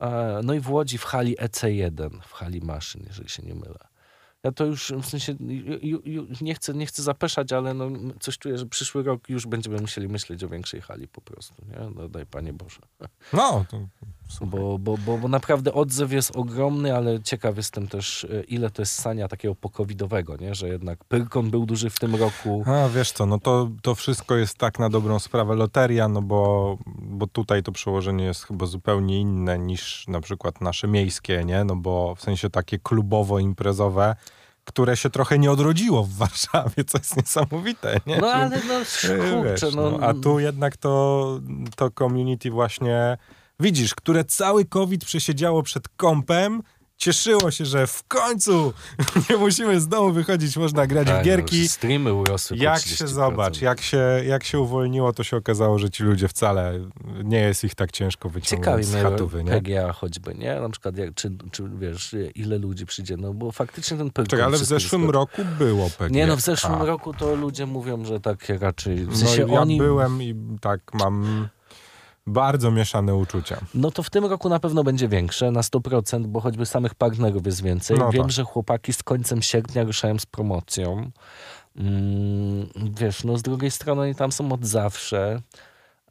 E, 0.00 0.40
No 0.44 0.54
i 0.54 0.60
w 0.60 0.70
Łodzi 0.70 0.98
w 0.98 1.04
hali 1.04 1.36
EC1, 1.36 2.20
w 2.22 2.32
hali 2.32 2.60
maszyn, 2.60 3.04
jeżeli 3.06 3.28
się 3.28 3.42
nie 3.42 3.54
mylę. 3.54 3.78
Ja 4.46 4.52
to 4.52 4.64
już 4.64 4.92
w 5.02 5.06
sensie 5.06 5.34
ju, 5.82 6.00
ju, 6.04 6.26
nie, 6.40 6.54
chcę, 6.54 6.74
nie 6.74 6.86
chcę 6.86 7.02
zapeszać, 7.02 7.52
ale 7.52 7.74
no, 7.74 7.90
coś 8.20 8.38
czuję, 8.38 8.58
że 8.58 8.66
przyszły 8.66 9.02
rok 9.02 9.28
już 9.28 9.46
będziemy 9.46 9.80
musieli 9.80 10.08
myśleć 10.08 10.44
o 10.44 10.48
większej 10.48 10.80
hali 10.80 11.08
po 11.08 11.20
prostu. 11.20 11.54
Nie? 11.68 11.90
No 11.94 12.08
daj 12.08 12.26
Panie 12.26 12.52
Boże. 12.52 12.80
No, 13.32 13.64
to, 13.70 13.88
Bo, 14.40 14.78
bo, 14.78 14.98
bo, 14.98 15.18
bo 15.18 15.28
naprawdę 15.28 15.72
odzew 15.72 16.12
jest 16.12 16.36
ogromny, 16.36 16.96
ale 16.96 17.22
ciekaw 17.22 17.56
jestem 17.56 17.88
też, 17.88 18.24
e, 18.24 18.42
ile 18.42 18.70
to 18.70 18.82
jest 18.82 18.92
sania 18.92 19.28
takiego 19.28 19.54
pokowidowego, 19.54 20.36
nie? 20.36 20.54
że 20.54 20.68
jednak 20.68 21.04
Pyrkon 21.04 21.50
był 21.50 21.66
duży 21.66 21.90
w 21.90 21.98
tym 21.98 22.14
roku. 22.16 22.64
A 22.66 22.88
wiesz 22.88 23.12
co, 23.12 23.26
no 23.26 23.38
to, 23.38 23.70
to 23.82 23.94
wszystko 23.94 24.36
jest 24.36 24.58
tak 24.58 24.78
na 24.78 24.90
dobrą 24.90 25.18
sprawę 25.18 25.54
loteria, 25.54 26.08
no 26.08 26.22
bo, 26.22 26.78
bo 26.86 27.26
tutaj 27.26 27.62
to 27.62 27.72
przełożenie 27.72 28.24
jest 28.24 28.44
chyba 28.44 28.66
zupełnie 28.66 29.20
inne 29.20 29.58
niż 29.58 30.08
na 30.08 30.20
przykład 30.20 30.60
nasze 30.60 30.88
miejskie, 30.88 31.44
nie? 31.44 31.64
No 31.64 31.76
bo 31.76 32.14
w 32.14 32.20
sensie 32.20 32.50
takie 32.50 32.78
klubowo-imprezowe, 32.78 34.14
które 34.64 34.96
się 34.96 35.10
trochę 35.10 35.38
nie 35.38 35.50
odrodziło 35.50 36.04
w 36.04 36.12
Warszawie, 36.12 36.84
co 36.86 36.98
jest 36.98 37.16
niesamowite, 37.16 38.00
nie? 38.06 38.18
No 38.18 38.26
ale 38.26 38.60
no 38.68 38.74
kurczę, 39.42 39.70
no, 39.76 39.90
no, 39.90 40.06
a 40.06 40.14
tu 40.14 40.38
jednak 40.38 40.76
to, 40.76 41.40
to 41.76 41.90
community 41.90 42.50
właśnie, 42.50 43.16
widzisz, 43.60 43.94
które 43.94 44.24
cały 44.24 44.64
COVID 44.64 45.04
przesiedziało 45.04 45.62
przed 45.62 45.88
kąpem, 45.88 46.62
cieszyło 46.98 47.50
się, 47.50 47.64
że 47.64 47.86
w 47.86 48.02
końcu 48.08 48.72
nie 49.30 49.36
musimy 49.36 49.80
z 49.80 49.88
domu 49.88 50.12
wychodzić, 50.12 50.56
można 50.56 50.86
grać 50.86 51.06
Tak, 51.06 51.20
w 51.22 51.24
gierki. 51.24 51.62
No, 51.62 51.68
streamy 51.68 52.14
urosły 52.14 52.56
Jak 52.56 52.78
30%. 52.78 52.96
się 52.98 53.08
zobacz, 53.08 53.60
jak 53.60 53.80
się, 53.80 53.98
jak 54.26 54.44
się 54.44 54.60
uwolniło, 54.60 55.12
to 55.12 55.24
się 55.24 55.36
okazało, 55.36 55.78
że 55.78 55.90
ci 55.90 56.02
ludzie 56.02 56.28
wcale 56.28 56.80
nie 57.24 57.38
jest 57.40 57.64
ich 57.64 57.74
tak 57.74 57.92
ciężko 57.92 58.28
Ciekawi 58.28 58.40
wyciągnąć 58.40 58.86
z 58.86 58.94
mnie 58.94 59.02
chatówy, 59.02 59.44
nie? 59.44 59.50
PGA 59.52 59.92
choćby, 59.92 60.34
nie? 60.34 60.60
Na 60.60 60.68
przykład, 60.70 60.96
jak, 60.98 61.14
czy, 61.14 61.30
czy 61.52 61.62
wiesz, 61.78 62.16
ile 62.34 62.58
ludzi 62.58 62.86
przyjdzie, 62.86 63.16
no 63.16 63.34
bo 63.34 63.52
faktycznie 63.52 63.96
ten 63.96 64.10
Pyrkon 64.10 64.26
Czekaj, 64.30 64.44
ale 64.46 64.56
w 64.58 64.64
zeszłym 64.64 65.02
wyskoczył. 65.02 65.12
roku 65.20 65.42
było 65.58 65.90
PGA. 65.90 66.08
Nie 66.08 66.26
no, 66.26 66.36
w 66.36 66.40
zeszłym 66.40 66.82
roku 66.82 67.14
to 67.14 67.34
ludzie 67.34 67.66
mówią, 67.66 68.04
że 68.04 68.20
tak 68.20 68.48
raczej, 68.60 68.96
w 68.96 69.08
No 69.10 69.16
sensie 69.16 69.46
ja 69.52 69.60
oni... 69.60 69.78
byłem 69.78 70.22
i 70.22 70.34
tak 70.60 70.80
mam 70.94 71.48
bardzo 72.26 72.70
mieszane 72.70 73.14
uczucia. 73.14 73.60
No 73.74 73.90
to 73.90 74.02
w 74.02 74.10
tym 74.10 74.24
roku 74.24 74.48
na 74.48 74.60
pewno 74.60 74.84
będzie 74.84 75.08
większe, 75.08 75.50
na 75.50 75.60
100%, 75.60 76.26
bo 76.26 76.40
choćby 76.40 76.66
samych 76.66 76.94
partnerów 76.94 77.46
jest 77.46 77.62
więcej. 77.62 77.98
No 77.98 78.10
Wiem, 78.10 78.22
tak. 78.22 78.32
że 78.32 78.44
chłopaki 78.44 78.92
z 78.92 79.02
końcem 79.02 79.42
sierpnia 79.42 79.84
ruszają 79.84 80.18
z 80.18 80.26
promocją. 80.26 81.10
Mm, 81.76 82.68
wiesz, 83.00 83.24
no 83.24 83.38
z 83.38 83.42
drugiej 83.42 83.70
strony 83.70 84.02
oni 84.02 84.14
tam 84.14 84.32
są 84.32 84.52
od 84.52 84.66
zawsze. 84.66 85.40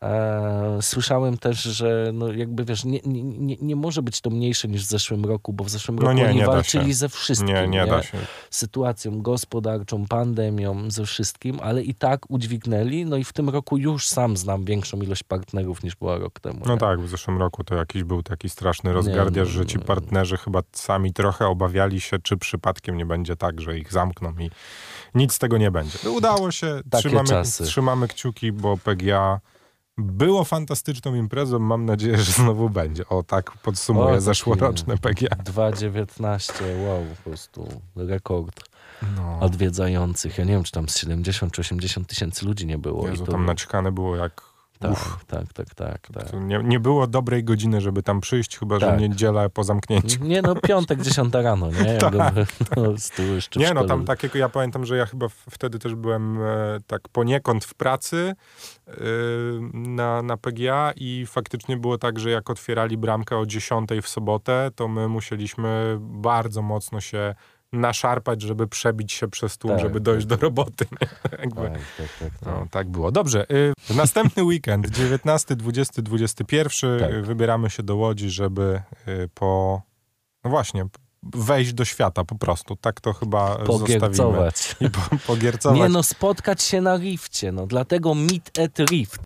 E, 0.05 0.77
słyszałem 0.81 1.37
też, 1.37 1.61
że 1.63 2.11
no 2.13 2.31
jakby 2.31 2.65
wiesz, 2.65 2.85
nie, 2.85 2.99
nie, 3.05 3.55
nie, 3.61 3.75
może 3.75 4.01
być 4.01 4.21
to 4.21 4.29
mniejsze 4.29 4.67
niż 4.67 4.85
w 4.85 4.89
zeszłym 4.89 5.25
roku, 5.25 5.53
bo 5.53 5.63
w 5.63 5.69
zeszłym 5.69 5.95
No 5.95 6.01
roku 6.01 6.17
nie, 6.17 6.25
oni 6.25 6.35
nie 6.35 6.45
walczyli 6.45 6.93
ze 6.93 7.09
wszystkim. 7.09 7.47
Nie, 7.47 7.67
nie 7.67 7.85
da 7.87 8.03
się. 8.03 8.17
sytuacją 8.49 9.21
gospodarczą, 9.21 10.05
pandemią, 10.07 10.91
ze 10.91 11.05
wszystkim, 11.05 11.59
ale 11.63 11.83
i 11.83 11.93
tak 11.93 12.31
udźwignęli. 12.31 13.05
No 13.05 13.17
i 13.17 13.23
w 13.23 13.33
tym 13.33 13.49
roku 13.49 13.77
już 13.77 14.07
sam 14.07 14.37
znam 14.37 14.65
większą 14.65 15.01
ilość 15.01 15.23
partnerów 15.23 15.83
niż 15.83 15.95
była 15.95 16.17
rok 16.17 16.39
temu. 16.39 16.61
No 16.65 16.77
tak, 16.77 17.01
w 17.01 17.09
zeszłym 17.09 17.37
roku 17.37 17.63
to 17.63 17.75
jakiś 17.75 18.03
był 18.03 18.23
taki 18.23 18.49
straszny 18.49 18.93
rozgardiasz, 18.93 19.47
Nie, 19.47 19.53
że 19.53 19.65
ci 19.65 19.79
partnerzy 19.79 20.37
chyba 20.37 20.61
sami 20.71 21.13
trochę 21.13 21.47
obawiali 21.47 22.01
się, 22.01 22.19
czy 22.19 22.37
przypadkiem 22.37 22.97
nie 22.97 23.05
będzie 23.05 23.35
tak, 23.35 23.61
że 23.61 23.77
ich 23.77 23.91
zamkną 23.93 24.33
i 24.39 24.49
nic 25.15 25.33
z 25.33 25.39
tego 25.39 25.57
nie 25.57 25.71
będzie. 25.71 26.09
Udało 26.09 26.51
się, 26.51 26.81
Takie 26.89 27.01
trzymamy, 27.03 27.29
czasy. 27.29 27.63
trzymamy 27.63 28.07
kciuki, 28.07 28.51
bo 28.51 28.77
PGA 28.77 29.39
było 29.97 30.43
fantastyczną 30.43 31.15
imprezą, 31.15 31.59
mam 31.59 31.85
nadzieję, 31.85 32.17
że 32.17 32.31
znowu 32.31 32.69
będzie. 32.69 33.07
O, 33.07 33.23
tak 33.23 33.49
O, 33.49 33.53
podsumuję 33.63 34.07
taki- 34.09 34.21
zeszłoroczne 34.21 34.97
PGA. 34.97 35.35
2,19, 35.35 36.53
wow, 36.87 37.05
po 37.15 37.29
prostu 37.29 37.67
rekord 37.95 38.63
No. 39.15 39.39
odwiedzających. 39.39 40.37
Ja 40.37 40.43
nie 40.43 40.51
wiem, 40.53 40.63
czy 40.63 40.71
tam 40.71 40.89
z 40.89 40.97
70 40.97 41.53
czy 41.53 41.61
80 41.61 42.07
tysięcy 42.07 42.45
ludzi 42.45 42.65
nie 42.65 42.77
było. 42.77 43.07
Jezu, 43.07 43.23
I 43.23 43.25
to, 43.25 43.31
tam 43.31 43.45
naćkane 43.45 43.91
było 43.91 44.15
jak 44.15 44.41
Tak, 44.79 44.95
tak, 45.27 45.53
tak, 45.53 45.75
tak, 45.75 46.07
tak. 46.13 46.31
To 46.31 46.39
Nie, 46.39 46.59
nie 46.63 46.79
było 46.79 47.07
dobrej 47.07 47.43
godziny, 47.43 47.81
żeby 47.81 48.03
tam 48.03 48.21
przyjść, 48.21 48.59
chyba 48.59 48.79
że 48.79 48.85
Tak. 48.85 48.99
niedziela 48.99 49.49
po 49.49 49.63
zamknięciu. 49.63 50.23
Nie 50.23 50.41
no, 50.41 50.55
piątek, 50.55 51.01
dziesiąta 51.05 51.41
rano, 51.41 51.69
nie? 51.71 51.93
Jak 51.93 51.99
Tak, 51.99 52.33
po 52.59 52.65
prostu 52.65 53.21
jeszcze 53.35 53.59
Nie, 53.59 53.73
no 53.73 53.83
tam 53.83 54.05
takiego, 54.05 54.37
ja 54.37 54.49
pamiętam, 54.49 54.85
że 54.85 54.97
ja 54.97 55.05
chyba 55.05 55.27
wtedy 55.49 55.79
też 55.79 55.95
byłem 55.95 56.41
e, 56.41 56.45
tak 56.87 57.09
poniekąd 57.09 57.65
w 57.65 57.73
pracy 57.73 58.35
e, 58.87 58.93
na, 59.73 60.21
na 60.21 60.37
PGA 60.37 60.93
i 60.95 61.25
faktycznie 61.27 61.77
było 61.77 61.97
tak, 61.97 62.19
że 62.19 62.29
jak 62.29 62.49
otwierali 62.49 62.97
bramkę 62.97 63.37
o 63.37 63.45
10 63.45 63.89
w 64.01 64.07
sobotę, 64.07 64.69
to 64.75 64.87
my 64.87 65.07
musieliśmy 65.07 65.97
bardzo 65.99 66.61
mocno 66.61 67.01
się 67.01 67.35
naszarpać, 67.75 68.41
żeby 68.41 68.67
przebić 68.67 69.13
się 69.13 69.27
przez 69.27 69.57
tłum, 69.57 69.73
Tak, 69.73 69.81
żeby 69.81 69.93
tak, 69.93 70.03
dojść 70.03 70.25
do 70.25 70.35
roboty. 70.35 70.85
Jakby, 71.39 71.61
Tak, 71.61 71.71
tak, 71.71 72.07
tak, 72.19 72.39
tak. 72.39 72.45
no, 72.45 72.67
tak 72.71 72.89
było. 72.89 73.11
Dobrze, 73.11 73.51
y, 73.51 73.73
w 73.79 73.95
następny 73.95 74.43
weekend, 74.51 74.89
19, 74.89 75.55
20, 75.55 76.01
21, 76.01 76.99
Tak. 76.99 77.11
y, 77.11 77.21
wybieramy 77.21 77.69
się 77.69 77.83
do 77.83 77.95
Łodzi, 77.95 78.29
żeby 78.29 78.81
y, 79.07 79.29
po, 79.33 79.81
no 80.43 80.49
właśnie, 80.49 80.85
wejść 81.33 81.73
do 81.73 81.85
świata 81.85 82.23
po 82.23 82.35
prostu. 82.35 82.75
Tak 82.75 83.01
to 83.01 83.13
chyba 83.13 83.47
zostawimy. 83.47 83.79
Pogiercować. 83.79 84.75
I 84.79 84.89
po, 84.89 85.01
pogiercować. 85.27 85.79
Nie 85.79 85.89
no, 85.89 86.03
spotkać 86.03 86.63
się 86.63 86.81
na 86.81 86.97
rifcie, 86.97 87.51
no 87.51 87.67
dlatego 87.67 88.15
Meet 88.15 88.59
at 88.59 88.89
Rift. 88.89 89.21